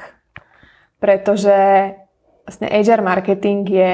pretože 1.02 1.90
vlastne 2.46 2.70
HR 2.70 3.02
marketing 3.02 3.66
je 3.66 3.92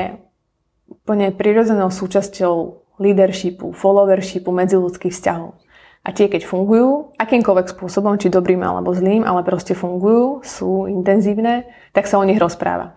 úplne 0.86 1.34
prirodzenou 1.34 1.90
súčasťou 1.90 2.54
leadershipu, 3.02 3.76
followershipu, 3.76 4.48
medziludských 4.50 5.12
vzťahov. 5.12 5.58
A 6.06 6.14
tie, 6.14 6.30
keď 6.30 6.46
fungujú, 6.46 7.10
akýmkoľvek 7.18 7.74
spôsobom, 7.74 8.14
či 8.14 8.30
dobrým 8.30 8.62
alebo 8.62 8.94
zlým, 8.94 9.26
ale 9.26 9.42
proste 9.42 9.74
fungujú, 9.74 10.46
sú 10.46 10.86
intenzívne, 10.86 11.66
tak 11.90 12.06
sa 12.06 12.22
o 12.22 12.24
nich 12.24 12.38
rozpráva. 12.38 12.94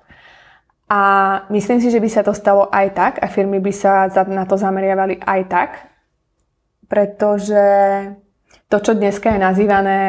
A 0.90 1.02
myslím 1.50 1.82
si, 1.82 1.90
že 1.90 2.02
by 2.02 2.10
sa 2.10 2.22
to 2.22 2.34
stalo 2.34 2.70
aj 2.70 2.88
tak 2.94 3.14
a 3.22 3.30
firmy 3.30 3.62
by 3.62 3.74
sa 3.74 4.10
na 4.30 4.46
to 4.46 4.58
zameriavali 4.58 5.22
aj 5.22 5.42
tak, 5.50 5.70
pretože 6.90 7.62
to, 8.70 8.78
čo 8.78 8.94
dneska 8.94 9.34
je 9.34 9.40
nazývané 9.42 10.00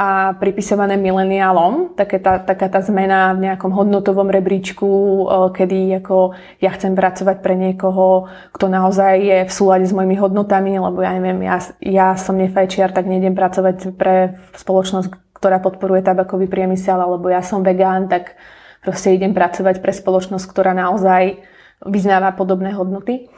a 0.00 0.32
pripisované 0.32 0.96
mileniálom, 0.96 1.92
také 1.92 2.16
tá, 2.16 2.40
taká 2.40 2.72
tá 2.72 2.80
zmena 2.80 3.36
v 3.36 3.44
nejakom 3.44 3.68
hodnotovom 3.68 4.32
rebríčku, 4.32 4.88
e, 4.88 5.24
kedy 5.52 6.00
ako 6.00 6.32
ja 6.56 6.72
chcem 6.72 6.96
pracovať 6.96 7.44
pre 7.44 7.52
niekoho, 7.52 8.24
kto 8.48 8.72
naozaj 8.72 9.20
je 9.20 9.38
v 9.44 9.52
súlade 9.52 9.84
s 9.84 9.92
mojimi 9.92 10.16
hodnotami, 10.16 10.80
lebo 10.80 11.04
ja 11.04 11.12
neviem, 11.12 11.44
ja, 11.44 11.60
ja 11.84 12.08
som 12.16 12.40
nefajčiar, 12.40 12.96
tak 12.96 13.04
nejdem 13.12 13.36
pracovať 13.36 13.92
pre 13.92 14.40
spoločnosť, 14.56 15.36
ktorá 15.36 15.60
podporuje 15.60 16.00
tabakový 16.00 16.48
priemysel, 16.48 16.96
alebo 16.96 17.28
ja 17.28 17.44
som 17.44 17.60
vegán, 17.60 18.08
tak 18.08 18.40
proste 18.80 19.12
idem 19.12 19.36
pracovať 19.36 19.84
pre 19.84 19.92
spoločnosť, 19.92 20.48
ktorá 20.48 20.72
naozaj 20.72 21.44
vyznáva 21.84 22.32
podobné 22.32 22.72
hodnoty. 22.72 23.28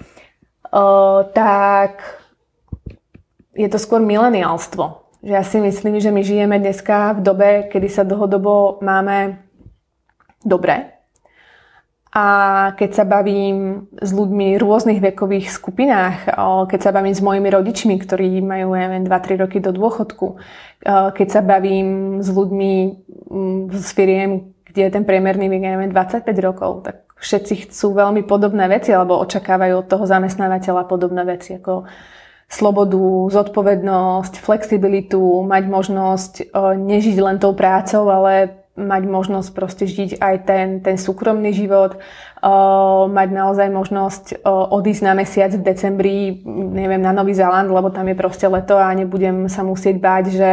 Uh, 0.70 1.26
tak 1.34 2.22
je 3.58 3.66
to 3.66 3.82
skôr 3.82 3.98
mileniálstvo 3.98 5.01
že 5.22 5.32
ja 5.32 5.46
si 5.46 5.62
myslím, 5.62 6.02
že 6.02 6.10
my 6.10 6.22
žijeme 6.26 6.58
dneska 6.58 7.14
v 7.14 7.20
dobe, 7.22 7.50
kedy 7.70 7.88
sa 7.88 8.02
dlhodobo 8.02 8.82
máme 8.82 9.38
dobre. 10.42 10.90
A 12.12 12.26
keď 12.76 12.90
sa 12.92 13.04
bavím 13.08 13.88
s 13.96 14.12
ľuďmi 14.12 14.58
v 14.58 14.60
rôznych 14.60 15.00
vekových 15.00 15.48
skupinách, 15.48 16.28
keď 16.68 16.80
sa 16.84 16.92
bavím 16.92 17.16
s 17.16 17.24
mojimi 17.24 17.48
rodičmi, 17.48 17.96
ktorí 17.96 18.36
majú, 18.44 18.76
ja 18.76 18.84
neviem, 18.84 19.08
2-3 19.08 19.40
roky 19.40 19.64
do 19.64 19.72
dôchodku, 19.72 20.36
keď 20.84 21.28
sa 21.32 21.40
bavím 21.40 22.20
s 22.20 22.28
ľuďmi 22.28 22.72
z 23.72 23.88
firiem, 23.96 24.52
kde 24.68 24.80
je 24.84 24.90
ten 24.92 25.08
priemerný 25.08 25.48
vek, 25.48 25.62
ja 25.64 25.72
neviem, 25.72 25.88
25 25.88 26.28
rokov, 26.44 26.84
tak 26.84 27.08
všetci 27.16 27.70
chcú 27.70 27.96
veľmi 27.96 28.28
podobné 28.28 28.68
veci, 28.68 28.92
alebo 28.92 29.16
očakávajú 29.22 29.80
od 29.80 29.86
toho 29.88 30.04
zamestnávateľa 30.04 30.84
podobné 30.84 31.24
veci, 31.24 31.56
ako 31.56 31.88
slobodu, 32.52 33.32
zodpovednosť, 33.32 34.44
flexibilitu, 34.44 35.40
mať 35.48 35.64
možnosť 35.72 36.32
e, 36.40 36.44
nežiť 36.76 37.16
len 37.16 37.40
tou 37.40 37.56
prácou, 37.56 38.04
ale 38.12 38.62
mať 38.72 39.02
možnosť 39.04 39.48
proste 39.52 39.84
žiť 39.84 40.16
aj 40.20 40.34
ten, 40.48 40.66
ten 40.80 40.96
súkromný 40.96 41.52
život, 41.52 42.00
uh, 42.00 43.04
mať 43.04 43.28
naozaj 43.28 43.68
možnosť 43.68 44.24
uh, 44.40 44.72
odísť 44.72 45.02
na 45.04 45.12
mesiac 45.12 45.52
v 45.52 45.60
decembri, 45.60 46.40
neviem, 46.48 47.04
na 47.04 47.12
Nový 47.12 47.36
Zeland, 47.36 47.68
lebo 47.68 47.92
tam 47.92 48.08
je 48.08 48.16
proste 48.16 48.48
leto 48.48 48.80
a 48.80 48.88
nebudem 48.96 49.44
sa 49.52 49.60
musieť 49.60 50.00
báť, 50.00 50.24
že 50.32 50.50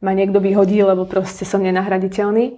ma 0.00 0.16
niekto 0.16 0.40
vyhodí, 0.40 0.80
lebo 0.80 1.04
proste 1.04 1.44
som 1.44 1.60
nenahraditeľný. 1.60 2.56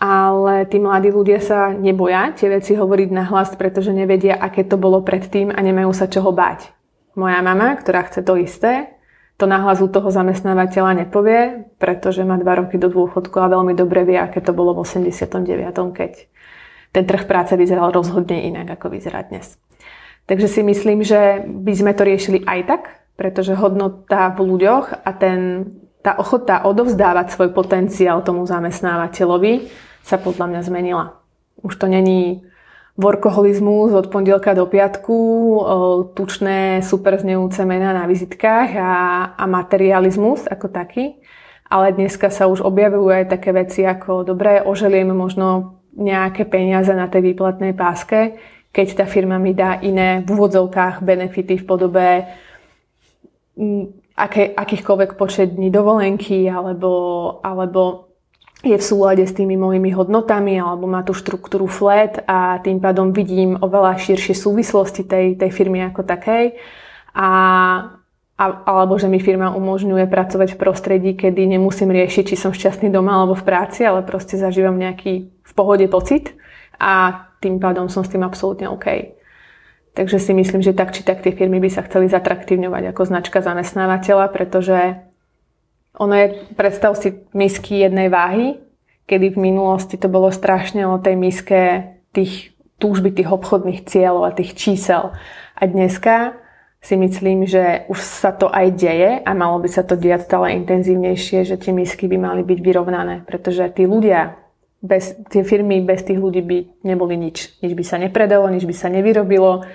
Ale 0.00 0.64
tí 0.70 0.78
mladí 0.78 1.12
ľudia 1.12 1.42
sa 1.42 1.74
neboja 1.74 2.32
tie 2.32 2.48
veci 2.48 2.72
hovoriť 2.78 3.10
na 3.10 3.26
hlas, 3.28 3.52
pretože 3.58 3.92
nevedia, 3.92 4.38
aké 4.38 4.64
to 4.64 4.78
bolo 4.78 5.02
predtým 5.02 5.50
a 5.52 5.58
nemajú 5.60 5.90
sa 5.92 6.06
čoho 6.08 6.30
báť. 6.32 6.79
Moja 7.20 7.44
mama, 7.44 7.76
ktorá 7.76 8.08
chce 8.08 8.24
to 8.24 8.40
isté, 8.40 8.96
to 9.36 9.44
nahlas 9.44 9.84
u 9.84 9.88
toho 9.92 10.08
zamestnávateľa 10.08 11.04
nepovie, 11.04 11.68
pretože 11.76 12.24
má 12.24 12.40
dva 12.40 12.64
roky 12.64 12.80
do 12.80 12.88
dôchodku 12.88 13.36
a 13.36 13.52
veľmi 13.52 13.76
dobre 13.76 14.08
vie, 14.08 14.16
aké 14.16 14.40
to 14.40 14.56
bolo 14.56 14.72
v 14.72 14.88
89., 14.88 15.36
keď 15.92 16.12
ten 16.96 17.04
trh 17.04 17.28
práce 17.28 17.52
vyzeral 17.60 17.92
rozhodne 17.92 18.40
inak, 18.48 18.80
ako 18.80 18.96
vyzerá 18.96 19.28
dnes. 19.28 19.60
Takže 20.24 20.48
si 20.48 20.60
myslím, 20.64 21.04
že 21.04 21.44
by 21.44 21.72
sme 21.76 21.92
to 21.92 22.08
riešili 22.08 22.40
aj 22.44 22.60
tak, 22.68 22.82
pretože 23.20 23.52
hodnota 23.52 24.32
v 24.32 24.56
ľuďoch 24.56 25.04
a 25.04 25.10
ten, 25.12 25.68
tá 26.00 26.16
ochota 26.16 26.64
odovzdávať 26.64 27.36
svoj 27.36 27.52
potenciál 27.52 28.24
tomu 28.24 28.48
zamestnávateľovi 28.48 29.68
sa 30.00 30.16
podľa 30.16 30.56
mňa 30.56 30.60
zmenila. 30.64 31.20
Už 31.60 31.76
to 31.76 31.84
není 31.84 32.48
workoholizmus 32.98 33.94
od 33.94 34.10
pondelka 34.10 34.54
do 34.54 34.66
piatku, 34.66 35.18
tučné 36.14 36.82
super 36.82 37.18
znejúce 37.18 37.62
mená 37.62 37.94
na 37.94 38.04
vizitkách 38.10 38.70
a, 38.76 38.92
a 39.38 39.44
materializmus 39.46 40.46
ako 40.50 40.66
taký. 40.68 41.18
Ale 41.70 41.94
dneska 41.94 42.34
sa 42.34 42.50
už 42.50 42.66
objavujú 42.66 43.14
aj 43.14 43.30
také 43.30 43.54
veci 43.54 43.86
ako 43.86 44.26
dobré, 44.26 44.58
oželiem 44.58 45.14
možno 45.14 45.78
nejaké 45.94 46.42
peniaze 46.46 46.90
na 46.90 47.06
tej 47.06 47.30
výplatnej 47.30 47.78
páske, 47.78 48.38
keď 48.74 49.02
tá 49.02 49.06
firma 49.06 49.38
mi 49.38 49.54
dá 49.54 49.78
iné 49.82 50.22
v 50.26 50.28
úvodzovkách 50.34 51.02
benefity 51.02 51.62
v 51.62 51.64
podobe 51.66 52.06
aké, 54.16 54.54
akýchkoľvek 54.54 55.10
počet 55.14 55.54
dní 55.54 55.70
dovolenky 55.70 56.46
alebo, 56.50 56.90
alebo 57.42 58.09
je 58.60 58.76
v 58.76 58.84
súlade 58.84 59.24
s 59.24 59.32
tými 59.32 59.56
mojimi 59.56 59.88
hodnotami 59.96 60.60
alebo 60.60 60.84
má 60.84 61.00
tú 61.00 61.16
štruktúru 61.16 61.64
flat 61.64 62.20
a 62.28 62.60
tým 62.60 62.76
pádom 62.76 63.16
vidím 63.16 63.56
oveľa 63.56 63.96
širšie 63.96 64.36
súvislosti 64.36 65.08
tej, 65.08 65.40
tej 65.40 65.48
firmy 65.48 65.80
ako 65.88 66.04
takej 66.04 66.60
a, 67.16 67.30
a, 68.36 68.44
alebo 68.68 69.00
že 69.00 69.08
mi 69.08 69.16
firma 69.16 69.56
umožňuje 69.56 70.04
pracovať 70.04 70.54
v 70.54 70.60
prostredí, 70.60 71.10
kedy 71.16 71.56
nemusím 71.56 71.88
riešiť, 71.88 72.32
či 72.32 72.36
som 72.36 72.52
šťastný 72.52 72.92
doma 72.92 73.16
alebo 73.16 73.32
v 73.32 73.48
práci, 73.48 73.80
ale 73.80 74.04
proste 74.04 74.36
zažívam 74.36 74.76
nejaký 74.76 75.32
v 75.32 75.52
pohode 75.56 75.88
pocit 75.88 76.36
a 76.76 77.24
tým 77.40 77.56
pádom 77.56 77.88
som 77.88 78.04
s 78.04 78.12
tým 78.12 78.20
absolútne 78.20 78.68
OK. 78.68 79.16
Takže 79.96 80.22
si 80.22 80.36
myslím, 80.36 80.62
že 80.62 80.76
tak 80.76 80.92
či 80.94 81.02
tak 81.02 81.24
tie 81.24 81.32
firmy 81.32 81.58
by 81.58 81.72
sa 81.72 81.82
chceli 81.88 82.06
zatraktívňovať 82.12 82.92
ako 82.92 83.02
značka 83.08 83.40
zamestnávateľa, 83.40 84.30
pretože 84.30 85.09
ono 86.00 86.14
je, 86.16 86.26
predstav 86.56 86.96
si 86.96 87.12
misky 87.36 87.84
jednej 87.84 88.08
váhy, 88.08 88.56
kedy 89.04 89.36
v 89.36 89.52
minulosti 89.52 90.00
to 90.00 90.08
bolo 90.08 90.32
strašne 90.32 90.88
o 90.88 90.96
tej 90.96 91.20
miske 91.20 91.60
tých 92.16 92.56
túžby, 92.80 93.12
tých 93.12 93.28
obchodných 93.28 93.84
cieľov 93.84 94.32
a 94.32 94.32
tých 94.32 94.56
čísel. 94.56 95.12
A 95.52 95.62
dneska 95.68 96.40
si 96.80 96.96
myslím, 96.96 97.44
že 97.44 97.84
už 97.92 98.00
sa 98.00 98.32
to 98.32 98.48
aj 98.48 98.72
deje 98.72 99.20
a 99.20 99.30
malo 99.36 99.60
by 99.60 99.68
sa 99.68 99.84
to 99.84 100.00
diať 100.00 100.24
stále 100.24 100.56
intenzívnejšie, 100.56 101.44
že 101.44 101.60
tie 101.60 101.76
misky 101.76 102.08
by 102.08 102.16
mali 102.16 102.40
byť 102.40 102.58
vyrovnané, 102.64 103.28
pretože 103.28 103.68
tí 103.76 103.84
ľudia, 103.84 104.40
bez, 104.80 105.12
tie 105.28 105.44
firmy 105.44 105.84
bez 105.84 106.00
tých 106.08 106.16
ľudí 106.16 106.40
by 106.40 106.58
neboli 106.88 107.20
nič. 107.20 107.60
Nič 107.60 107.76
by 107.76 107.84
sa 107.84 108.00
nepredalo, 108.00 108.48
nič 108.48 108.64
by 108.64 108.72
sa 108.72 108.88
nevyrobilo 108.88 109.68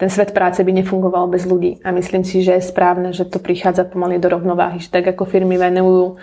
ten 0.00 0.08
svet 0.08 0.32
práce 0.32 0.64
by 0.64 0.72
nefungoval 0.72 1.28
bez 1.28 1.44
ľudí. 1.44 1.76
A 1.84 1.92
myslím 1.92 2.24
si, 2.24 2.40
že 2.40 2.56
je 2.56 2.64
správne, 2.64 3.12
že 3.12 3.28
to 3.28 3.36
prichádza 3.36 3.84
pomaly 3.84 4.16
do 4.16 4.32
rovnováhy. 4.32 4.80
Že 4.80 4.96
tak 4.96 5.04
ako 5.12 5.28
firmy 5.28 5.60
venujú 5.60 6.16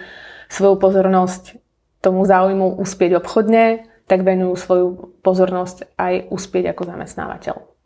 svoju 0.49 0.81
pozornosť 0.81 1.61
tomu 2.01 2.25
záujmu 2.25 2.81
uspieť 2.81 3.21
obchodne, 3.21 3.85
tak 4.09 4.25
venujú 4.25 4.57
svoju 4.57 4.87
pozornosť 5.21 5.93
aj 5.93 6.33
uspieť 6.33 6.73
ako 6.73 6.89
zamestnávateľ. 6.89 7.77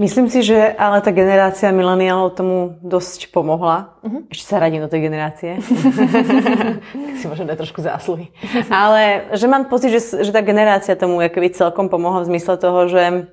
Myslím 0.00 0.32
si, 0.32 0.40
že 0.40 0.56
ale 0.80 1.04
tá 1.04 1.12
generácia 1.12 1.68
mileniálov 1.76 2.32
tomu 2.32 2.80
dosť 2.80 3.28
pomohla. 3.36 4.00
Uh-huh. 4.00 4.24
Ešte 4.32 4.48
sa 4.48 4.64
radím 4.64 4.80
do 4.80 4.88
tej 4.88 5.12
generácie. 5.12 5.60
tak 5.60 7.16
si 7.20 7.28
môžem 7.28 7.44
dať 7.44 7.60
trošku 7.60 7.84
zásluhy. 7.84 8.32
ale 8.72 9.28
že 9.36 9.44
mám 9.44 9.68
pocit, 9.68 9.92
že, 9.92 10.24
že 10.24 10.32
tá 10.32 10.40
generácia 10.40 10.96
tomu 10.96 11.20
keby 11.20 11.52
celkom 11.52 11.92
pomohla 11.92 12.24
v 12.24 12.32
zmysle 12.32 12.56
toho, 12.56 12.88
že 12.88 13.28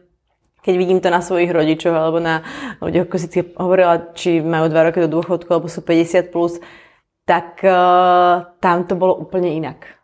keď 0.62 0.74
vidím 0.76 1.00
to 1.00 1.08
na 1.08 1.24
svojich 1.24 1.52
rodičoch 1.52 1.96
alebo 1.96 2.20
na 2.20 2.44
ľuďoch, 2.84 3.08
ako 3.08 3.18
si 3.18 3.28
hovorila, 3.56 4.12
či 4.18 4.44
majú 4.44 4.68
2 4.68 4.88
roky 4.92 5.00
do 5.06 5.10
dôchodku 5.20 5.48
alebo 5.48 5.72
sú 5.72 5.80
50+, 5.80 6.34
plus, 6.34 6.60
tak 7.28 7.60
uh, 7.64 8.56
tam 8.64 8.88
to 8.88 8.96
bolo 8.96 9.16
úplne 9.16 9.52
inak. 9.52 9.98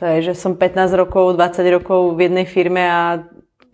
To 0.00 0.08
je, 0.16 0.32
že 0.32 0.34
som 0.36 0.56
15 0.56 0.96
rokov, 0.96 1.36
20 1.36 1.76
rokov 1.76 2.16
v 2.16 2.28
jednej 2.28 2.46
firme 2.48 2.80
a 2.80 3.28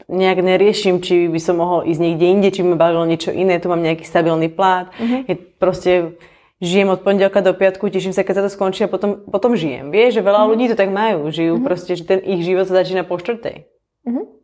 nejak 0.06 0.38
neriešim, 0.42 1.02
či 1.02 1.26
by 1.26 1.40
som 1.42 1.58
mohol 1.58 1.82
ísť 1.86 2.00
niekde 2.02 2.26
inde, 2.26 2.48
či 2.54 2.62
by 2.62 2.74
ma 2.74 2.78
bavilo 2.78 3.06
niečo 3.06 3.34
iné, 3.34 3.58
tu 3.58 3.66
mám 3.66 3.82
nejaký 3.82 4.06
stabilný 4.06 4.50
plát. 4.50 4.94
Uh-huh. 4.98 5.26
Je 5.26 5.34
proste 5.34 6.14
žijem 6.62 6.90
od 6.94 7.02
pondelka 7.02 7.42
do 7.42 7.50
piatku, 7.50 7.90
teším 7.90 8.14
sa, 8.14 8.22
keď 8.22 8.34
sa 8.38 8.44
to 8.46 8.50
skončí 8.54 8.86
a 8.86 8.90
potom, 8.90 9.26
potom 9.26 9.58
žijem. 9.58 9.90
Vieš, 9.90 10.18
že 10.18 10.22
veľa 10.22 10.46
uh-huh. 10.46 10.50
ľudí 10.54 10.70
to 10.70 10.78
tak 10.78 10.94
majú. 10.94 11.26
Žijú 11.30 11.58
uh-huh. 11.58 11.66
proste, 11.66 11.98
že 11.98 12.06
ten 12.06 12.22
ich 12.22 12.46
život 12.46 12.70
sa 12.70 12.82
začína 12.82 13.02
po 13.02 13.18
štvrtej. 13.18 13.66
Uh-huh. 14.06 14.35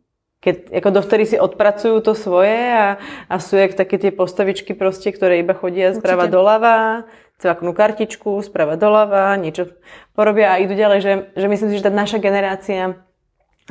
Keď 0.43 0.75
ako 0.75 0.89
dovtedy 0.91 1.23
si 1.23 1.37
odpracujú 1.39 2.03
to 2.03 2.11
svoje 2.13 2.59
a, 2.75 2.99
a 3.31 3.35
sú 3.39 3.55
jak 3.55 3.79
také 3.79 3.95
tie 3.95 4.11
postavičky 4.11 4.75
proste, 4.75 5.15
ktoré 5.15 5.39
iba 5.39 5.55
chodia 5.55 5.95
sprava 5.95 6.27
doľava, 6.27 7.07
cvaknú 7.39 7.71
kartičku, 7.71 8.43
sprava 8.43 8.75
doľava, 8.75 9.39
niečo 9.39 9.71
porobia 10.13 10.55
a 10.55 10.59
idú 10.59 10.75
ďalej, 10.75 10.99
že, 10.99 11.13
že 11.35 11.47
myslím 11.47 11.69
si, 11.71 11.79
že 11.79 11.87
tá 11.87 11.91
naša 11.91 12.19
generácia 12.19 12.99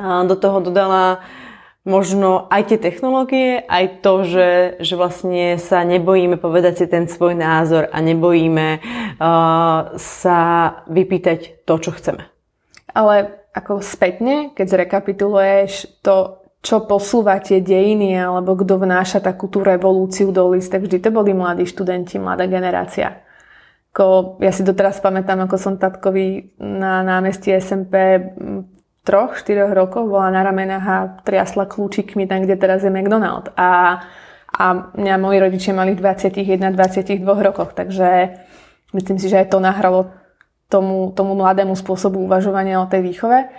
do 0.00 0.36
toho 0.36 0.64
dodala 0.64 1.20
možno 1.82 2.46
aj 2.46 2.72
tie 2.72 2.78
technológie, 2.78 3.58
aj 3.66 4.06
to, 4.06 4.22
že, 4.22 4.50
že 4.78 4.94
vlastne 4.94 5.58
sa 5.58 5.82
nebojíme 5.82 6.38
povedať 6.38 6.74
si 6.78 6.86
ten 6.86 7.10
svoj 7.10 7.34
názor 7.34 7.90
a 7.90 7.98
nebojíme 7.98 8.78
uh, 8.78 9.98
sa 9.98 10.38
vypýtať 10.86 11.66
to, 11.66 11.74
čo 11.82 11.90
chceme. 11.90 12.30
Ale 12.94 13.42
ako 13.52 13.82
spätne, 13.82 14.54
keď 14.54 14.66
zrekapituluješ 14.78 16.00
to, 16.06 16.41
čo 16.62 16.86
posúva 16.86 17.42
tie 17.42 17.58
dejiny 17.58 18.14
alebo 18.14 18.54
kto 18.54 18.78
vnáša 18.78 19.18
takú 19.18 19.50
tú 19.50 19.66
revolúciu 19.66 20.30
do 20.30 20.54
list, 20.54 20.70
tak 20.70 20.86
vždy 20.86 21.02
to 21.02 21.10
boli 21.10 21.34
mladí 21.34 21.66
študenti, 21.66 22.22
mladá 22.22 22.46
generácia. 22.46 23.18
Ko, 23.92 24.38
ja 24.40 24.54
si 24.54 24.64
doteraz 24.64 25.02
pamätám, 25.02 25.42
ako 25.44 25.56
som 25.58 25.74
tatkovi 25.76 26.56
na 26.62 27.02
námestí 27.02 27.52
SMP 27.58 28.24
troch, 29.02 29.36
štyroch 29.36 29.74
rokov 29.74 30.06
bola 30.06 30.30
na 30.30 30.46
ramenách 30.46 30.86
a 30.86 30.98
triasla 31.26 31.66
kľúčikmi 31.66 32.30
tam, 32.30 32.46
kde 32.46 32.56
teraz 32.56 32.86
je 32.86 32.94
McDonald. 32.94 33.50
A, 33.58 34.00
a 34.54 34.64
mňa 34.94 35.14
moji 35.18 35.38
rodičia 35.42 35.74
mali 35.74 35.98
21-22 35.98 37.26
rokoch, 37.26 37.74
takže 37.74 38.38
myslím 38.94 39.18
si, 39.18 39.26
že 39.26 39.44
aj 39.44 39.50
to 39.50 39.58
nahralo 39.58 40.14
tomu, 40.70 41.10
tomu 41.12 41.34
mladému 41.34 41.74
spôsobu 41.74 42.22
uvažovania 42.22 42.80
o 42.80 42.88
tej 42.88 43.02
výchove 43.02 43.50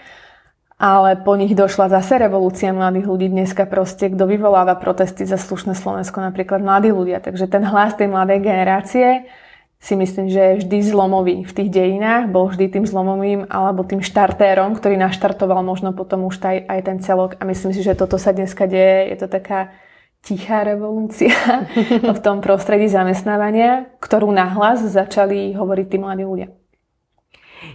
ale 0.84 1.15
po 1.15 1.39
nich 1.39 1.55
došla 1.55 1.88
zase 1.88 2.19
revolúcia 2.19 2.75
mladých 2.75 3.07
ľudí. 3.07 3.31
Dneska 3.31 3.63
proste, 3.63 4.11
kto 4.11 4.27
vyvoláva 4.27 4.75
protesty 4.75 5.23
za 5.23 5.39
slušné 5.39 5.79
Slovensko, 5.79 6.19
napríklad 6.19 6.59
mladí 6.59 6.91
ľudia. 6.91 7.23
Takže 7.23 7.47
ten 7.47 7.63
hlas 7.63 7.95
tej 7.95 8.11
mladej 8.11 8.43
generácie 8.43 9.31
si 9.79 9.95
myslím, 9.95 10.27
že 10.27 10.39
je 10.43 10.59
vždy 10.59 10.77
zlomový 10.84 11.47
v 11.47 11.55
tých 11.55 11.71
dejinách, 11.71 12.27
bol 12.27 12.51
vždy 12.51 12.67
tým 12.67 12.84
zlomovým 12.84 13.47
alebo 13.47 13.88
tým 13.88 14.03
štartérom, 14.03 14.75
ktorý 14.75 14.99
naštartoval 14.99 15.63
možno 15.63 15.95
potom 15.95 16.27
už 16.27 16.43
aj, 16.43 16.67
aj 16.67 16.79
ten 16.84 16.97
celok. 16.99 17.39
A 17.39 17.47
myslím 17.47 17.71
si, 17.71 17.79
že 17.79 17.95
toto 17.95 18.19
sa 18.19 18.36
dneska 18.36 18.67
deje. 18.67 19.15
Je 19.15 19.17
to 19.23 19.31
taká 19.31 19.71
tichá 20.19 20.67
revolúcia 20.67 21.31
v 22.15 22.19
tom 22.19 22.43
prostredí 22.43 22.91
zamestnávania, 22.91 23.88
ktorú 24.03 24.36
nahlas 24.36 24.84
začali 24.84 25.55
hovoriť 25.55 25.86
tí 25.88 25.95
mladí 25.95 26.27
ľudia. 26.27 26.51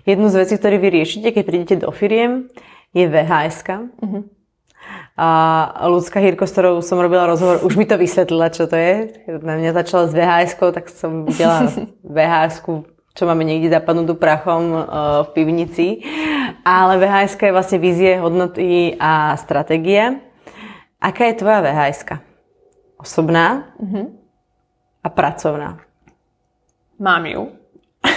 Jednu 0.05 0.29
z 0.29 0.45
vecí, 0.45 0.61
ktoré 0.61 0.77
vy 0.77 0.89
riešite, 0.93 1.33
keď 1.33 1.45
prídete 1.49 1.77
do 1.81 1.89
firiem, 1.89 2.53
je 2.95 3.05
vhs 3.09 3.59
uh-huh. 3.69 4.25
A 5.19 5.29
ľudská 5.91 6.23
Hirko, 6.23 6.47
s 6.47 6.55
ktorou 6.55 6.79
som 6.79 7.03
robila 7.03 7.27
rozhovor, 7.27 7.67
už 7.67 7.75
mi 7.75 7.85
to 7.85 7.99
vysvetlila, 7.99 8.55
čo 8.55 8.71
to 8.71 8.79
je. 8.79 9.27
Na 9.43 9.59
mňa 9.59 9.75
začala 9.75 10.07
s 10.07 10.15
vhs 10.15 10.53
tak 10.55 10.87
som 10.89 11.27
videla 11.27 11.67
vhs 12.07 12.63
čo 13.19 13.27
máme 13.27 13.43
niekde 13.43 13.75
zapadnutú 13.75 14.15
prachom 14.15 14.79
uh, 14.79 14.87
v 15.27 15.29
pivnici. 15.35 16.07
Ale 16.63 17.03
vhs 17.03 17.35
je 17.35 17.51
vlastne 17.51 17.79
vízie, 17.83 18.23
hodnoty 18.23 18.95
a 18.95 19.35
stratégie. 19.35 20.23
Aká 21.03 21.27
je 21.27 21.43
tvoja 21.43 21.59
vhs 21.67 22.07
Osobná 22.99 23.75
uh-huh. 23.79 24.15
a 25.03 25.09
pracovná? 25.11 25.83
Mám 26.99 27.27
ju. 27.27 27.58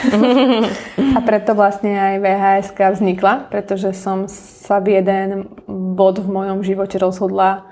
a 1.18 1.20
preto 1.22 1.54
vlastne 1.54 1.94
aj 1.94 2.16
VHS 2.22 2.68
vznikla, 2.74 3.52
pretože 3.54 3.94
som 3.94 4.26
sa 4.32 4.82
v 4.82 5.02
jeden 5.02 5.52
bod 5.68 6.22
v 6.22 6.30
mojom 6.30 6.66
živote 6.66 6.98
rozhodla 6.98 7.72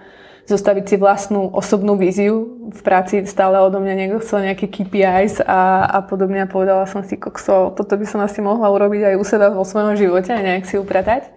zostaviť 0.50 0.86
si 0.90 0.96
vlastnú 0.98 1.54
osobnú 1.54 1.94
víziu. 1.94 2.58
V 2.74 2.82
práci 2.82 3.22
stále 3.30 3.62
odo 3.62 3.78
mňa 3.78 3.94
niekto 3.94 4.18
chcel 4.26 4.50
nejaké 4.50 4.66
KPIs 4.66 5.46
a, 5.46 5.86
a 5.86 6.00
podobne 6.02 6.42
a 6.42 6.50
povedala 6.50 6.90
som 6.90 7.06
si, 7.06 7.22
kokso, 7.22 7.70
toto 7.78 7.94
by 7.94 8.06
som 8.10 8.20
asi 8.26 8.42
mohla 8.42 8.66
urobiť 8.74 9.14
aj 9.14 9.16
u 9.22 9.24
seba 9.24 9.54
vo 9.54 9.62
svojom 9.62 9.94
živote 9.94 10.34
a 10.34 10.42
nejak 10.42 10.66
si 10.66 10.82
upratať. 10.82 11.30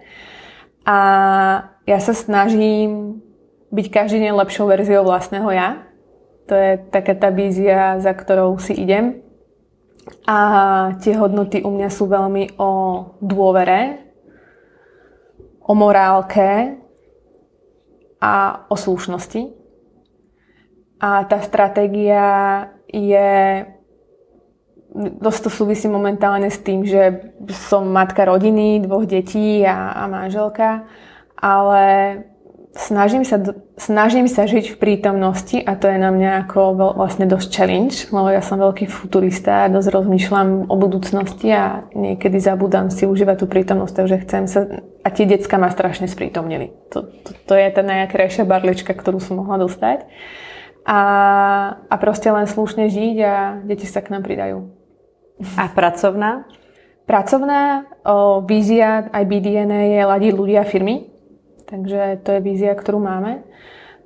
A 0.83 0.97
ja 1.85 1.99
sa 2.01 2.17
snažím 2.17 3.21
byť 3.69 3.87
každý 3.93 4.17
deň 4.25 4.33
lepšou 4.33 4.65
verziou 4.65 5.05
vlastného 5.05 5.49
ja. 5.53 5.69
To 6.49 6.53
je 6.57 6.81
taká 6.91 7.15
tá 7.15 7.29
vízia, 7.31 8.01
za 8.03 8.11
ktorou 8.11 8.57
si 8.59 8.75
idem. 8.75 9.22
A 10.27 10.37
tie 10.99 11.15
hodnoty 11.15 11.63
u 11.63 11.71
mňa 11.71 11.89
sú 11.91 12.11
veľmi 12.11 12.59
o 12.59 12.71
dôvere, 13.23 14.03
o 15.63 15.71
morálke 15.71 16.75
a 18.19 18.67
o 18.67 18.75
slušnosti. 18.75 19.47
A 20.99 21.23
tá 21.27 21.39
stratégia 21.43 22.27
je 22.87 23.63
dosť 24.93 25.39
to 25.43 25.49
súvisí 25.49 25.87
momentálne 25.89 26.47
s 26.53 26.61
tým, 26.61 26.85
že 26.85 27.33
som 27.49 27.89
matka 27.89 28.23
rodiny, 28.23 28.83
dvoch 28.85 29.09
detí 29.09 29.65
a, 29.65 29.91
a 29.91 30.03
manželka, 30.05 30.85
ale 31.33 31.83
snažím 32.73 33.21
sa, 33.21 33.37
snažím 33.77 34.25
sa 34.25 34.49
žiť 34.49 34.73
v 34.73 34.79
prítomnosti 34.81 35.61
a 35.61 35.77
to 35.77 35.85
je 35.85 35.97
na 36.01 36.09
mňa 36.09 36.31
ako 36.45 36.59
vlastne 36.97 37.29
dosť 37.29 37.49
challenge, 37.53 37.95
lebo 38.09 38.33
ja 38.33 38.41
som 38.41 38.57
veľký 38.57 38.89
futurista 38.89 39.65
a 39.65 39.71
dosť 39.71 39.93
rozmýšľam 39.93 40.73
o 40.73 40.75
budúcnosti 40.75 41.53
a 41.53 41.85
niekedy 41.93 42.41
zabudám 42.41 42.89
si 42.89 43.05
užívať 43.05 43.37
tú 43.37 43.45
prítomnosť, 43.45 43.93
takže 43.93 44.17
chcem 44.25 44.43
sa... 44.49 44.59
A 45.05 45.07
tie 45.13 45.29
decka 45.29 45.61
ma 45.61 45.69
strašne 45.69 46.09
sprítomnili. 46.09 46.73
To, 46.89 47.05
to, 47.05 47.31
to 47.45 47.53
je 47.53 47.67
tá 47.69 47.85
najkrajšia 47.85 48.43
barlička, 48.49 48.97
ktorú 48.97 49.21
som 49.21 49.37
mohla 49.37 49.61
dostať. 49.61 50.09
A, 50.83 50.99
a 51.87 51.95
proste 52.01 52.27
len 52.27 52.49
slušne 52.49 52.89
žiť 52.89 53.17
a 53.23 53.35
deti 53.63 53.85
sa 53.85 54.01
k 54.01 54.11
nám 54.11 54.25
pridajú. 54.25 54.67
A 55.55 55.69
pracovná? 55.69 56.49
Pracovná 57.03 57.85
o, 58.07 58.41
vízia 58.47 59.11
aj 59.11 59.23
BDNA 59.27 59.79
je 59.91 60.01
ladiť 60.07 60.31
ľudia 60.33 60.63
firmy 60.63 61.12
Takže 61.73 62.21
to 62.21 62.37
je 62.37 62.45
vízia, 62.45 62.77
ktorú 62.77 63.01
máme. 63.01 63.41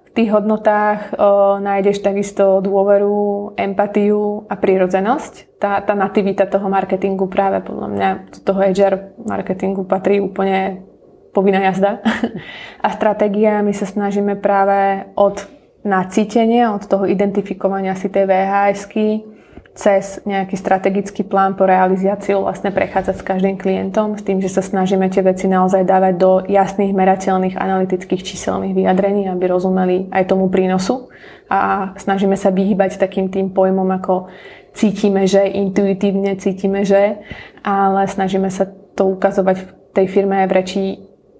V 0.07 0.09
tých 0.15 0.32
hodnotách 0.32 1.20
o, 1.20 1.59
nájdeš 1.59 1.99
takisto 1.99 2.63
dôveru, 2.63 3.59
empatiu 3.59 4.47
a 4.47 4.55
prírodzenosť. 4.55 5.59
Tá, 5.59 5.84
tá 5.84 5.91
nativita 5.91 6.47
toho 6.47 6.72
marketingu 6.72 7.28
práve 7.28 7.59
podľa 7.68 7.88
mňa 7.91 8.09
do 8.32 8.39
toho 8.39 8.59
HR 8.63 9.20
marketingu 9.20 9.84
patrí 9.84 10.24
úplne 10.24 10.88
povinná 11.36 11.59
jazda. 11.68 11.99
A 12.86 12.88
stratégia 12.95 13.59
my 13.59 13.76
sa 13.76 13.84
snažíme 13.84 14.39
práve 14.39 15.11
od 15.20 15.43
nacítenia, 15.84 16.72
od 16.72 16.88
toho 16.88 17.03
identifikovania 17.03 17.99
si 17.99 18.07
tej 18.07 18.32
VHSky, 18.32 19.37
cez 19.78 20.17
nejaký 20.25 20.57
strategický 20.57 21.21
plán 21.21 21.53
po 21.53 21.69
realizáciu 21.69 22.41
vlastne 22.41 22.73
prechádzať 22.73 23.15
s 23.21 23.23
každým 23.23 23.61
klientom 23.61 24.17
s 24.17 24.25
tým, 24.25 24.41
že 24.41 24.49
sa 24.49 24.65
snažíme 24.65 25.05
tie 25.13 25.21
veci 25.21 25.45
naozaj 25.45 25.86
dávať 25.86 26.13
do 26.17 26.41
jasných, 26.49 26.97
merateľných, 26.97 27.53
analytických, 27.53 28.25
číselných 28.25 28.73
vyjadrení, 28.73 29.30
aby 29.30 29.45
rozumeli 29.45 30.09
aj 30.09 30.34
tomu 30.34 30.49
prínosu. 30.49 31.13
A 31.45 31.93
snažíme 31.93 32.34
sa 32.34 32.49
vyhýbať 32.49 32.97
takým 32.97 33.30
tým 33.30 33.53
pojmom 33.53 33.86
ako 34.01 34.34
cítime, 34.73 35.30
že, 35.30 35.45
intuitívne 35.45 36.34
cítime, 36.41 36.82
že, 36.82 37.21
ale 37.61 38.09
snažíme 38.09 38.49
sa 38.49 38.65
to 38.97 39.13
ukazovať 39.13 39.61
v 39.61 39.67
tej 39.93 40.05
firme 40.09 40.41
aj 40.41 40.47
v 40.49 40.55
reči 40.57 40.84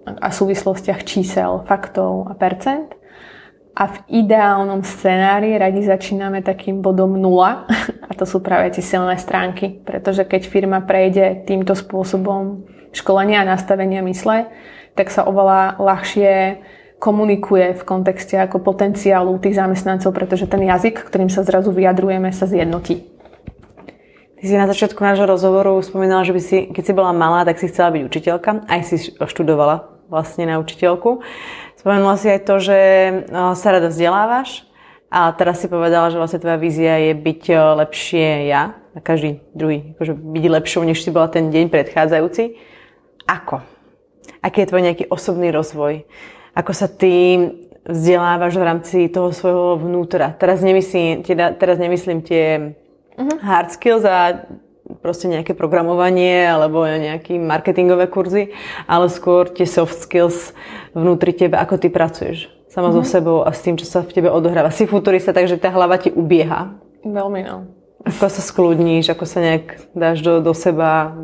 a 0.08 0.30
súvislostiach 0.30 1.04
čísel, 1.04 1.66
faktov 1.66 2.30
a 2.30 2.34
percent 2.38 2.97
a 3.78 3.84
v 3.94 4.26
ideálnom 4.26 4.82
scenári 4.82 5.54
radi 5.54 5.86
začíname 5.86 6.42
takým 6.42 6.82
bodom 6.82 7.14
nula 7.14 7.70
a 8.10 8.12
to 8.18 8.26
sú 8.26 8.42
práve 8.42 8.74
tie 8.74 8.82
silné 8.82 9.22
stránky, 9.22 9.70
pretože 9.86 10.26
keď 10.26 10.50
firma 10.50 10.82
prejde 10.82 11.46
týmto 11.46 11.78
spôsobom 11.78 12.66
školenia 12.90 13.46
a 13.46 13.50
nastavenia 13.54 14.02
mysle, 14.02 14.50
tak 14.98 15.14
sa 15.14 15.30
oveľa 15.30 15.78
ľahšie 15.78 16.34
komunikuje 16.98 17.78
v 17.78 17.84
kontexte 17.86 18.34
ako 18.42 18.66
potenciálu 18.66 19.38
tých 19.38 19.62
zamestnancov, 19.62 20.10
pretože 20.10 20.50
ten 20.50 20.66
jazyk, 20.66 21.06
ktorým 21.06 21.30
sa 21.30 21.46
zrazu 21.46 21.70
vyjadrujeme, 21.70 22.34
sa 22.34 22.50
zjednotí. 22.50 23.06
Ty 24.42 24.44
si 24.46 24.58
na 24.58 24.66
začiatku 24.66 24.98
nášho 24.98 25.30
rozhovoru 25.30 25.78
spomínala, 25.86 26.26
že 26.26 26.34
by 26.34 26.42
si, 26.42 26.58
keď 26.74 26.84
si 26.86 26.94
bola 26.98 27.14
malá, 27.14 27.46
tak 27.46 27.62
si 27.62 27.70
chcela 27.70 27.94
byť 27.94 28.02
učiteľka. 28.02 28.50
Aj 28.66 28.82
si 28.82 29.14
študovala 29.14 29.98
vlastne 30.10 30.50
na 30.50 30.58
učiteľku. 30.58 31.22
Spomenula 31.78 32.18
si 32.18 32.28
aj 32.28 32.42
to, 32.42 32.56
že 32.58 32.80
no, 33.30 33.54
sa 33.54 33.78
rada 33.78 33.94
vzdelávaš 33.94 34.66
a 35.14 35.30
teraz 35.38 35.62
si 35.62 35.70
povedala, 35.70 36.10
že 36.10 36.18
vlastne 36.18 36.42
tvoja 36.42 36.58
vízia 36.58 36.98
je 37.00 37.14
byť 37.14 37.42
lepšie 37.78 38.50
ja 38.50 38.76
a 38.92 39.00
každý 39.00 39.46
druhý, 39.54 39.94
akože 39.94 40.14
byť 40.18 40.46
lepšou, 40.58 40.82
než 40.84 41.06
si 41.06 41.14
bola 41.14 41.30
ten 41.30 41.54
deň 41.54 41.70
predchádzajúci. 41.70 42.58
Ako? 43.30 43.62
Aký 44.42 44.66
je 44.66 44.70
tvoj 44.74 44.84
nejaký 44.90 45.06
osobný 45.08 45.54
rozvoj? 45.54 46.02
Ako 46.58 46.74
sa 46.74 46.90
ty 46.90 47.46
vzdelávaš 47.88 48.60
v 48.60 48.68
rámci 48.68 48.98
toho 49.08 49.32
svojho 49.32 49.80
vnútra. 49.80 50.36
Teraz 50.36 50.60
nemyslím, 50.60 51.24
teda, 51.24 51.56
teraz 51.56 51.80
nemyslím 51.80 52.20
tie 52.20 52.76
uh-huh. 53.16 53.38
hard 53.40 53.72
skills 53.72 54.04
a 54.04 54.44
proste 55.04 55.28
nejaké 55.28 55.54
programovanie 55.54 56.48
alebo 56.48 56.84
nejaké 56.88 57.40
marketingové 57.40 58.08
kurzy, 58.08 58.56
ale 58.88 59.12
skôr 59.12 59.52
tie 59.52 59.68
soft 59.68 60.00
skills 60.00 60.56
vnútri 60.96 61.36
teba, 61.36 61.60
ako 61.64 61.76
ty 61.80 61.92
pracuješ 61.92 62.58
sama 62.78 62.94
mm-hmm. 62.94 63.10
so 63.10 63.10
sebou 63.10 63.38
a 63.42 63.50
s 63.50 63.66
tým, 63.66 63.74
čo 63.74 63.90
sa 63.90 64.06
v 64.06 64.14
tebe 64.14 64.30
odohráva. 64.30 64.70
Si 64.70 64.86
futurista, 64.86 65.34
takže 65.34 65.58
tá 65.58 65.74
hlava 65.74 65.98
ti 65.98 66.14
ubieha. 66.14 66.78
Veľmi, 67.02 67.42
no. 67.42 67.66
Ako 68.06 68.30
sa 68.30 68.44
skľudníš, 68.46 69.10
ako 69.10 69.26
sa 69.26 69.42
nejak 69.42 69.98
dáš 69.98 70.22
do, 70.22 70.40
do 70.46 70.54
seba? 70.54 71.18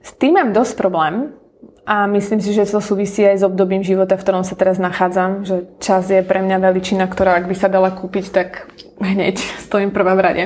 S 0.00 0.16
tým 0.16 0.40
mám 0.40 0.56
dosť 0.56 0.80
problém 0.80 1.36
a 1.84 2.08
myslím 2.08 2.40
si, 2.40 2.56
že 2.56 2.64
to 2.64 2.80
súvisí 2.80 3.20
aj 3.28 3.36
s 3.40 3.46
obdobím 3.46 3.84
života, 3.84 4.16
v 4.16 4.24
ktorom 4.24 4.40
sa 4.40 4.56
teraz 4.56 4.80
nachádzam, 4.80 5.44
že 5.44 5.68
čas 5.84 6.08
je 6.08 6.24
pre 6.24 6.40
mňa 6.40 6.64
veličina, 6.64 7.04
ktorá 7.04 7.36
ak 7.36 7.44
by 7.44 7.56
sa 7.58 7.68
dala 7.68 7.92
kúpiť, 7.92 8.24
tak 8.32 8.72
hneď 9.04 9.36
stojím 9.68 9.92
prvá 9.92 10.16
v 10.16 10.24
rade. 10.24 10.44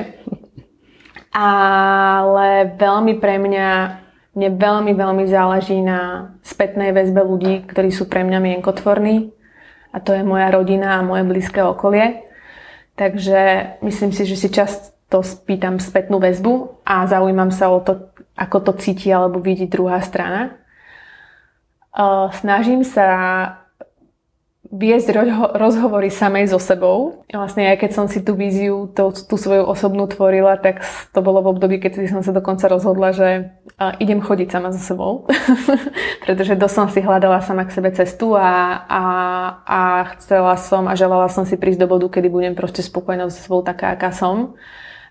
Ale 1.33 2.77
veľmi 2.77 3.17
pre 3.17 3.41
mňa, 3.41 3.69
mne 4.37 4.49
veľmi, 4.53 4.93
veľmi 4.93 5.25
záleží 5.25 5.81
na 5.81 6.29
spätnej 6.45 6.93
väzbe 6.93 7.25
ľudí, 7.25 7.65
ktorí 7.65 7.89
sú 7.89 8.05
pre 8.05 8.21
mňa 8.21 8.37
mienkotvorní 8.37 9.33
a 9.93 9.97
to 9.97 10.13
je 10.13 10.21
moja 10.21 10.53
rodina 10.53 11.01
a 11.01 11.05
moje 11.05 11.25
blízke 11.25 11.61
okolie. 11.65 12.21
Takže 12.93 13.73
myslím 13.81 14.13
si, 14.13 14.29
že 14.29 14.37
si 14.37 14.53
často 14.53 15.25
spýtam 15.25 15.81
spätnú 15.81 16.21
väzbu 16.21 16.85
a 16.85 17.09
zaujímam 17.09 17.49
sa 17.49 17.73
o 17.73 17.81
to, 17.81 18.13
ako 18.37 18.69
to 18.69 18.71
cíti 18.77 19.09
alebo 19.09 19.41
vidí 19.41 19.65
druhá 19.65 20.01
strana. 20.05 20.53
Snažím 22.37 22.85
sa 22.85 23.09
viesť 24.73 25.13
rozhovory 25.53 26.09
samej 26.09 26.49
so 26.49 26.57
sebou. 26.57 27.21
Vlastne 27.29 27.69
aj 27.69 27.85
keď 27.85 27.91
som 27.93 28.05
si 28.09 28.25
tú 28.25 28.33
víziu, 28.33 28.89
tú, 28.89 29.13
tú 29.13 29.37
svoju 29.37 29.69
osobnú 29.69 30.09
tvorila, 30.09 30.57
tak 30.57 30.81
to 31.13 31.21
bolo 31.21 31.45
v 31.45 31.53
období, 31.53 31.77
keď 31.77 32.09
som 32.09 32.25
sa 32.25 32.33
dokonca 32.33 32.65
rozhodla, 32.65 33.13
že 33.13 33.53
idem 34.01 34.17
chodiť 34.17 34.49
sama 34.49 34.73
so 34.73 34.81
sebou. 34.81 35.29
Pretože 36.25 36.57
dosť 36.57 36.73
som 36.73 36.87
si 36.89 37.05
hľadala 37.05 37.45
sama 37.45 37.69
k 37.69 37.75
sebe 37.77 37.93
cestu 37.93 38.33
a, 38.33 38.81
a, 38.89 39.03
a 39.61 39.81
chcela 40.17 40.57
som 40.57 40.89
a 40.89 40.97
želala 40.97 41.29
som 41.29 41.45
si 41.45 41.53
prísť 41.53 41.85
do 41.85 41.87
bodu, 41.93 42.09
kedy 42.09 42.33
budem 42.33 42.57
proste 42.57 42.81
spokojná 42.81 43.29
so 43.29 43.37
sebou 43.37 43.61
taká, 43.61 43.93
aká 43.93 44.09
som 44.09 44.57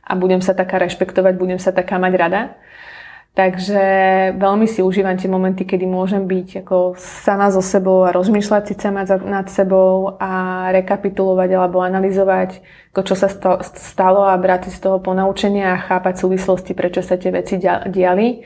a 0.03 0.13
budem 0.19 0.43
sa 0.43 0.59
taká 0.59 0.83
rešpektovať, 0.83 1.39
budem 1.39 1.63
sa 1.63 1.71
taká 1.71 2.03
mať 2.03 2.13
rada. 2.19 2.43
Takže 3.33 3.81
veľmi 4.37 4.69
si 4.69 4.85
užívam 4.85 5.17
tie 5.17 5.25
momenty, 5.25 5.65
kedy 5.65 5.89
môžem 5.89 6.29
byť 6.29 6.69
ako 6.69 7.01
sama 7.01 7.49
so 7.49 7.65
sebou 7.65 8.05
a 8.05 8.13
rozmýšľať 8.13 8.63
si 8.69 8.75
sama 8.77 9.09
nad 9.09 9.49
sebou 9.49 10.21
a 10.21 10.69
rekapitulovať 10.69 11.57
alebo 11.57 11.81
analyzovať, 11.81 12.61
ako 12.93 13.01
čo 13.09 13.15
sa 13.17 13.33
stalo 13.65 14.29
a 14.29 14.37
brať 14.37 14.69
si 14.69 14.77
z 14.77 14.85
toho 14.85 15.01
ponaučenia 15.01 15.73
a 15.73 15.81
chápať 15.81 16.21
súvislosti, 16.21 16.77
prečo 16.77 17.01
sa 17.01 17.17
tie 17.17 17.33
veci 17.33 17.57
diali. 17.89 18.45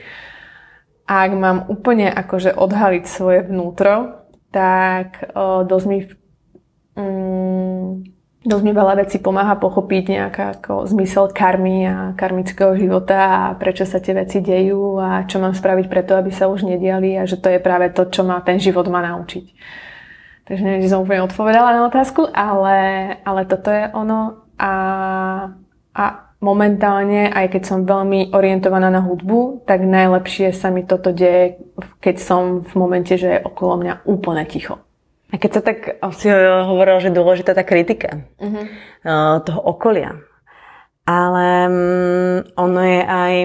A 1.03 1.13
ak 1.27 1.31
mám 1.35 1.67
úplne 1.67 2.07
akože 2.07 2.55
odhaliť 2.55 3.03
svoje 3.03 3.43
vnútro, 3.43 4.23
tak 4.55 5.19
dosť 5.67 5.85
mi 5.91 6.07
mm, 6.95 8.16
dosť 8.47 8.63
mi 8.63 8.71
veľa 8.71 9.03
vecí 9.03 9.19
pomáha 9.19 9.59
pochopiť 9.59 10.03
nejaká 10.15 10.45
ako 10.57 10.87
zmysel 10.87 11.27
karmy 11.35 11.83
a 11.83 12.15
karmického 12.15 12.71
života 12.79 13.51
a 13.51 13.55
prečo 13.59 13.83
sa 13.83 13.99
tie 13.99 14.15
veci 14.15 14.39
dejú 14.39 14.95
a 15.03 15.27
čo 15.27 15.43
mám 15.43 15.51
spraviť 15.51 15.85
preto, 15.91 16.15
aby 16.15 16.31
sa 16.31 16.47
už 16.47 16.63
nediali 16.63 17.19
a 17.19 17.27
že 17.27 17.35
to 17.35 17.51
je 17.51 17.59
práve 17.59 17.91
to, 17.91 18.07
čo 18.07 18.23
ma 18.23 18.39
ten 18.39 18.55
život 18.57 18.87
má 18.87 19.03
naučiť. 19.03 19.45
Takže 20.47 20.63
neviem, 20.63 20.81
či 20.87 20.91
som 20.95 21.03
úplne 21.03 21.27
odpovedala 21.27 21.75
na 21.75 21.81
otázku, 21.91 22.31
ale, 22.31 22.79
ale 23.27 23.41
toto 23.43 23.67
je 23.67 23.91
ono 23.91 24.47
a, 24.55 24.73
a 25.91 26.03
momentálne, 26.39 27.27
aj 27.27 27.51
keď 27.51 27.63
som 27.67 27.83
veľmi 27.83 28.31
orientovaná 28.31 28.87
na 28.87 29.03
hudbu, 29.03 29.67
tak 29.67 29.83
najlepšie 29.83 30.55
sa 30.55 30.71
mi 30.71 30.87
toto 30.87 31.11
deje, 31.11 31.59
keď 31.99 32.15
som 32.23 32.63
v 32.63 32.73
momente, 32.79 33.19
že 33.19 33.27
je 33.27 33.43
okolo 33.43 33.83
mňa 33.83 33.93
úplne 34.07 34.47
ticho. 34.47 34.86
A 35.27 35.35
keď 35.35 35.59
sa 35.59 35.61
tak, 35.61 35.99
si 36.15 36.31
hovoril, 36.31 37.03
že 37.03 37.11
je 37.11 37.19
dôležitá 37.19 37.51
tá 37.51 37.67
kritika 37.67 38.23
uh-huh. 38.39 39.43
toho 39.43 39.59
okolia. 39.59 40.23
Ale 41.03 41.47
um, 41.67 42.47
ono 42.55 42.81
je 42.83 43.01
aj 43.03 43.35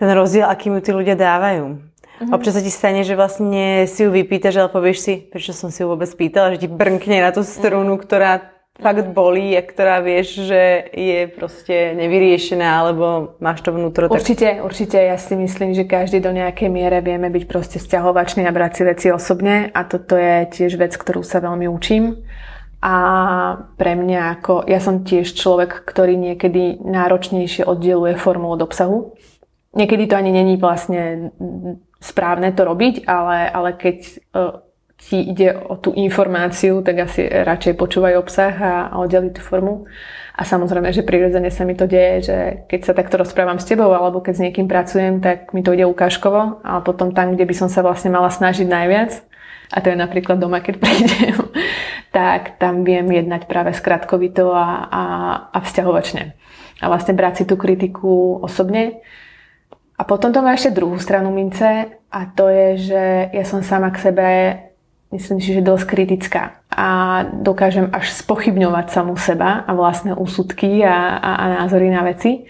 ten 0.00 0.08
rozdiel, 0.12 0.48
aký 0.48 0.72
mu 0.72 0.80
tí 0.80 0.92
ľudia 0.92 1.12
dávajú. 1.12 1.64
Uh-huh. 1.76 2.32
Občas 2.32 2.56
sa 2.56 2.64
ti 2.64 2.72
stane, 2.72 3.04
že 3.04 3.20
vlastne 3.20 3.84
si 3.84 4.00
ju 4.00 4.08
vypýtaš, 4.08 4.64
ale 4.64 4.72
povieš 4.72 4.98
si, 5.00 5.14
prečo 5.28 5.52
som 5.52 5.68
si 5.68 5.84
ju 5.84 5.92
vôbec 5.92 6.08
pýtala, 6.08 6.56
že 6.56 6.64
ti 6.64 6.68
brnkne 6.72 7.20
na 7.20 7.36
tú 7.36 7.44
strunu, 7.44 7.96
uh-huh. 7.96 8.04
ktorá 8.08 8.57
fakt 8.78 9.10
bolí 9.10 9.58
a 9.58 9.62
ktorá 9.62 9.98
vieš, 9.98 10.46
že 10.46 10.86
je 10.94 11.26
proste 11.34 11.98
nevyriešená, 11.98 12.66
alebo 12.66 13.34
máš 13.42 13.66
to 13.66 13.74
vnútro. 13.74 14.06
Tak... 14.06 14.14
Určite, 14.14 14.62
určite. 14.62 14.98
Ja 15.02 15.18
si 15.18 15.34
myslím, 15.34 15.74
že 15.74 15.84
každý 15.84 16.22
do 16.22 16.30
nejakej 16.30 16.70
miere 16.70 17.02
vieme 17.02 17.26
byť 17.28 17.44
proste 17.50 17.78
sťahovačný 17.82 18.46
a 18.46 18.54
brať 18.54 18.72
si 18.78 18.82
veci 18.86 19.06
osobne 19.10 19.74
a 19.74 19.80
toto 19.82 20.14
je 20.14 20.46
tiež 20.46 20.78
vec, 20.78 20.94
ktorú 20.94 21.26
sa 21.26 21.42
veľmi 21.42 21.66
učím. 21.66 22.22
A 22.78 22.94
pre 23.74 23.98
mňa 23.98 24.38
ako, 24.38 24.70
ja 24.70 24.78
som 24.78 25.02
tiež 25.02 25.34
človek, 25.34 25.82
ktorý 25.82 26.14
niekedy 26.14 26.78
náročnejšie 26.78 27.66
oddieluje 27.66 28.14
formu 28.14 28.54
od 28.54 28.62
obsahu. 28.62 29.18
Niekedy 29.74 30.06
to 30.06 30.14
ani 30.14 30.30
není 30.30 30.54
vlastne 30.54 31.34
správne 31.98 32.54
to 32.54 32.62
robiť, 32.62 33.10
ale, 33.10 33.50
ale 33.50 33.74
keď 33.74 34.22
ti 34.98 35.22
ide 35.22 35.54
o 35.54 35.78
tú 35.78 35.94
informáciu, 35.94 36.82
tak 36.82 37.06
asi 37.06 37.24
radšej 37.24 37.78
počúvaj 37.78 38.18
obsah 38.18 38.54
a, 38.58 38.74
a 38.90 38.94
oddeli 38.98 39.30
tú 39.30 39.40
formu. 39.40 39.86
A 40.38 40.42
samozrejme, 40.42 40.90
že 40.90 41.06
prirodzene 41.06 41.50
sa 41.50 41.62
mi 41.62 41.78
to 41.78 41.86
deje, 41.86 42.30
že 42.30 42.38
keď 42.70 42.80
sa 42.82 42.92
takto 42.94 43.18
rozprávam 43.18 43.58
s 43.58 43.66
tebou 43.66 43.90
alebo 43.90 44.22
keď 44.22 44.34
s 44.34 44.44
niekým 44.44 44.66
pracujem, 44.70 45.18
tak 45.22 45.50
mi 45.54 45.62
to 45.62 45.74
ide 45.74 45.86
ukážkovo 45.86 46.62
a 46.62 46.82
potom 46.82 47.14
tam, 47.14 47.34
kde 47.34 47.46
by 47.46 47.54
som 47.54 47.68
sa 47.70 47.82
vlastne 47.82 48.10
mala 48.10 48.30
snažiť 48.30 48.66
najviac, 48.66 49.10
a 49.68 49.84
to 49.84 49.92
je 49.92 50.00
napríklad 50.00 50.40
doma, 50.40 50.64
keď 50.64 50.80
prídem, 50.82 51.36
tak 52.08 52.56
tam 52.56 52.84
viem 52.84 53.04
jednať 53.04 53.44
práve 53.44 53.76
skratkovito 53.76 54.52
a, 54.52 54.88
a, 54.88 55.02
a 55.52 55.58
vzťahovačne. 55.60 56.32
A 56.78 56.84
vlastne 56.86 57.12
brať 57.12 57.42
si 57.42 57.44
tú 57.44 57.58
kritiku 57.58 58.38
osobne. 58.40 59.02
A 59.98 60.06
potom 60.06 60.30
to 60.30 60.40
má 60.40 60.54
ešte 60.54 60.78
druhú 60.78 60.94
stranu 61.02 61.34
mince 61.34 61.90
a 62.06 62.20
to 62.30 62.46
je, 62.46 62.68
že 62.78 63.02
ja 63.34 63.44
som 63.44 63.66
sama 63.66 63.90
k 63.90 63.98
sebe 63.98 64.26
myslím 65.12 65.38
si, 65.40 65.54
že 65.56 65.64
dosť 65.64 65.84
kritická 65.88 66.60
a 66.68 66.88
dokážem 67.24 67.88
až 67.92 68.12
spochybňovať 68.12 68.86
samú 68.92 69.16
seba 69.16 69.64
a 69.64 69.72
vlastné 69.72 70.14
úsudky 70.14 70.84
a, 70.84 71.16
a, 71.16 71.30
a 71.34 71.44
názory 71.64 71.88
na 71.88 72.04
veci. 72.04 72.44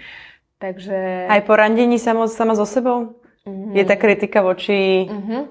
Takže... 0.59 1.30
Aj 1.30 1.40
po 1.46 1.54
randení 1.54 2.02
sama, 2.02 2.26
sama 2.26 2.59
so 2.59 2.66
sebou? 2.66 3.22
Mm-hmm. 3.46 3.72
Je 3.78 3.84
tá 3.86 3.94
kritika 3.94 4.42
voči... 4.42 5.06
Mm-hmm. 5.06 5.42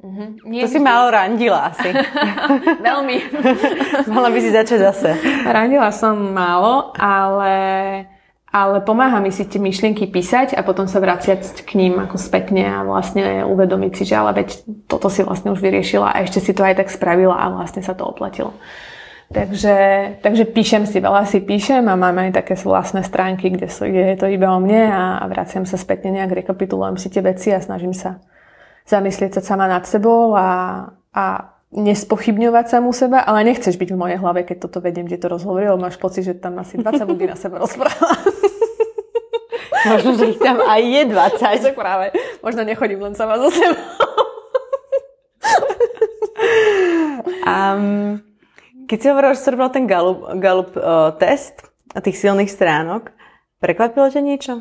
Mm-hmm. 0.00 0.28
Nie, 0.48 0.64
to 0.64 0.72
si 0.72 0.80
málo 0.80 1.12
randila 1.12 1.76
asi. 1.76 1.92
Veľmi. 2.88 3.20
Mala 4.08 4.32
by 4.32 4.38
si 4.40 4.48
začať 4.48 4.78
zase. 4.80 5.10
Randila 5.44 5.92
som 5.92 6.16
málo, 6.16 6.96
ale 6.96 7.52
ale 8.50 8.82
pomáha 8.82 9.22
mi 9.22 9.30
si 9.30 9.46
tie 9.46 9.62
myšlienky 9.62 10.10
písať 10.10 10.58
a 10.58 10.66
potom 10.66 10.90
sa 10.90 10.98
vraciať 10.98 11.62
k 11.62 11.70
ním 11.78 12.02
ako 12.02 12.18
spätne 12.18 12.66
a 12.66 12.82
vlastne 12.82 13.46
uvedomiť 13.46 13.92
si, 13.94 14.02
že 14.10 14.18
ale 14.18 14.42
veď 14.42 14.66
toto 14.90 15.06
si 15.06 15.22
vlastne 15.22 15.54
už 15.54 15.62
vyriešila 15.62 16.10
a 16.10 16.26
ešte 16.26 16.42
si 16.42 16.50
to 16.50 16.66
aj 16.66 16.82
tak 16.82 16.90
spravila 16.90 17.38
a 17.38 17.46
vlastne 17.54 17.78
sa 17.78 17.94
to 17.94 18.02
oplatilo. 18.02 18.50
Takže, 19.30 19.78
takže 20.26 20.42
píšem 20.50 20.90
si, 20.90 20.98
veľa 20.98 21.22
si 21.22 21.38
píšem 21.38 21.86
a 21.86 21.94
máme 21.94 22.30
aj 22.30 22.42
také 22.42 22.58
vlastné 22.58 23.06
stránky, 23.06 23.54
kde, 23.54 23.70
sú, 23.70 23.86
je 23.86 24.18
to 24.18 24.26
iba 24.26 24.50
o 24.50 24.58
mne 24.58 24.90
a, 24.90 25.22
a 25.22 25.24
vraciam 25.30 25.62
sa 25.62 25.78
spätne 25.78 26.10
nejak, 26.18 26.42
rekapitulujem 26.42 26.98
si 26.98 27.06
tie 27.14 27.22
veci 27.22 27.54
a 27.54 27.62
snažím 27.62 27.94
sa 27.94 28.18
zamyslieť 28.90 29.38
sa 29.38 29.54
sama 29.54 29.70
nad 29.70 29.86
sebou 29.86 30.34
a, 30.34 30.82
a 31.14 31.54
nespochybňovať 31.70 32.66
samú 32.66 32.90
seba, 32.90 33.22
ale 33.22 33.46
nechceš 33.46 33.78
byť 33.78 33.94
v 33.94 34.00
mojej 34.00 34.18
hlave, 34.18 34.42
keď 34.42 34.66
toto 34.66 34.82
vediem, 34.82 35.06
kde 35.06 35.22
to 35.22 35.30
rozhovoril, 35.30 35.78
máš 35.78 36.02
pocit, 36.02 36.26
že 36.26 36.34
tam 36.34 36.58
asi 36.58 36.74
20 36.82 37.06
ľudí 37.06 37.30
na 37.30 37.38
seba 37.38 37.62
rozpráva. 37.62 38.10
Možno, 39.80 40.10
že 40.18 40.36
ich 40.36 40.40
tam 40.42 40.60
aj 40.60 40.82
je 40.82 41.02
20. 41.08 41.72
práve. 41.78 42.12
Možno 42.44 42.66
nechodím 42.66 43.00
len 43.00 43.14
sama 43.16 43.40
zo 43.40 43.48
seba. 43.48 43.80
um, 47.48 48.20
keď 48.84 48.98
si 48.98 49.06
hovoril, 49.08 49.32
že 49.32 49.40
si 49.40 49.48
robil 49.54 49.70
ten 49.72 49.86
Gallup, 49.86 50.20
Gallup 50.36 50.74
uh, 50.76 51.14
test 51.16 51.64
a 51.94 52.02
tých 52.02 52.18
silných 52.18 52.50
stránok, 52.50 53.14
prekvapilo 53.62 54.10
ťa 54.10 54.20
niečo? 54.20 54.54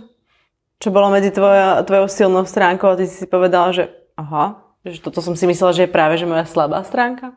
Čo 0.80 0.96
bolo 0.96 1.12
medzi 1.12 1.36
tvojo, 1.36 1.84
tvojou 1.84 2.08
silnou 2.08 2.48
stránkou 2.48 2.96
a 2.96 2.96
ty 2.96 3.04
si 3.10 3.20
si 3.20 3.28
povedala, 3.28 3.76
že 3.76 3.92
aha, 4.16 4.69
že 4.88 5.04
toto 5.04 5.20
som 5.20 5.36
si 5.36 5.44
myslela, 5.44 5.76
že 5.76 5.84
je 5.86 5.92
práve 5.92 6.16
že 6.16 6.30
moja 6.30 6.48
slabá 6.48 6.80
stránka? 6.88 7.36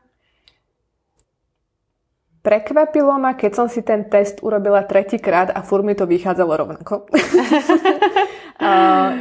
Prekvapilo 2.43 3.22
ma, 3.22 3.38
keď 3.38 3.53
som 3.55 3.70
si 3.70 3.86
ten 3.86 4.11
test 4.11 4.43
urobila 4.43 4.82
tretíkrát 4.82 5.55
a 5.55 5.62
fur 5.62 5.86
mi 5.86 5.95
to 5.95 6.11
vychádzalo 6.11 6.59
rovnako. 6.59 7.07
uh, 7.11 7.14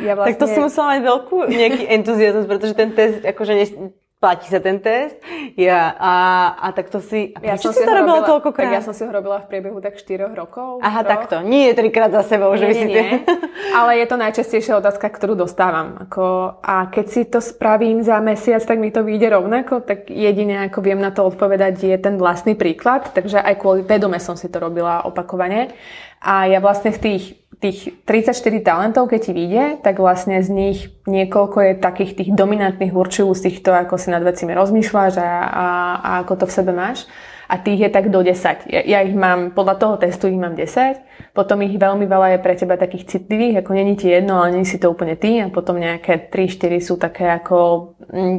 ja 0.02 0.18
vlastne... 0.18 0.34
Tak 0.34 0.42
to 0.42 0.50
si 0.50 0.58
musela 0.58 0.98
mať 0.98 1.02
veľkú 1.06 1.46
nejaký 1.46 1.86
entuziasmus, 2.02 2.50
pretože 2.50 2.74
ten 2.74 2.98
test, 2.98 3.22
akože 3.22 3.54
ne, 3.54 3.94
platí 4.22 4.46
sa 4.54 4.62
ten 4.62 4.78
test. 4.78 5.18
Ja, 5.58 5.98
a, 5.98 6.14
a 6.62 6.68
tak 6.78 6.94
to 6.94 7.02
si... 7.02 7.34
A 7.34 7.42
Ja 7.42 7.58
som 7.58 7.74
si 7.74 7.82
to 7.82 7.90
robila 7.90 8.22
toľkokrát? 8.22 8.70
tak 8.70 8.78
ja 8.78 8.86
som 8.86 8.94
si 8.94 9.02
ho 9.02 9.10
robila 9.10 9.42
v 9.42 9.50
priebehu 9.50 9.82
tak 9.82 9.98
4 9.98 10.30
rokov. 10.38 10.78
Aha, 10.86 11.02
troch. 11.02 11.10
takto. 11.10 11.36
Nie 11.42 11.74
je 11.74 11.82
trikrát 11.82 12.14
za 12.14 12.22
sebou, 12.22 12.54
že 12.54 12.70
Nie, 12.70 12.72
vy 12.72 12.76
si... 12.78 12.86
nie. 12.86 13.08
Ale 13.82 13.98
je 13.98 14.06
to 14.06 14.22
najčastejšia 14.22 14.78
otázka, 14.78 15.10
ktorú 15.10 15.34
dostávam. 15.34 15.98
Ako, 16.06 16.54
a 16.62 16.86
keď 16.94 17.06
si 17.10 17.22
to 17.26 17.42
spravím 17.42 18.06
za 18.06 18.22
mesiac, 18.22 18.62
tak 18.62 18.78
mi 18.78 18.94
to 18.94 19.02
vyjde 19.02 19.34
rovnako, 19.34 19.82
tak 19.82 20.14
jedine 20.14 20.70
ako 20.70 20.86
viem 20.86 21.02
na 21.02 21.10
to 21.10 21.26
odpovedať 21.26 21.82
je 21.82 21.98
ten 21.98 22.22
vlastný 22.22 22.54
príklad. 22.54 23.10
Takže 23.18 23.42
aj 23.42 23.58
kvôli 23.58 23.82
vedome 23.82 24.22
som 24.22 24.38
si 24.38 24.46
to 24.54 24.62
robila 24.62 25.02
opakovane. 25.02 25.74
A 26.22 26.46
ja 26.46 26.62
vlastne 26.62 26.94
v 26.94 27.02
tých, 27.02 27.24
tých 27.58 27.98
34 28.06 28.62
talentov, 28.62 29.10
keď 29.10 29.20
ti 29.26 29.32
vyjde, 29.34 29.66
tak 29.82 29.98
vlastne 29.98 30.38
z 30.46 30.50
nich 30.54 30.80
niekoľko 31.10 31.58
je 31.66 31.74
takých 31.82 32.12
tých 32.14 32.30
dominantných 32.38 32.94
určujúcich 32.94 33.66
to, 33.66 33.74
ako 33.74 33.98
si 33.98 34.14
nad 34.14 34.22
vecimi 34.22 34.54
rozmýšľaš 34.54 35.18
a, 35.18 35.32
a, 35.50 35.68
a 35.98 36.10
ako 36.22 36.34
to 36.42 36.46
v 36.46 36.56
sebe 36.62 36.72
máš. 36.78 37.10
A 37.52 37.60
tých 37.60 37.84
je 37.84 37.90
tak 37.92 38.08
do 38.14 38.24
10. 38.24 38.70
Ja, 38.70 38.82
ja 38.86 39.00
ich 39.04 39.18
mám, 39.18 39.52
podľa 39.52 39.76
toho 39.76 39.94
testu 40.00 40.32
ich 40.32 40.40
mám 40.40 40.56
10, 40.56 41.36
potom 41.36 41.60
ich 41.66 41.76
veľmi 41.76 42.08
veľa 42.08 42.38
je 42.38 42.40
pre 42.40 42.56
teba 42.56 42.80
takých 42.80 43.18
citlivých, 43.18 43.60
ako 43.60 43.76
není 43.76 44.00
ti 44.00 44.08
jedno, 44.08 44.40
ale 44.40 44.56
nie 44.56 44.64
si 44.64 44.80
to 44.80 44.88
úplne 44.88 45.20
ty. 45.20 45.42
A 45.42 45.52
potom 45.52 45.76
nejaké 45.76 46.32
3-4 46.32 46.80
sú 46.80 46.96
také 46.96 47.28
ako, 47.28 47.92
mm, 48.08 48.38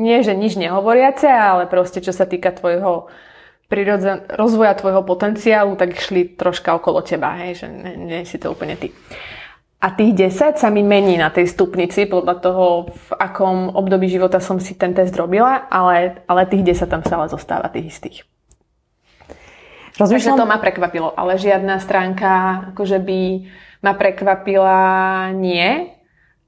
nie 0.00 0.18
že 0.24 0.34
nič 0.34 0.58
nehovoriace, 0.58 1.30
ale 1.30 1.70
proste 1.70 2.02
čo 2.02 2.10
sa 2.10 2.26
týka 2.26 2.50
tvojho 2.50 3.06
prirodzen- 3.68 4.26
rozvoja 4.28 4.74
tvojho 4.74 5.02
potenciálu, 5.02 5.76
tak 5.76 5.96
šli 5.96 6.36
troška 6.36 6.74
okolo 6.76 7.00
teba, 7.00 7.36
hej, 7.44 7.64
že 7.64 7.66
nie, 7.68 7.94
nie 7.96 8.20
si 8.28 8.36
to 8.36 8.52
úplne 8.52 8.76
ty. 8.76 8.92
A 9.84 9.92
tých 9.92 10.16
10 10.16 10.56
sa 10.56 10.72
mi 10.72 10.80
mení 10.80 11.20
na 11.20 11.28
tej 11.28 11.44
stupnici 11.44 12.08
podľa 12.08 12.40
toho, 12.40 12.88
v 12.88 13.08
akom 13.20 13.68
období 13.76 14.08
života 14.08 14.40
som 14.40 14.56
si 14.56 14.72
ten 14.72 14.96
test 14.96 15.12
robila, 15.12 15.68
ale, 15.68 16.24
ale 16.24 16.48
tých 16.48 16.64
10 16.72 16.88
tam 16.88 17.02
stále 17.04 17.28
zostáva, 17.28 17.68
tých 17.68 17.92
istých. 17.92 18.18
Takže 19.94 20.10
Rozmýšľam, 20.10 20.40
to 20.40 20.50
ma 20.50 20.58
prekvapilo, 20.58 21.12
ale 21.14 21.38
žiadna 21.38 21.78
stránka 21.78 22.30
akože 22.74 22.98
by 22.98 23.20
ma 23.84 23.92
prekvapila 23.94 24.80
nie. 25.36 25.92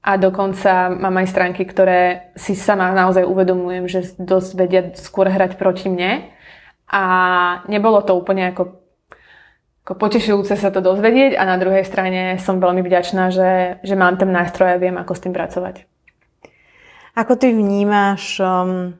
A 0.03 0.15
dokonca 0.15 0.89
mám 0.89 1.19
aj 1.19 1.27
stránky, 1.31 1.67
ktoré 1.67 2.31
si 2.33 2.55
sama 2.55 2.91
naozaj 2.95 3.27
uvedomujem, 3.27 3.85
že 3.91 4.15
dosť 4.15 4.49
vedia 4.55 4.81
skôr 4.95 5.27
hrať 5.27 5.59
proti 5.59 5.91
mne. 5.91 6.31
A 6.87 7.03
nebolo 7.67 7.99
to 7.99 8.15
úplne 8.15 8.55
ako, 8.55 8.79
ako 9.83 9.93
potešujúce 9.99 10.55
sa 10.55 10.71
to 10.71 10.79
dozvedieť 10.79 11.35
a 11.35 11.43
na 11.43 11.59
druhej 11.59 11.83
strane 11.83 12.39
som 12.39 12.63
veľmi 12.63 12.79
vďačná, 12.79 13.31
že, 13.31 13.83
že 13.83 13.95
mám 13.99 14.15
ten 14.15 14.31
nástroj 14.31 14.75
a 14.75 14.81
viem, 14.81 14.95
ako 14.95 15.13
s 15.15 15.23
tým 15.23 15.35
pracovať. 15.35 15.83
Ako 17.17 17.33
ty 17.35 17.49
vnímáš 17.49 18.39
um, 18.39 18.93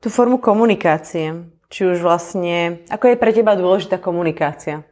tú 0.00 0.08
formu 0.08 0.40
komunikácie? 0.40 1.46
Či 1.68 1.84
už 1.84 2.00
vlastne, 2.00 2.80
ako 2.88 3.12
je 3.12 3.20
pre 3.20 3.30
teba 3.36 3.52
dôležitá 3.52 4.00
komunikácia? 4.00 4.88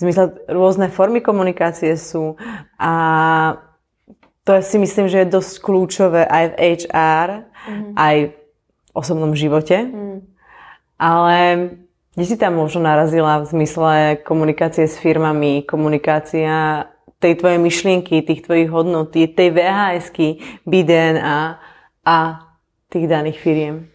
V 0.00 0.08
zmysle 0.08 0.32
rôzne 0.48 0.88
formy 0.88 1.20
komunikácie 1.20 1.92
sú 2.00 2.40
a 2.80 2.92
to 4.48 4.64
si 4.64 4.80
myslím, 4.80 5.12
že 5.12 5.22
je 5.22 5.34
dosť 5.36 5.52
kľúčové 5.60 6.24
aj 6.24 6.44
v 6.48 6.54
HR, 6.56 7.28
mm. 7.44 7.92
aj 8.00 8.16
v 8.32 8.34
osobnom 8.96 9.36
živote. 9.36 9.76
Mm. 9.84 10.18
Ale 11.00 11.36
kde 12.12 12.24
si 12.28 12.36
tam 12.36 12.60
možno 12.60 12.84
narazila 12.84 13.40
v 13.40 13.48
zmysle 13.48 13.94
komunikácie 14.20 14.84
s 14.84 15.00
firmami, 15.00 15.64
komunikácia 15.64 16.84
tej 17.16 17.40
tvojej 17.40 17.56
myšlienky, 17.56 18.20
tých 18.20 18.44
tvojich 18.44 18.68
hodnot, 18.68 19.16
tej 19.16 19.48
VHS-ky, 19.52 20.60
BDNA 20.68 21.56
a 22.04 22.16
tých 22.92 23.06
daných 23.08 23.40
firiem? 23.40 23.88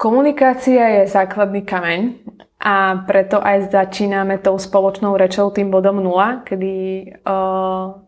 Komunikácia 0.00 1.04
je 1.04 1.12
základný 1.12 1.60
kameň 1.68 2.00
a 2.56 3.04
preto 3.04 3.36
aj 3.36 3.68
začíname 3.68 4.40
tou 4.40 4.56
spoločnou 4.56 5.16
rečou 5.20 5.52
tým 5.52 5.68
bodom 5.68 6.00
0, 6.00 6.48
kedy 6.48 6.72
uh, 7.20 8.00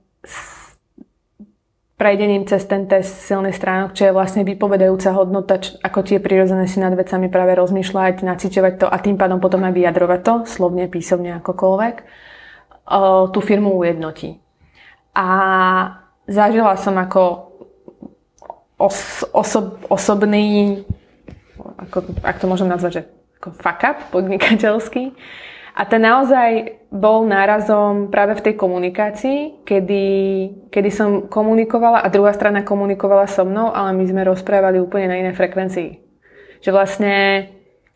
prejdením 2.03 2.42
cez 2.50 2.66
ten 2.66 2.90
test 2.90 3.14
silný 3.22 3.55
stránok, 3.55 3.94
čo 3.94 4.11
je 4.11 4.16
vlastne 4.16 4.42
vypovedajúca 4.42 5.14
hodnota, 5.14 5.62
č- 5.62 5.78
ako 5.86 6.03
ti 6.03 6.18
je 6.18 6.24
prirodzené 6.26 6.66
si 6.66 6.82
nad 6.82 6.90
vecami 6.90 7.30
práve 7.30 7.55
rozmýšľať, 7.55 8.26
naciťovať 8.26 8.74
to 8.82 8.86
a 8.90 8.96
tým 8.98 9.14
pádom 9.14 9.38
potom 9.38 9.62
aj 9.62 9.70
vyjadrovať 9.70 10.20
to, 10.26 10.34
slovne, 10.50 10.90
písomne, 10.90 11.38
akokoľvek, 11.38 11.94
uh, 12.03 13.30
tú 13.30 13.38
firmu 13.38 13.70
ujednotí. 13.78 14.42
A 15.14 15.26
zažila 16.26 16.74
som 16.74 16.98
ako 16.98 17.55
os- 18.82 19.22
osob- 19.30 19.78
osobný 19.86 20.82
ako, 21.78 22.03
ak 22.22 22.36
to 22.42 22.46
môžem 22.50 22.66
nazvať, 22.66 22.92
že 22.92 23.03
ako 23.38 23.48
fuck 23.59 23.80
up 23.86 23.98
podnikateľský. 24.11 25.14
A 25.72 25.88
ten 25.88 26.04
naozaj 26.04 26.84
bol 26.92 27.24
nárazom 27.24 28.12
práve 28.12 28.36
v 28.36 28.44
tej 28.44 28.54
komunikácii, 28.60 29.64
kedy, 29.64 30.04
kedy 30.68 30.90
som 30.92 31.10
komunikovala 31.32 32.04
a 32.04 32.12
druhá 32.12 32.36
strana 32.36 32.60
komunikovala 32.60 33.24
so 33.24 33.48
mnou, 33.48 33.72
ale 33.72 33.96
my 33.96 34.04
sme 34.04 34.28
rozprávali 34.28 34.76
úplne 34.76 35.08
na 35.08 35.16
inej 35.16 35.32
frekvencii. 35.32 35.90
Že 36.60 36.70
vlastne, 36.76 37.14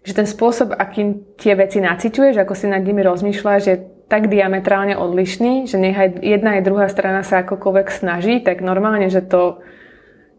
že 0.01 0.17
ten 0.17 0.25
spôsob, 0.25 0.73
akým 0.73 1.37
tie 1.37 1.53
veci 1.53 1.85
naciťuješ, 1.85 2.41
ako 2.41 2.57
si 2.57 2.67
nad 2.73 2.81
nimi 2.81 3.05
rozmýšľaš, 3.05 3.63
je 3.69 3.77
tak 4.09 4.33
diametrálne 4.33 4.97
odlišný, 4.97 5.69
že 5.69 5.77
nech 5.77 5.99
aj 5.99 6.23
jedna 6.23 6.57
aj 6.57 6.63
druhá 6.65 6.87
strana 6.89 7.21
sa 7.27 7.45
akokoľvek 7.45 7.89
snaží, 7.93 8.41
tak 8.41 8.65
normálne, 8.65 9.13
že 9.13 9.21
to 9.21 9.61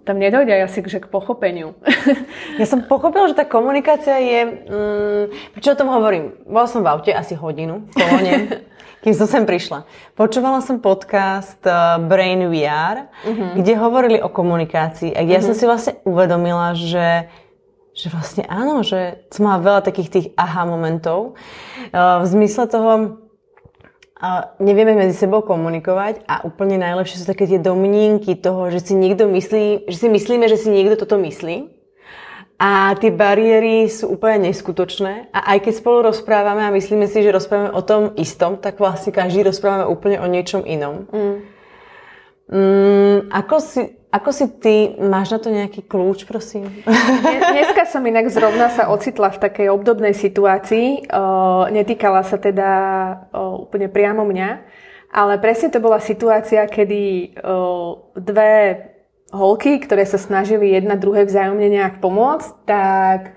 tam 0.08 0.24
nedojde 0.24 0.64
asi 0.64 0.80
že 0.88 1.04
k 1.04 1.12
pochopeniu. 1.12 1.76
Ja 2.56 2.64
som 2.64 2.88
pochopila, 2.88 3.28
že 3.28 3.36
tá 3.36 3.44
komunikácia 3.44 4.16
je... 4.24 4.40
Mm, 4.48 5.24
prečo 5.52 5.76
o 5.76 5.80
tom 5.80 5.92
hovorím? 5.92 6.40
Bola 6.48 6.66
som 6.66 6.80
v 6.80 6.88
aute 6.88 7.12
asi 7.12 7.36
hodinu 7.36 7.92
kolone, 7.92 8.64
kým 9.04 9.12
som 9.12 9.28
sem 9.28 9.44
prišla. 9.44 9.84
Počúvala 10.16 10.64
som 10.64 10.80
podcast 10.80 11.60
uh, 11.68 12.00
Brain 12.00 12.48
VR, 12.48 13.12
uh-huh. 13.12 13.60
kde 13.60 13.74
hovorili 13.76 14.18
o 14.24 14.32
komunikácii. 14.32 15.12
A 15.12 15.28
ja 15.28 15.38
uh-huh. 15.38 15.52
som 15.52 15.54
si 15.54 15.68
vlastne 15.68 16.00
uvedomila, 16.08 16.72
že 16.72 17.28
že 17.98 18.14
vlastne 18.14 18.46
áno, 18.46 18.86
že 18.86 19.26
som 19.34 19.50
mala 19.50 19.58
veľa 19.58 19.82
takých 19.82 20.10
tých 20.14 20.28
aha 20.38 20.70
momentov. 20.70 21.34
Uh, 21.90 22.22
v 22.22 22.26
zmysle 22.30 22.70
toho, 22.70 23.18
a 24.18 24.58
nevieme 24.58 24.98
medzi 24.98 25.14
sebou 25.14 25.46
komunikovať 25.46 26.26
a 26.26 26.42
úplne 26.42 26.82
najlepšie 26.82 27.22
sú 27.22 27.26
také 27.30 27.46
tie 27.46 27.62
domnínky 27.62 28.34
toho, 28.34 28.74
že 28.74 28.82
si 28.82 28.94
niekto 28.98 29.30
myslí, 29.30 29.86
že 29.86 29.98
si 29.98 30.08
myslíme, 30.10 30.50
že 30.50 30.58
si 30.58 30.74
niekto 30.74 31.06
toto 31.06 31.22
myslí. 31.22 31.70
A 32.58 32.98
tie 32.98 33.14
bariéry 33.14 33.86
sú 33.86 34.18
úplne 34.18 34.50
neskutočné. 34.50 35.30
A 35.30 35.54
aj 35.54 35.70
keď 35.70 35.74
spolu 35.78 36.10
rozprávame 36.10 36.66
a 36.66 36.74
myslíme 36.74 37.06
si, 37.06 37.22
že 37.22 37.30
rozprávame 37.30 37.70
o 37.70 37.86
tom 37.86 38.18
istom, 38.18 38.58
tak 38.58 38.82
vlastne 38.82 39.14
každý 39.14 39.46
rozprávame 39.46 39.86
úplne 39.86 40.18
o 40.18 40.26
niečom 40.26 40.66
inom. 40.66 41.06
Mm. 41.14 41.38
Mm, 42.48 43.18
ako, 43.30 43.56
si, 43.62 43.94
ako 44.08 44.30
si 44.32 44.46
ty, 44.64 44.96
máš 44.98 45.36
na 45.36 45.40
to 45.44 45.50
nejaký 45.52 45.84
kľúč, 45.84 46.24
prosím? 46.24 46.72
Dneska 47.52 47.84
som 47.86 48.00
inak 48.08 48.32
zrovna 48.32 48.72
sa 48.72 48.88
ocitla 48.88 49.36
v 49.36 49.42
takej 49.44 49.68
obdobnej 49.68 50.16
situácii. 50.16 51.12
Netýkala 51.70 52.24
sa 52.24 52.40
teda 52.40 52.72
úplne 53.36 53.92
priamo 53.92 54.24
mňa, 54.24 54.50
ale 55.12 55.40
presne 55.44 55.70
to 55.70 55.84
bola 55.84 56.00
situácia, 56.00 56.64
kedy 56.66 57.36
dve 58.16 58.52
holky, 59.36 59.84
ktoré 59.84 60.08
sa 60.08 60.16
snažili 60.16 60.72
jedna 60.72 60.96
druhej 60.96 61.28
vzájomne 61.28 61.68
nejak 61.68 62.00
pomôcť, 62.00 62.50
tak 62.64 63.36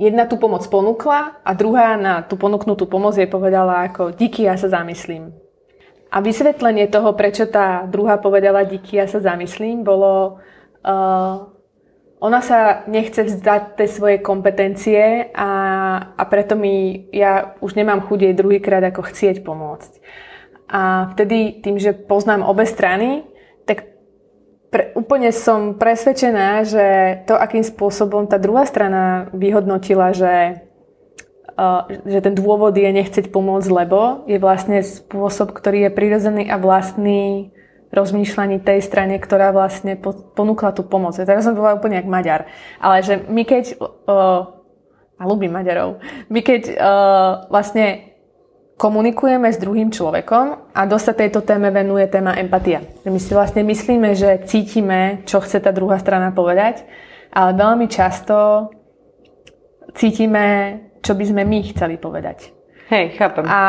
jedna 0.00 0.24
tú 0.24 0.40
pomoc 0.40 0.64
ponúkla 0.68 1.40
a 1.44 1.50
druhá 1.52 2.00
na 2.00 2.24
tú 2.24 2.40
ponúknutú 2.40 2.88
pomoc 2.88 3.16
jej 3.16 3.28
povedala 3.28 3.84
ako 3.84 4.16
díky, 4.16 4.48
ja 4.48 4.56
sa 4.56 4.72
zamyslím. 4.72 5.32
A 6.10 6.22
vysvetlenie 6.22 6.86
toho, 6.86 7.12
prečo 7.18 7.50
tá 7.50 7.82
druhá 7.84 8.16
povedala 8.16 8.62
díky, 8.62 8.96
ja 8.96 9.10
sa 9.10 9.18
zamyslím, 9.18 9.82
bolo, 9.82 10.38
uh, 10.86 11.34
ona 12.16 12.40
sa 12.40 12.86
nechce 12.88 13.26
vzdať 13.26 13.76
tej 13.76 13.88
svojej 13.90 14.18
kompetencie 14.22 15.30
a, 15.34 15.50
a 16.16 16.22
preto 16.24 16.56
mi, 16.56 17.06
ja 17.12 17.58
už 17.60 17.76
nemám 17.76 18.06
chuť 18.06 18.18
jej 18.22 18.34
druhýkrát 18.34 18.82
ako 18.88 19.02
chcieť 19.12 19.44
pomôcť. 19.44 19.92
A 20.66 21.12
vtedy 21.14 21.62
tým, 21.62 21.78
že 21.78 21.94
poznám 21.94 22.42
obe 22.42 22.66
strany, 22.66 23.22
tak 23.68 23.86
pre, 24.70 24.90
úplne 24.98 25.30
som 25.30 25.78
presvedčená, 25.78 26.66
že 26.66 26.86
to, 27.30 27.38
akým 27.38 27.62
spôsobom 27.62 28.26
tá 28.26 28.38
druhá 28.40 28.66
strana 28.66 29.30
vyhodnotila, 29.30 30.10
že 30.10 30.65
že 32.04 32.20
ten 32.20 32.34
dôvod 32.36 32.76
je 32.76 32.84
nechceť 32.84 33.32
pomôcť, 33.32 33.68
lebo 33.72 34.28
je 34.28 34.36
vlastne 34.36 34.84
spôsob, 34.84 35.56
ktorý 35.56 35.88
je 35.88 35.90
prirodzený 35.96 36.52
a 36.52 36.60
vlastný 36.60 37.50
rozmýšľaní 37.88 38.60
tej 38.60 38.84
strane, 38.84 39.16
ktorá 39.16 39.56
vlastne 39.56 39.96
ponúkla 40.36 40.76
tú 40.76 40.84
pomoc. 40.84 41.16
Teraz 41.16 41.48
som 41.48 41.56
bola 41.56 41.78
úplne 41.78 41.96
jak 41.96 42.08
Maďar. 42.08 42.44
Ale 42.76 43.00
že 43.00 43.24
my 43.24 43.42
keď... 43.48 43.64
Uh, 44.04 44.52
a 45.16 45.24
ľúbim 45.24 45.48
Maďarov. 45.48 45.96
My 46.28 46.44
keď 46.44 46.76
uh, 46.76 47.48
vlastne 47.48 48.12
komunikujeme 48.76 49.48
s 49.48 49.56
druhým 49.56 49.88
človekom 49.88 50.76
a 50.76 50.80
dosť 50.84 51.04
sa 51.08 51.14
tejto 51.16 51.40
téme 51.40 51.72
venuje 51.72 52.04
téma 52.12 52.36
empatia. 52.36 52.84
My 53.08 53.16
si 53.16 53.32
vlastne 53.32 53.64
myslíme, 53.64 54.12
že 54.12 54.44
cítime, 54.44 55.24
čo 55.24 55.40
chce 55.40 55.64
tá 55.64 55.72
druhá 55.72 55.96
strana 55.96 56.36
povedať, 56.36 56.84
ale 57.32 57.56
veľmi 57.56 57.88
často 57.88 58.68
cítime, 59.96 60.84
čo 61.02 61.12
by 61.16 61.24
sme 61.24 61.42
my 61.44 61.58
chceli 61.74 61.96
povedať. 61.96 62.52
Hej, 62.86 63.18
chápem. 63.18 63.44
A 63.48 63.60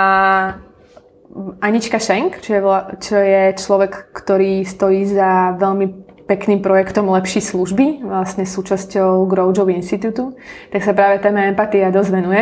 Anička 1.62 2.00
Šenk, 2.00 2.40
čo 2.40 2.52
je, 2.54 2.62
čo 3.04 3.18
je 3.18 3.44
človek, 3.58 4.14
ktorý 4.14 4.64
stojí 4.64 5.06
za 5.06 5.58
veľmi 5.60 6.08
pekným 6.28 6.60
projektom 6.60 7.08
Lepší 7.08 7.40
služby, 7.40 8.04
vlastne 8.04 8.44
súčasťou 8.44 9.26
Grow 9.26 9.50
Job 9.56 9.72
Institute, 9.72 10.36
tak 10.70 10.82
sa 10.84 10.92
práve 10.92 11.24
téma 11.24 11.48
empatia 11.48 11.90
dosť 11.90 12.12
venuje. 12.12 12.42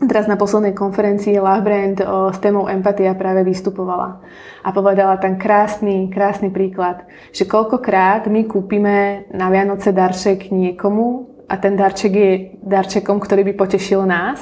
Teraz 0.00 0.24
na 0.24 0.40
poslednej 0.40 0.72
konferencii 0.72 1.36
Love 1.36 1.60
Brand 1.60 1.98
o, 2.00 2.32
s 2.32 2.40
témou 2.40 2.72
empatia 2.72 3.12
práve 3.12 3.44
vystupovala 3.44 4.24
a 4.64 4.68
povedala 4.72 5.20
tam 5.20 5.36
krásny, 5.36 6.08
krásny 6.08 6.48
príklad, 6.48 7.04
že 7.36 7.44
koľkokrát 7.44 8.24
my 8.24 8.48
kúpime 8.48 9.28
na 9.28 9.52
Vianoce 9.52 9.92
darček 9.92 10.48
niekomu 10.48 11.29
a 11.50 11.54
ten 11.58 11.74
darček 11.74 12.12
je 12.14 12.32
darčekom, 12.62 13.18
ktorý 13.18 13.42
by 13.50 13.54
potešil 13.58 14.06
nás 14.06 14.38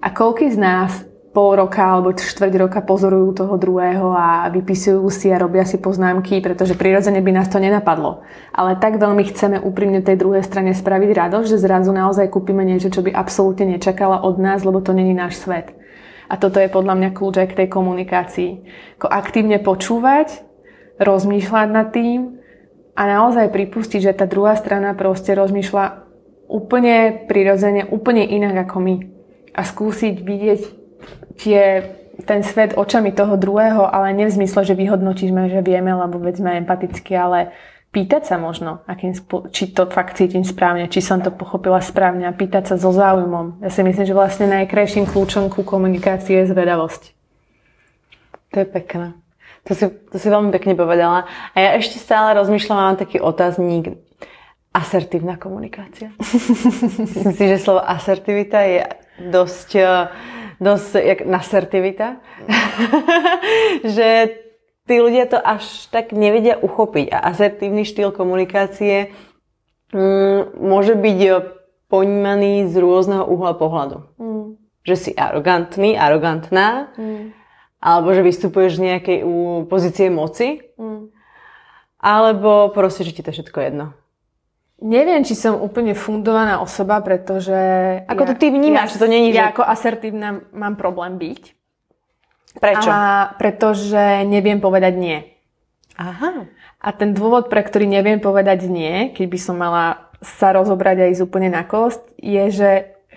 a 0.00 0.08
koľký 0.08 0.48
z 0.48 0.56
nás 0.56 1.04
pol 1.36 1.60
roka 1.60 1.84
alebo 1.84 2.16
štvrť 2.16 2.54
roka 2.56 2.80
pozorujú 2.80 3.44
toho 3.44 3.60
druhého 3.60 4.16
a 4.16 4.48
vypisujú 4.48 5.04
si 5.12 5.28
a 5.28 5.36
robia 5.36 5.68
si 5.68 5.76
poznámky, 5.76 6.40
pretože 6.40 6.72
prirodzene 6.72 7.20
by 7.20 7.30
nás 7.36 7.52
to 7.52 7.60
nenapadlo. 7.60 8.24
Ale 8.56 8.80
tak 8.80 8.96
veľmi 8.96 9.28
chceme 9.28 9.60
úprimne 9.60 10.00
tej 10.00 10.16
druhej 10.16 10.40
strane 10.40 10.72
spraviť 10.72 11.10
radosť, 11.12 11.46
že 11.52 11.60
zrazu 11.60 11.92
naozaj 11.92 12.32
kúpime 12.32 12.64
niečo, 12.64 12.88
čo 12.88 13.04
by 13.04 13.12
absolútne 13.12 13.76
nečakala 13.76 14.24
od 14.24 14.40
nás, 14.40 14.64
lebo 14.64 14.80
to 14.80 14.96
není 14.96 15.12
náš 15.12 15.36
svet. 15.44 15.76
A 16.32 16.40
toto 16.40 16.60
je 16.60 16.72
podľa 16.72 16.96
mňa 16.96 17.10
kľúč 17.12 17.44
aj 17.44 17.48
k 17.52 17.58
tej 17.64 17.68
komunikácii. 17.68 18.50
Ako 18.96 19.08
aktívne 19.12 19.60
počúvať, 19.60 20.44
rozmýšľať 20.96 21.68
nad 21.68 21.92
tým 21.92 22.40
a 22.96 23.02
naozaj 23.04 23.52
pripustiť, 23.52 24.00
že 24.00 24.16
tá 24.16 24.24
druhá 24.24 24.56
strana 24.56 24.96
proste 24.96 25.36
rozmýšľa 25.36 26.07
úplne 26.48 27.28
prirodzene, 27.28 27.86
úplne 27.86 28.24
inak 28.24 28.66
ako 28.66 28.76
my. 28.80 28.94
A 29.54 29.60
skúsiť 29.62 30.14
vidieť 30.24 30.60
tie, 31.36 31.84
ten 32.24 32.40
svet 32.42 32.74
očami 32.74 33.12
toho 33.12 33.36
druhého, 33.36 33.84
ale 33.86 34.16
nie 34.16 34.26
v 34.26 34.42
zmysle, 34.42 34.64
že 34.64 34.74
vyhodnotíš, 34.74 35.30
že 35.30 35.60
vieme, 35.62 35.92
lebo 35.92 36.18
veď 36.18 36.34
sme 36.40 36.58
empaticky, 36.64 37.12
ale 37.14 37.52
pýtať 37.92 38.22
sa 38.24 38.36
možno, 38.40 38.80
akým, 38.88 39.12
či 39.52 39.70
to 39.72 39.88
fakt 39.88 40.16
cítim 40.16 40.44
správne, 40.44 40.88
či 40.88 41.04
som 41.04 41.20
to 41.20 41.30
pochopila 41.30 41.80
správne 41.84 42.28
a 42.28 42.36
pýtať 42.36 42.74
sa 42.74 42.76
so 42.80 42.90
záujmom. 42.90 43.60
Ja 43.64 43.70
si 43.70 43.84
myslím, 43.84 44.04
že 44.08 44.16
vlastne 44.16 44.46
najkrajším 44.48 45.08
kľúčom 45.08 45.52
ku 45.52 45.62
komunikácii 45.64 46.42
je 46.42 46.50
zvedavosť. 46.50 47.02
To 48.56 48.64
je 48.64 48.66
pekné. 48.66 49.12
To 49.68 49.76
si, 49.76 49.84
to 49.84 50.16
si 50.16 50.28
veľmi 50.32 50.48
pekne 50.48 50.72
povedala. 50.72 51.28
A 51.52 51.56
ja 51.60 51.70
ešte 51.76 52.00
stále 52.00 52.32
rozmýšľam, 52.40 52.78
mám 52.80 52.96
taký 52.96 53.20
otáznik. 53.20 54.00
Asertívna 54.78 55.34
komunikácia. 55.34 56.14
Myslím 57.02 57.34
si, 57.34 57.44
že 57.50 57.58
slovo 57.58 57.82
asertivita 57.82 58.62
je 58.62 58.80
dosť 59.18 59.70
dosť 60.58 60.90
jak 60.98 61.20
nasertivita, 61.26 62.18
že 63.96 64.08
tí 64.90 64.94
ľudia 64.98 65.30
to 65.30 65.38
až 65.38 65.86
tak 65.94 66.10
nevedia 66.10 66.58
uchopiť 66.58 67.14
a 67.14 67.18
asertívny 67.30 67.86
štýl 67.86 68.10
komunikácie 68.10 69.14
mm, 69.94 70.58
môže 70.58 70.98
byť 70.98 71.18
ponímaný 71.88 72.68
z 72.68 72.74
rôzneho 72.76 73.24
uhla 73.24 73.54
pohľadu. 73.56 74.04
Mm. 74.18 74.46
Že 74.84 74.94
si 74.96 75.10
arogantný, 75.14 75.94
arogantná, 75.94 76.92
mm. 76.98 77.32
alebo 77.78 78.12
že 78.12 78.26
vystupuješ 78.26 78.80
z 78.80 78.84
nejakej 78.92 79.18
pozície 79.70 80.10
moci, 80.10 80.64
mm. 80.76 81.14
alebo 82.02 82.74
proste, 82.74 83.06
že 83.06 83.14
ti 83.14 83.22
to 83.22 83.30
všetko 83.30 83.58
jedno. 83.62 83.94
Neviem, 84.78 85.26
či 85.26 85.34
som 85.34 85.58
úplne 85.58 85.90
fundovaná 85.98 86.62
osoba, 86.62 87.02
pretože... 87.02 87.58
Ako 88.06 88.22
ja, 88.22 88.28
to 88.30 88.34
ty 88.38 88.46
vnímaš? 88.54 88.94
Ja, 88.94 89.02
to 89.02 89.10
není, 89.10 89.34
ja 89.34 89.50
že... 89.50 89.58
ako 89.58 89.62
asertívna 89.66 90.46
mám 90.54 90.78
problém 90.78 91.18
byť. 91.18 91.42
Prečo? 92.62 92.86
A 92.86 93.34
pretože 93.34 94.22
neviem 94.26 94.62
povedať 94.62 94.94
nie. 94.94 95.18
Aha. 95.98 96.46
A 96.78 96.88
ten 96.94 97.10
dôvod, 97.10 97.50
pre 97.50 97.66
ktorý 97.66 97.90
neviem 97.90 98.22
povedať 98.22 98.70
nie, 98.70 99.10
keď 99.10 99.26
by 99.26 99.38
som 99.42 99.58
mala 99.58 100.14
sa 100.22 100.54
rozobrať 100.54 101.10
aj 101.10 101.26
úplne 101.26 101.50
na 101.50 101.66
kost, 101.66 102.02
je, 102.14 102.46
že 102.50 102.70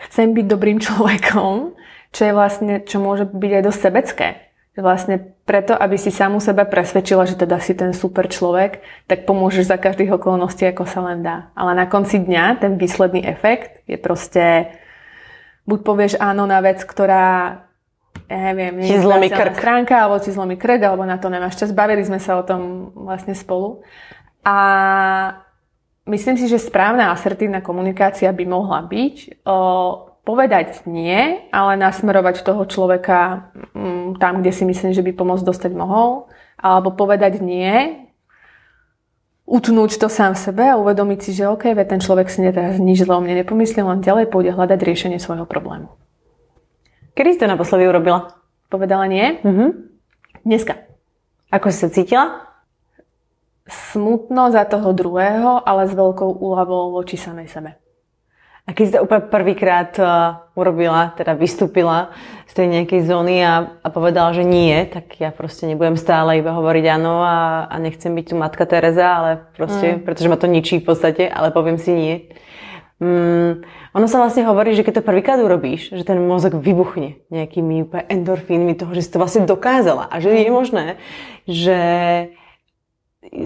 chcem 0.09 0.34
byť 0.34 0.45
dobrým 0.49 0.82
človekom, 0.86 1.78
čo 2.09 2.22
je 2.26 2.34
vlastne, 2.34 2.74
čo 2.82 2.97
môže 2.97 3.30
byť 3.30 3.51
aj 3.53 3.64
dosť 3.70 3.80
sebecké. 3.80 4.28
Vlastne 4.72 5.36
preto, 5.43 5.76
aby 5.76 5.99
si 5.99 6.15
samu 6.15 6.39
seba 6.39 6.63
presvedčila, 6.63 7.28
že 7.28 7.36
teda 7.36 7.59
si 7.59 7.76
ten 7.76 7.91
super 7.91 8.32
človek, 8.32 8.80
tak 9.03 9.28
pomôžeš 9.28 9.67
za 9.67 9.76
každých 9.76 10.15
okolností, 10.15 10.63
ako 10.63 10.88
sa 10.88 11.03
len 11.11 11.19
dá. 11.19 11.51
Ale 11.59 11.76
na 11.76 11.91
konci 11.91 12.24
dňa 12.24 12.63
ten 12.63 12.80
výsledný 12.80 13.19
efekt 13.28 13.84
je 13.84 13.99
proste 13.99 14.72
buď 15.67 15.80
povieš 15.84 16.13
áno 16.24 16.47
na 16.47 16.63
vec, 16.63 16.80
ktorá 16.88 17.59
ja 18.32 18.39
neviem, 18.55 18.80
nie 18.80 18.95
je 18.95 19.03
zlomí 19.03 19.28
krk. 19.28 19.59
stránka, 19.59 20.07
alebo 20.07 20.24
ti 20.24 20.32
zlomí 20.32 20.55
krk, 20.55 20.80
alebo 20.88 21.03
na 21.03 21.19
to 21.19 21.28
nemáš 21.28 21.59
čas. 21.59 21.76
Bavili 21.76 22.07
sme 22.07 22.24
sa 22.24 22.39
o 22.39 22.47
tom 22.47 22.95
vlastne 22.95 23.36
spolu. 23.36 23.84
A 24.47 24.55
myslím 26.07 26.39
si, 26.39 26.47
že 26.47 26.63
správna 26.63 27.11
asertívna 27.11 27.59
komunikácia 27.59 28.32
by 28.32 28.45
mohla 28.47 28.88
byť 28.88 29.43
o 29.43 29.59
povedať 30.22 30.86
nie, 30.86 31.49
ale 31.49 31.80
nasmerovať 31.82 32.45
toho 32.45 32.63
človeka 32.69 33.51
mm, 33.74 34.22
tam, 34.22 34.41
kde 34.41 34.51
si 34.53 34.63
myslím, 34.65 34.93
že 34.93 35.01
by 35.01 35.11
pomoc 35.17 35.41
dostať 35.41 35.74
mohol, 35.74 36.30
alebo 36.61 36.93
povedať 36.93 37.41
nie, 37.41 38.05
utnúť 39.49 39.97
to 39.97 40.07
sám 40.07 40.38
v 40.38 40.43
sebe 40.47 40.63
a 40.63 40.80
uvedomiť 40.80 41.19
si, 41.19 41.32
že 41.36 41.49
OK, 41.49 41.74
ten 41.74 41.99
človek 41.99 42.30
si 42.30 42.45
teraz 42.53 42.78
nič 42.78 43.03
zle 43.03 43.17
o 43.17 43.22
mne 43.22 43.41
nepomyslel, 43.41 43.84
len 43.84 44.05
ďalej 44.05 44.30
pôjde 44.30 44.53
hľadať 44.53 44.80
riešenie 44.80 45.19
svojho 45.19 45.49
problému. 45.49 45.89
Kedy 47.17 47.36
si 47.36 47.41
to 47.41 47.51
naposledy 47.51 47.89
urobila? 47.89 48.39
Povedala 48.72 49.09
nie? 49.09 49.41
Mm-hmm. 49.43 49.69
Dneska. 50.47 50.88
Ako 51.51 51.67
si 51.74 51.78
sa 51.84 51.91
cítila? 51.91 52.47
Smutno 53.67 54.47
za 54.55 54.63
toho 54.63 54.95
druhého, 54.95 55.59
ale 55.67 55.91
s 55.91 55.93
veľkou 55.93 56.39
úľavou 56.39 56.95
voči 56.95 57.19
samej 57.19 57.51
sebe. 57.51 57.81
A 58.72 58.76
keď 58.76 58.84
si 58.88 58.95
to 58.95 59.03
úplne 59.03 59.28
prvýkrát 59.28 59.91
uh, 59.99 60.47
urobila, 60.55 61.11
teda 61.19 61.36
vystúpila 61.36 62.15
z 62.47 62.53
tej 62.55 62.67
nejakej 62.72 63.03
zóny 63.03 63.43
a, 63.43 63.67
a 63.84 63.88
povedala, 63.91 64.32
že 64.32 64.47
nie, 64.47 64.88
tak 64.88 65.19
ja 65.19 65.28
proste 65.28 65.67
nebudem 65.67 65.99
stále 65.99 66.39
iba 66.39 66.55
hovoriť 66.55 66.86
áno 66.88 67.19
a, 67.19 67.67
a 67.67 67.76
nechcem 67.84 68.15
byť 68.15 68.32
tu 68.32 68.36
matka 68.39 68.63
Teresa, 68.63 69.19
ale 69.19 69.30
proste, 69.59 69.99
mm. 69.99 70.07
pretože 70.07 70.32
ma 70.32 70.39
to 70.39 70.47
ničí 70.47 70.80
v 70.80 70.88
podstate, 70.88 71.28
ale 71.28 71.51
poviem 71.51 71.76
si 71.76 71.91
nie. 71.91 72.15
Mm, 73.03 73.67
ono 73.91 74.07
sa 74.07 74.24
vlastne 74.24 74.47
hovorí, 74.47 74.72
že 74.72 74.88
keď 74.88 75.03
to 75.03 75.07
prvýkrát 75.09 75.43
urobíš, 75.43 75.91
že 75.91 76.07
ten 76.07 76.24
mozog 76.24 76.55
vybuchne 76.55 77.28
nejakými 77.28 77.91
úplne 77.91 78.07
endorfínmi 78.07 78.80
toho, 78.80 78.95
že 78.95 79.03
si 79.03 79.11
to 79.11 79.19
vlastne 79.19 79.43
dokázala 79.43 80.07
a 80.07 80.15
že 80.24 80.32
je 80.32 80.47
možné, 80.47 80.95
že 81.43 81.80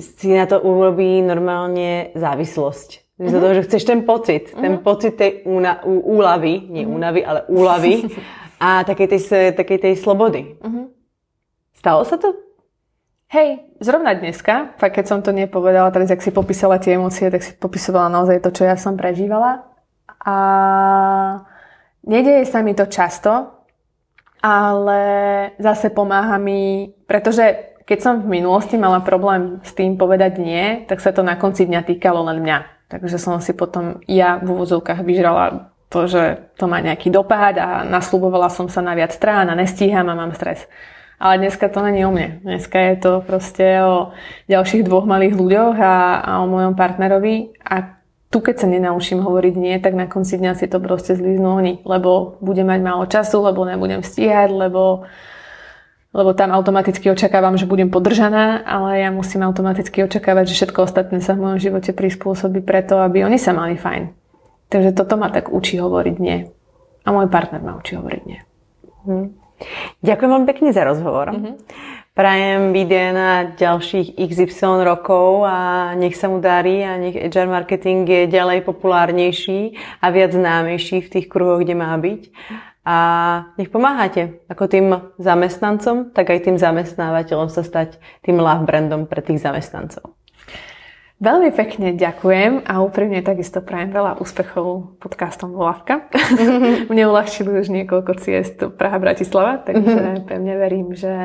si 0.06 0.38
na 0.38 0.46
to 0.46 0.62
urobí 0.62 1.18
normálne 1.26 2.14
závislosť 2.14 3.05
Mm-hmm. 3.16 3.32
Z 3.32 3.40
toho, 3.40 3.54
že 3.56 3.66
chceš 3.72 3.84
ten 3.88 4.02
pocit, 4.04 4.44
mm-hmm. 4.52 4.64
ten 4.64 4.74
pocit 4.84 5.14
tej 5.16 5.48
úna, 5.48 5.80
ú, 5.88 6.20
úlavy, 6.20 6.68
nie 6.68 6.84
mm-hmm. 6.84 6.96
únavy, 7.00 7.22
ale 7.24 7.40
úlavy 7.48 8.12
a 8.66 8.84
takej 8.84 9.08
tej, 9.08 9.22
takej 9.56 9.80
tej 9.80 9.94
slobody. 9.96 10.60
Mm-hmm. 10.60 10.86
Stalo 11.80 12.04
sa 12.04 12.20
to? 12.20 12.36
Hej, 13.32 13.72
zrovna 13.80 14.14
dneska, 14.20 14.76
fakt 14.76 15.00
keď 15.00 15.06
som 15.08 15.20
to 15.24 15.32
nepovedala, 15.32 15.96
teraz 15.96 16.12
ak 16.12 16.22
si 16.22 16.30
popísala 16.30 16.76
tie 16.76 17.00
emócie, 17.00 17.32
tak 17.32 17.42
si 17.42 17.56
popisovala 17.56 18.12
naozaj 18.12 18.44
to, 18.44 18.52
čo 18.52 18.68
ja 18.68 18.76
som 18.76 19.00
prežívala. 19.00 19.64
A 20.22 20.36
nedeje 22.04 22.46
sa 22.52 22.62
mi 22.62 22.76
to 22.76 22.86
často, 22.86 23.64
ale 24.44 25.02
zase 25.58 25.90
pomáha 25.90 26.36
mi, 26.38 26.92
pretože 27.10 27.80
keď 27.86 28.00
som 28.02 28.14
v 28.22 28.42
minulosti 28.42 28.78
mala 28.78 29.02
problém 29.02 29.62
s 29.62 29.74
tým 29.74 29.98
povedať 29.98 30.38
nie, 30.42 30.84
tak 30.86 31.02
sa 31.02 31.14
to 31.14 31.26
na 31.26 31.38
konci 31.38 31.66
dňa 31.66 31.82
týkalo 31.82 32.26
len 32.30 32.42
mňa. 32.42 32.75
Takže 32.88 33.18
som 33.18 33.42
si 33.42 33.52
potom 33.52 34.00
ja 34.06 34.38
v 34.38 34.54
úvodzovkách 34.54 35.02
vyžrala 35.02 35.74
to, 35.90 36.06
že 36.06 36.52
to 36.60 36.66
má 36.68 36.82
nejaký 36.82 37.14
dopad 37.14 37.58
a 37.58 37.82
nasľubovala 37.86 38.52
som 38.52 38.70
sa 38.70 38.84
na 38.84 38.94
viac 38.94 39.14
strán 39.14 39.50
a 39.50 39.58
nestíham 39.58 40.06
a 40.10 40.18
mám 40.18 40.34
stres. 40.36 40.68
Ale 41.16 41.40
dneska 41.40 41.72
to 41.72 41.80
není 41.80 42.04
o 42.04 42.12
mne. 42.12 42.44
Dneska 42.44 42.76
je 42.76 42.96
to 43.00 43.12
proste 43.24 43.64
o 43.80 44.12
ďalších 44.52 44.84
dvoch 44.84 45.08
malých 45.08 45.40
ľuďoch 45.40 45.76
a, 45.80 45.96
a 46.20 46.32
o 46.44 46.46
mojom 46.52 46.76
partnerovi. 46.76 47.56
A 47.64 47.96
tu, 48.28 48.44
keď 48.44 48.56
sa 48.60 48.68
nenaučím 48.68 49.24
hovoriť 49.24 49.56
nie, 49.56 49.80
tak 49.80 49.96
na 49.96 50.12
konci 50.12 50.36
dňa 50.36 50.60
si 50.60 50.68
to 50.68 50.84
proste 50.84 51.16
zlíznú 51.16 51.56
oni. 51.56 51.80
Lebo 51.88 52.36
budem 52.44 52.68
mať 52.68 52.82
málo 52.84 53.08
času, 53.08 53.40
lebo 53.48 53.64
nebudem 53.64 54.04
stíhať, 54.04 54.52
lebo 54.52 55.08
lebo 56.16 56.32
tam 56.32 56.56
automaticky 56.56 57.12
očakávam, 57.12 57.60
že 57.60 57.68
budem 57.68 57.92
podržaná, 57.92 58.64
ale 58.64 59.04
ja 59.04 59.12
musím 59.12 59.44
automaticky 59.44 60.00
očakávať, 60.08 60.56
že 60.56 60.64
všetko 60.64 60.80
ostatné 60.88 61.20
sa 61.20 61.36
v 61.36 61.44
mojom 61.44 61.60
živote 61.60 61.92
prispôsobí 61.92 62.64
preto, 62.64 63.04
aby 63.04 63.28
oni 63.28 63.36
sa 63.36 63.52
mali 63.52 63.76
fajn. 63.76 64.16
Takže 64.72 64.96
toto 64.96 65.20
ma 65.20 65.28
tak 65.28 65.52
učí 65.52 65.76
hovoriť 65.76 66.16
nie. 66.24 66.48
A 67.04 67.12
môj 67.12 67.28
partner 67.28 67.60
ma 67.60 67.76
učí 67.76 68.00
hovoriť 68.00 68.24
nie. 68.24 68.40
Hm. 69.04 69.28
Ďakujem 70.04 70.30
veľmi 70.32 70.48
pekne 70.48 70.70
za 70.72 70.84
rozhovor. 70.84 71.32
Mm-hmm. 71.32 71.54
Prajem 72.16 72.72
videa 72.72 73.12
na 73.12 73.32
ďalších 73.60 74.16
XY 74.16 74.88
rokov 74.88 75.44
a 75.44 75.92
nech 76.00 76.16
sa 76.16 76.32
mu 76.32 76.40
darí 76.40 76.80
a 76.80 76.96
nech 76.96 77.12
HR 77.12 77.52
marketing 77.52 78.08
je 78.08 78.32
ďalej 78.32 78.64
populárnejší 78.64 79.76
a 80.00 80.16
viac 80.16 80.32
známejší 80.32 81.04
v 81.04 81.12
tých 81.12 81.28
kruhoch, 81.28 81.60
kde 81.60 81.76
má 81.76 81.92
byť. 82.00 82.22
A 82.86 82.98
nech 83.58 83.74
pomáhate 83.74 84.46
ako 84.46 84.70
tým 84.70 84.88
zamestnancom, 85.18 86.14
tak 86.14 86.30
aj 86.30 86.46
tým 86.46 86.58
zamestnávateľom 86.62 87.50
sa 87.50 87.66
stať 87.66 87.98
tým 88.22 88.38
love 88.38 88.62
brandom 88.70 89.10
pre 89.10 89.26
tých 89.26 89.42
zamestnancov. 89.42 90.14
Veľmi 91.16 91.56
pekne 91.56 91.96
ďakujem 91.96 92.68
a 92.68 92.84
úprimne 92.84 93.24
takisto 93.24 93.64
prajem 93.64 93.90
veľa 93.90 94.20
úspechov 94.20 95.00
podcastom 95.00 95.56
Volavka. 95.56 96.12
Mne 96.92 97.08
uľahčili 97.08 97.56
už 97.56 97.72
niekoľko 97.72 98.20
ciest 98.20 98.60
Praha-Bratislava, 98.76 99.64
takže 99.64 99.96
mhm. 99.96 100.28
pevne 100.28 100.54
verím, 100.60 100.92
že, 100.92 101.16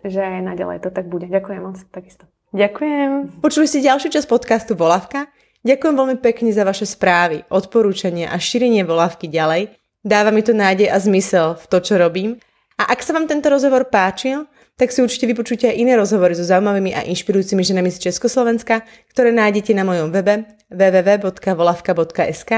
že 0.00 0.18
aj 0.24 0.48
naďalej 0.48 0.82
to 0.82 0.90
tak 0.90 1.12
bude. 1.12 1.28
Ďakujem 1.28 1.60
moc 1.60 1.76
takisto. 1.92 2.24
Ďakujem. 2.56 3.38
Počuli 3.44 3.66
ste 3.68 3.84
ďalšiu 3.84 4.08
časť 4.16 4.26
podcastu 4.26 4.72
Volavka? 4.74 5.28
Ďakujem 5.60 5.94
veľmi 5.94 6.16
pekne 6.24 6.48
za 6.48 6.64
vaše 6.64 6.88
správy, 6.88 7.44
odporúčania 7.52 8.32
a 8.32 8.40
šírenie 8.40 8.80
Volavky 8.82 9.28
ďalej. 9.28 9.83
Dáva 10.04 10.28
mi 10.28 10.44
to 10.44 10.52
nádej 10.52 10.92
a 10.92 11.00
zmysel 11.00 11.56
v 11.56 11.64
to, 11.64 11.80
čo 11.80 11.96
robím. 11.96 12.36
A 12.76 12.92
ak 12.92 13.00
sa 13.00 13.16
vám 13.16 13.24
tento 13.24 13.48
rozhovor 13.48 13.88
páčil, 13.88 14.44
tak 14.76 14.92
si 14.92 15.00
určite 15.00 15.24
vypočujte 15.24 15.70
aj 15.70 15.80
iné 15.80 15.96
rozhovory 15.96 16.36
so 16.36 16.44
zaujímavými 16.44 16.92
a 16.92 17.08
inšpirujúcimi 17.08 17.64
ženami 17.64 17.88
z 17.88 18.10
Československa, 18.10 18.84
ktoré 19.14 19.32
nájdete 19.32 19.72
na 19.72 19.86
mojom 19.88 20.12
webe 20.12 20.44
www.volavka.sk 20.68 22.52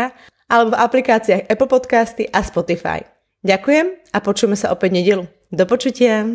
alebo 0.51 0.68
v 0.74 0.80
aplikáciách 0.80 1.47
Apple 1.47 1.70
Podcasty 1.70 2.26
a 2.34 2.42
Spotify. 2.42 3.07
Ďakujem 3.47 3.86
a 4.11 4.18
počujeme 4.18 4.59
sa 4.59 4.74
opäť 4.74 4.90
nedelu. 4.99 5.30
Do 5.55 5.64
počutia! 5.70 6.26